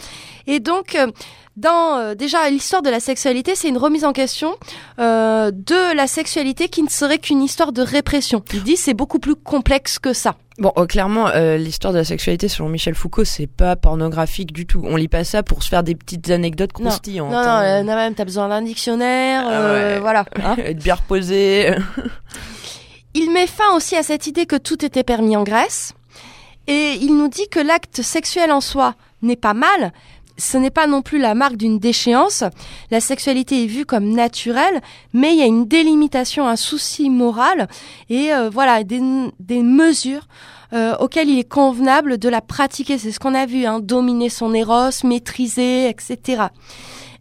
Et 0.46 0.60
donc, 0.60 0.94
euh, 0.94 1.10
dans 1.56 1.96
euh, 1.98 2.14
déjà 2.14 2.50
l'histoire 2.50 2.82
de 2.82 2.90
la 2.90 3.00
sexualité, 3.00 3.54
c'est 3.54 3.68
une 3.68 3.78
remise 3.78 4.04
en 4.04 4.12
question 4.12 4.54
euh, 4.98 5.50
de 5.52 5.96
la 5.96 6.06
sexualité 6.06 6.68
qui 6.68 6.82
ne 6.82 6.88
serait 6.88 7.18
qu'une 7.18 7.42
histoire 7.42 7.72
de 7.72 7.82
répression. 7.82 8.42
Il 8.52 8.62
dit 8.62 8.76
c'est 8.76 8.94
beaucoup 8.94 9.18
plus 9.18 9.36
complexe 9.36 9.98
que 9.98 10.12
ça. 10.12 10.34
Bon, 10.58 10.72
euh, 10.76 10.86
clairement, 10.86 11.28
euh, 11.28 11.56
l'histoire 11.56 11.92
de 11.92 11.98
la 11.98 12.04
sexualité 12.04 12.46
selon 12.48 12.68
Michel 12.68 12.94
Foucault, 12.94 13.24
c'est 13.24 13.46
pas 13.48 13.74
pornographique 13.74 14.52
du 14.52 14.66
tout. 14.66 14.82
On 14.84 14.94
lit 14.96 15.08
pas 15.08 15.24
ça 15.24 15.42
pour 15.42 15.62
se 15.64 15.68
faire 15.68 15.82
des 15.82 15.94
petites 15.96 16.30
anecdotes 16.30 16.78
Non, 16.78 16.90
croustillantes. 16.90 17.32
non, 17.32 17.42
non, 17.42 17.48
hein. 17.48 17.64
euh, 17.64 17.82
non, 17.82 17.94
même 17.96 18.14
t'as 18.14 18.24
besoin 18.24 18.48
d'un 18.48 18.62
dictionnaire, 18.62 19.44
Ah 19.46 19.50
euh, 19.52 19.94
ouais. 19.94 20.00
voilà. 20.00 20.24
hein. 20.44 20.54
Être 20.58 20.82
bien 20.82 20.94
reposé. 20.94 21.74
Il 23.14 23.30
met 23.32 23.46
fin 23.46 23.74
aussi 23.76 23.96
à 23.96 24.02
cette 24.02 24.26
idée 24.26 24.46
que 24.46 24.56
tout 24.56 24.84
était 24.84 25.04
permis 25.04 25.36
en 25.36 25.44
Grèce. 25.44 25.92
Et 26.66 26.98
il 27.00 27.16
nous 27.16 27.28
dit 27.28 27.48
que 27.50 27.60
l'acte 27.60 28.02
sexuel 28.02 28.52
en 28.52 28.60
soi 28.60 28.94
n'est 29.22 29.36
pas 29.36 29.54
mal. 29.54 29.92
Ce 30.36 30.56
n'est 30.56 30.70
pas 30.70 30.86
non 30.86 31.02
plus 31.02 31.18
la 31.18 31.34
marque 31.34 31.56
d'une 31.56 31.78
déchéance. 31.78 32.42
La 32.90 33.00
sexualité 33.00 33.62
est 33.62 33.68
vue 33.68 33.86
comme 33.86 34.10
naturelle, 34.10 34.80
mais 35.12 35.32
il 35.32 35.38
y 35.38 35.42
a 35.42 35.46
une 35.46 35.66
délimitation, 35.66 36.48
un 36.48 36.56
souci 36.56 37.08
moral 37.08 37.68
et 38.08 38.32
euh, 38.32 38.50
voilà 38.50 38.82
des, 38.82 39.00
des 39.38 39.62
mesures 39.62 40.26
euh, 40.72 40.96
auxquelles 40.98 41.28
il 41.28 41.38
est 41.38 41.48
convenable 41.48 42.18
de 42.18 42.28
la 42.28 42.40
pratiquer. 42.40 42.98
C'est 42.98 43.12
ce 43.12 43.20
qu'on 43.20 43.34
a 43.34 43.46
vu, 43.46 43.64
hein, 43.64 43.78
dominer 43.78 44.28
son 44.28 44.52
éros, 44.54 44.90
maîtriser, 45.04 45.88
etc. 45.88 46.44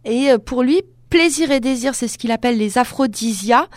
Et 0.04 0.32
euh, 0.32 0.38
pour 0.38 0.64
lui, 0.64 0.82
plaisir 1.08 1.52
et 1.52 1.60
désir, 1.60 1.94
c'est 1.94 2.08
ce 2.08 2.18
qu'il 2.18 2.32
appelle 2.32 2.58
les 2.58 2.78
aphrodisias. 2.78 3.68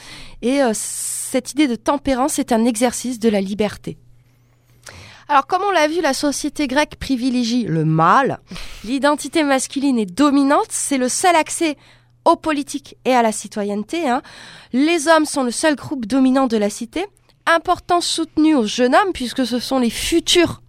Et 0.41 0.63
euh, 0.63 0.72
cette 0.74 1.51
idée 1.51 1.68
de 1.68 1.76
tempérance 1.76 2.39
est 2.39 2.51
un 2.51 2.65
exercice 2.65 3.20
de 3.20 3.30
la 3.30 3.41
liberté. 3.41 3.99
Alors, 5.30 5.45
comme 5.45 5.61
on 5.63 5.71
l'a 5.71 5.88
vu, 5.88 6.01
la 6.01 6.13
société 6.13 6.67
grecque 6.67 6.95
privilégie 6.99 7.63
le 7.63 7.84
mâle. 7.84 8.39
L'identité 8.86 9.43
masculine 9.43 9.99
est 9.99 10.05
dominante. 10.05 10.67
C'est 10.69 10.97
le 10.97 11.09
seul 11.09 11.36
accès 11.36 11.78
aux 12.23 12.38
politiques 12.38 12.95
et 13.03 13.13
à 13.13 13.21
la 13.21 13.32
citoyenneté. 13.34 14.07
hein. 14.07 14.21
Les 14.71 15.07
hommes 15.09 15.25
sont 15.25 15.43
le 15.43 15.51
seul 15.51 15.75
groupe 15.75 16.05
dominant 16.05 16.47
de 16.47 16.55
la 16.57 16.69
cité. 16.69 17.05
Importance 17.45 18.05
soutenue 18.05 18.55
aux 18.55 18.65
jeunes 18.65 18.95
hommes, 18.95 19.13
puisque 19.13 19.45
ce 19.45 19.59
sont 19.59 19.80
les 19.80 19.89
futurs 19.89 20.61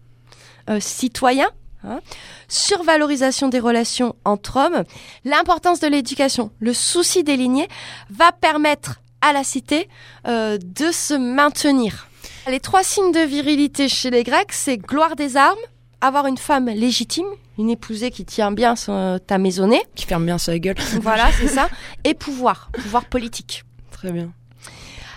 euh, 0.71 0.81
citoyens. 0.81 1.51
hein. 1.85 2.01
Survalorisation 2.49 3.49
des 3.49 3.61
relations 3.61 4.17
entre 4.25 4.57
hommes. 4.57 4.83
L'importance 5.25 5.79
de 5.81 5.87
l'éducation, 5.87 6.51
le 6.59 6.73
souci 6.73 7.23
des 7.23 7.37
lignées, 7.37 7.69
va 8.11 8.33
permettre 8.33 9.01
à 9.21 9.33
la 9.33 9.45
cité 9.45 9.89
euh, 10.27 10.59
de 10.59 10.91
se 10.93 11.15
maintenir. 11.15 12.08
Les 12.49 12.61
trois 12.61 12.83
signes 12.83 13.13
de 13.13 13.21
virilité 13.21 13.89
chez 13.89 14.11
les 14.11 14.25
Grecs, 14.25 14.53
c'est 14.53 14.79
gloire 14.79 15.17
des 15.17 15.37
armes, 15.37 15.59
avoir 16.01 16.27
une 16.27 16.39
femme 16.39 16.67
légitime, 16.67 17.27
une 17.59 17.69
épousée 17.71 18.11
qui 18.11 18.25
tient 18.25 18.53
bien 18.53 18.75
son, 18.75 19.19
ta 19.27 19.37
maisonnée, 19.39 19.83
Qui 19.95 20.07
ferme 20.07 20.25
bien 20.25 20.39
sa 20.39 20.59
gueule. 20.59 20.77
voilà, 21.03 21.31
c'est 21.39 21.49
ça, 21.49 21.69
et 22.05 22.15
pouvoir, 22.15 22.71
pouvoir 22.83 23.05
politique. 23.05 23.65
Très 23.91 24.13
bien. 24.13 24.33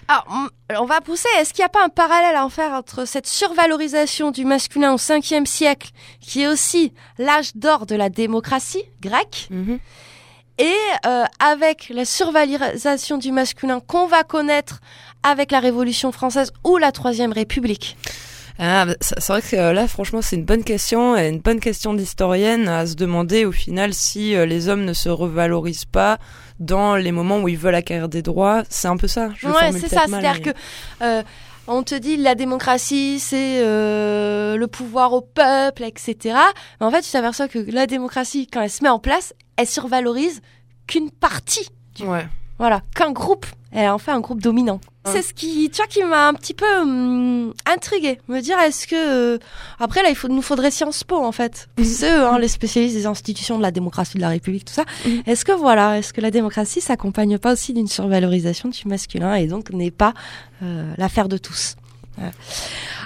Alors, 0.09 0.25
on- 0.29 0.77
on 0.82 0.86
va 0.86 0.99
pousser. 0.99 1.29
Est-ce 1.39 1.53
qu'il 1.53 1.61
n'y 1.61 1.67
a 1.67 1.69
pas 1.69 1.86
un 1.86 1.89
parallèle 1.89 2.36
à 2.36 2.43
en 2.45 2.49
faire 2.49 2.71
entre 2.73 3.05
cette 3.05 3.27
survalorisation 3.27 4.32
du 4.32 4.43
masculin 4.43 4.93
au 4.93 4.97
5e 4.97 5.45
siècle, 5.45 5.91
qui 6.19 6.41
est 6.41 6.47
aussi 6.49 6.91
l'âge 7.17 7.55
d'or 7.55 7.86
de 7.86 7.95
la 7.95 8.09
démocratie 8.09 8.84
grecque, 9.01 9.47
Mhm. 9.51 9.79
Et 10.58 10.74
euh, 11.06 11.24
avec 11.39 11.91
la 11.93 12.06
survalorisation 12.06 13.18
du 13.18 13.32
masculin 13.32 13.80
qu'on 13.80 14.08
va 14.08 14.24
connaître 14.24 14.80
avec 15.24 15.52
la 15.52 15.60
Révolution 15.60 16.12
française 16.12 16.52
ou 16.64 16.78
la 16.78 16.91
Troisième 16.91 17.32
République 17.32 17.97
Ah, 18.60 18.86
bah, 18.86 18.93
c'est 19.02 19.28
vrai 19.28 19.41
que 19.41 19.56
euh, 19.56 19.74
là, 19.74 19.88
franchement, 19.88 20.22
c'est 20.22 20.36
une 20.36 20.45
bonne 20.45 20.64
question, 20.64 21.16
et 21.18 21.28
une 21.30 21.39
bonne 21.39 21.60
question 21.60 21.93
d'historienne 21.93 22.68
à 22.68 22.86
se 22.86 22.95
demander 22.95 23.45
au 23.45 23.52
final 23.52 23.93
si 23.93 24.36
euh, 24.36 24.45
les 24.45 24.68
hommes 24.70 24.86
ne 24.86 24.93
se 24.93 25.10
revalorisent 25.10 25.86
pas 25.86 26.18
dans 26.60 26.95
les 26.95 27.12
moments 27.12 27.39
où 27.39 27.47
ils 27.47 27.58
veulent 27.58 27.76
acquérir 27.76 28.08
des 28.10 28.22
droits. 28.22 28.64
C'est 28.70 28.88
un 28.88 28.97
peu 28.97 29.08
ça. 29.08 29.30
Je 29.36 29.47
Ouais, 29.47 29.72
c'est 29.72 29.88
ça. 29.89 30.04
C'est-à-dire 30.08 30.34
mais- 30.45 30.52
que 30.54 30.58
euh, 31.02 31.24
on 31.68 31.84
te 31.84 31.95
dit 31.95 32.18
la 32.18 32.36
démocratie, 32.36 33.20
c'est 33.20 33.60
euh, 33.62 34.58
le 34.58 34.68
pouvoir 34.68 35.14
au 35.14 35.22
peuple, 35.22 35.84
etc. 35.84 36.36
Mais 36.80 36.86
en 36.86 36.91
fait, 36.91 37.02
tu 37.02 37.12
t'aperçois 37.12 37.47
que 37.47 37.60
la 37.72 37.88
démocratie, 37.88 38.47
quand 38.52 38.62
elle 38.62 38.70
se 38.70 38.84
met 38.84 38.89
en 38.89 38.99
place, 38.99 39.34
elle 39.62 39.68
survalorise 39.68 40.41
qu'une 40.88 41.12
partie. 41.12 41.70
Ouais. 42.01 42.28
Voilà, 42.59 42.82
qu'un 42.95 43.12
groupe. 43.12 43.45
Elle 43.72 43.89
en 43.89 43.97
fait 43.97 44.12
un 44.12 44.20
groupe 44.20 44.41
dominant. 44.41 44.82
C'est 45.05 45.22
ce 45.22 45.34
qui, 45.34 45.70
tu 45.72 45.78
vois, 45.78 45.88
qui 45.88 46.03
m'a 46.03 46.28
un 46.28 46.34
petit 46.34 46.53
peu 46.53 46.66
hum, 46.82 47.53
intriguée. 47.66 48.20
Me 48.28 48.41
dire, 48.41 48.59
est-ce 48.59 48.86
que 48.86 49.36
euh, 49.36 49.39
après 49.80 50.03
là, 50.03 50.09
il 50.09 50.16
faut, 50.16 50.28
nous 50.28 50.41
faudrait 50.41 50.70
Sciences 50.70 51.03
Po 51.03 51.16
en 51.16 51.32
fait. 51.32 51.70
C'est 51.82 52.12
eux, 52.12 52.26
hein, 52.26 52.38
les 52.38 52.49
spécialistes 52.49 52.95
des 52.95 53.05
institutions 53.07 53.57
de 53.57 53.64
la 53.64 53.72
démocratie, 53.72 54.18
de 54.18 54.22
la 54.22 54.30
République, 54.30 54.66
tout 54.66 54.74
ça. 54.74 54.84
Est-ce 55.26 55.45
que 55.45 55.53
voilà, 55.53 55.97
est-ce 55.97 56.14
que 56.14 56.22
la 56.22 56.30
démocratie 56.30 56.82
s'accompagne 56.82 57.38
pas 57.39 57.53
aussi 57.53 57.74
d'une 57.74 57.88
survalorisation 57.88 58.70
du 58.70 58.88
masculin 58.88 59.34
et 59.36 59.47
donc 59.47 59.72
n'est 59.72 59.89
pas 59.89 60.14
euh, 60.62 60.93
l'affaire 60.97 61.30
de 61.30 61.38
tous? 61.38 61.78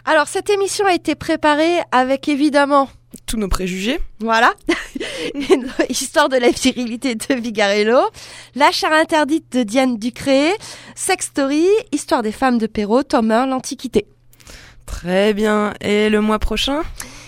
Alors 0.04 0.28
cette 0.28 0.50
émission 0.50 0.86
a 0.86 0.94
été 0.94 1.16
préparée 1.16 1.78
avec 1.92 2.28
évidemment 2.28 2.90
Tous 3.26 3.38
nos 3.38 3.48
préjugés. 3.48 4.00
voilà. 4.20 4.54
Histoire 5.90 6.30
de 6.30 6.38
la 6.38 6.50
virilité 6.50 7.16
de 7.16 7.36
Vigarello. 7.36 8.00
La 8.56 8.72
chair 8.72 8.92
interdite 8.94 9.52
de 9.52 9.64
Diane 9.64 9.98
Ducré. 9.98 10.52
Sex 10.96 11.28
Story. 11.28 11.66
Histoire 11.92 12.22
des 12.24 12.32
femmes 12.32 12.58
de 12.58 12.68
Perrault. 12.68 13.04
Tome 13.04 13.32
1. 13.32 13.48
L'Antiquité. 13.48 14.06
Très 14.86 15.34
bien. 15.34 15.74
Et 15.82 16.10
le 16.10 16.22
mois 16.22 16.40
prochain? 16.40 16.84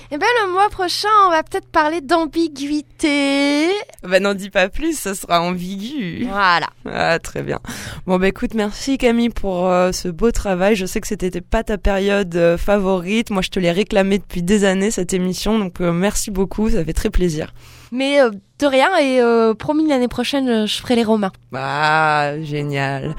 Eh 0.10 0.18
bien, 0.18 0.28
le 0.46 0.54
mois 0.54 0.70
prochain, 0.70 1.10
on 1.28 1.32
va 1.32 1.44
peut-être 1.44 1.68
parler 1.68 2.00
d'ambiguïté. 2.00 3.68
Bah 4.04 4.22
n'en 4.22 4.34
dis 4.36 4.50
pas 4.50 4.70
plus, 4.70 4.98
ça 4.98 5.14
sera 5.14 5.42
ambigu. 5.42 6.26
Voilà. 6.30 6.68
Ah, 6.90 7.20
très 7.20 7.44
bien. 7.44 7.60
Bon, 8.06 8.18
bah 8.18 8.30
écoute, 8.30 8.54
merci 8.54 8.98
Camille 8.98 9.32
pour 9.32 9.68
euh, 9.68 9.92
ce 9.92 10.08
beau 10.08 10.32
travail. 10.32 10.78
Je 10.78 10.86
sais 10.86 11.02
que 11.02 11.08
c'était 11.08 11.42
pas 11.42 11.64
ta 11.64 11.78
période 11.78 12.34
euh, 12.38 12.58
favorite. 12.58 13.32
Moi, 13.32 13.42
je 13.42 13.50
te 13.50 13.60
l'ai 13.60 13.72
réclamé 13.72 14.18
depuis 14.18 14.44
des 14.44 14.64
années, 14.64 14.92
cette 14.92 15.12
émission. 15.12 15.60
Donc, 15.60 15.82
euh, 15.82 15.92
merci 15.92 16.32
beaucoup, 16.32 16.70
ça 16.70 16.86
fait 16.86 16.94
très 16.94 17.10
plaisir. 17.10 17.54
Mais 17.92 18.20
de 18.60 18.66
rien, 18.66 18.90
et 18.98 19.22
promis, 19.56 19.88
l'année 19.88 20.08
prochaine, 20.08 20.66
je 20.68 20.76
ferai 20.78 20.96
les 20.96 21.04
Romains. 21.04 21.32
Ah, 21.54 22.34
génial. 22.42 23.14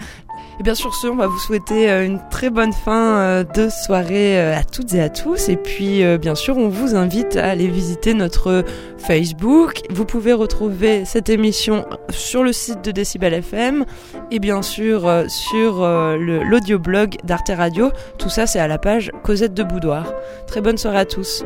Et 0.61 0.65
bien 0.65 0.75
sur 0.75 0.93
ce, 0.95 1.07
on 1.07 1.15
va 1.15 1.29
vous 1.29 1.39
souhaiter 1.39 1.89
euh, 1.89 2.05
une 2.05 2.21
très 2.31 2.51
bonne 2.51 2.73
fin 2.73 3.19
euh, 3.19 3.45
de 3.45 3.69
soirée 3.69 4.41
euh, 4.41 4.57
à 4.57 4.65
toutes 4.65 4.93
et 4.93 5.01
à 5.01 5.09
tous. 5.09 5.49
Et 5.49 5.57
puis, 5.57 6.03
bien 6.19 6.35
sûr, 6.35 6.57
on 6.57 6.69
vous 6.69 6.97
invite 6.97 7.37
à 7.37 7.47
aller 7.47 7.69
visiter 7.69 8.13
notre 8.13 8.65
Facebook. 8.99 9.83
Vous 9.91 10.05
pouvez 10.05 10.33
retrouver 10.33 11.05
cette 11.05 11.29
émission 11.29 11.87
sur 12.11 12.43
le 12.43 12.53
site 12.53 12.83
de 12.83 12.91
Decibel 12.91 13.35
FM 13.35 13.85
et 14.31 14.39
bien 14.41 14.63
sûr 14.63 15.25
sur 15.29 15.87
l'audioblog 15.87 17.17
d'Arte 17.25 17.53
Radio. 17.57 17.91
Tout 18.19 18.31
ça, 18.31 18.47
c'est 18.47 18.59
à 18.59 18.67
la 18.67 18.79
page 18.79 19.13
Cosette 19.23 19.55
de 19.55 19.63
Boudoir. 19.63 20.13
Très 20.47 20.61
bonne 20.61 20.79
soirée 20.79 20.99
à 20.99 21.05
tous. 21.05 21.45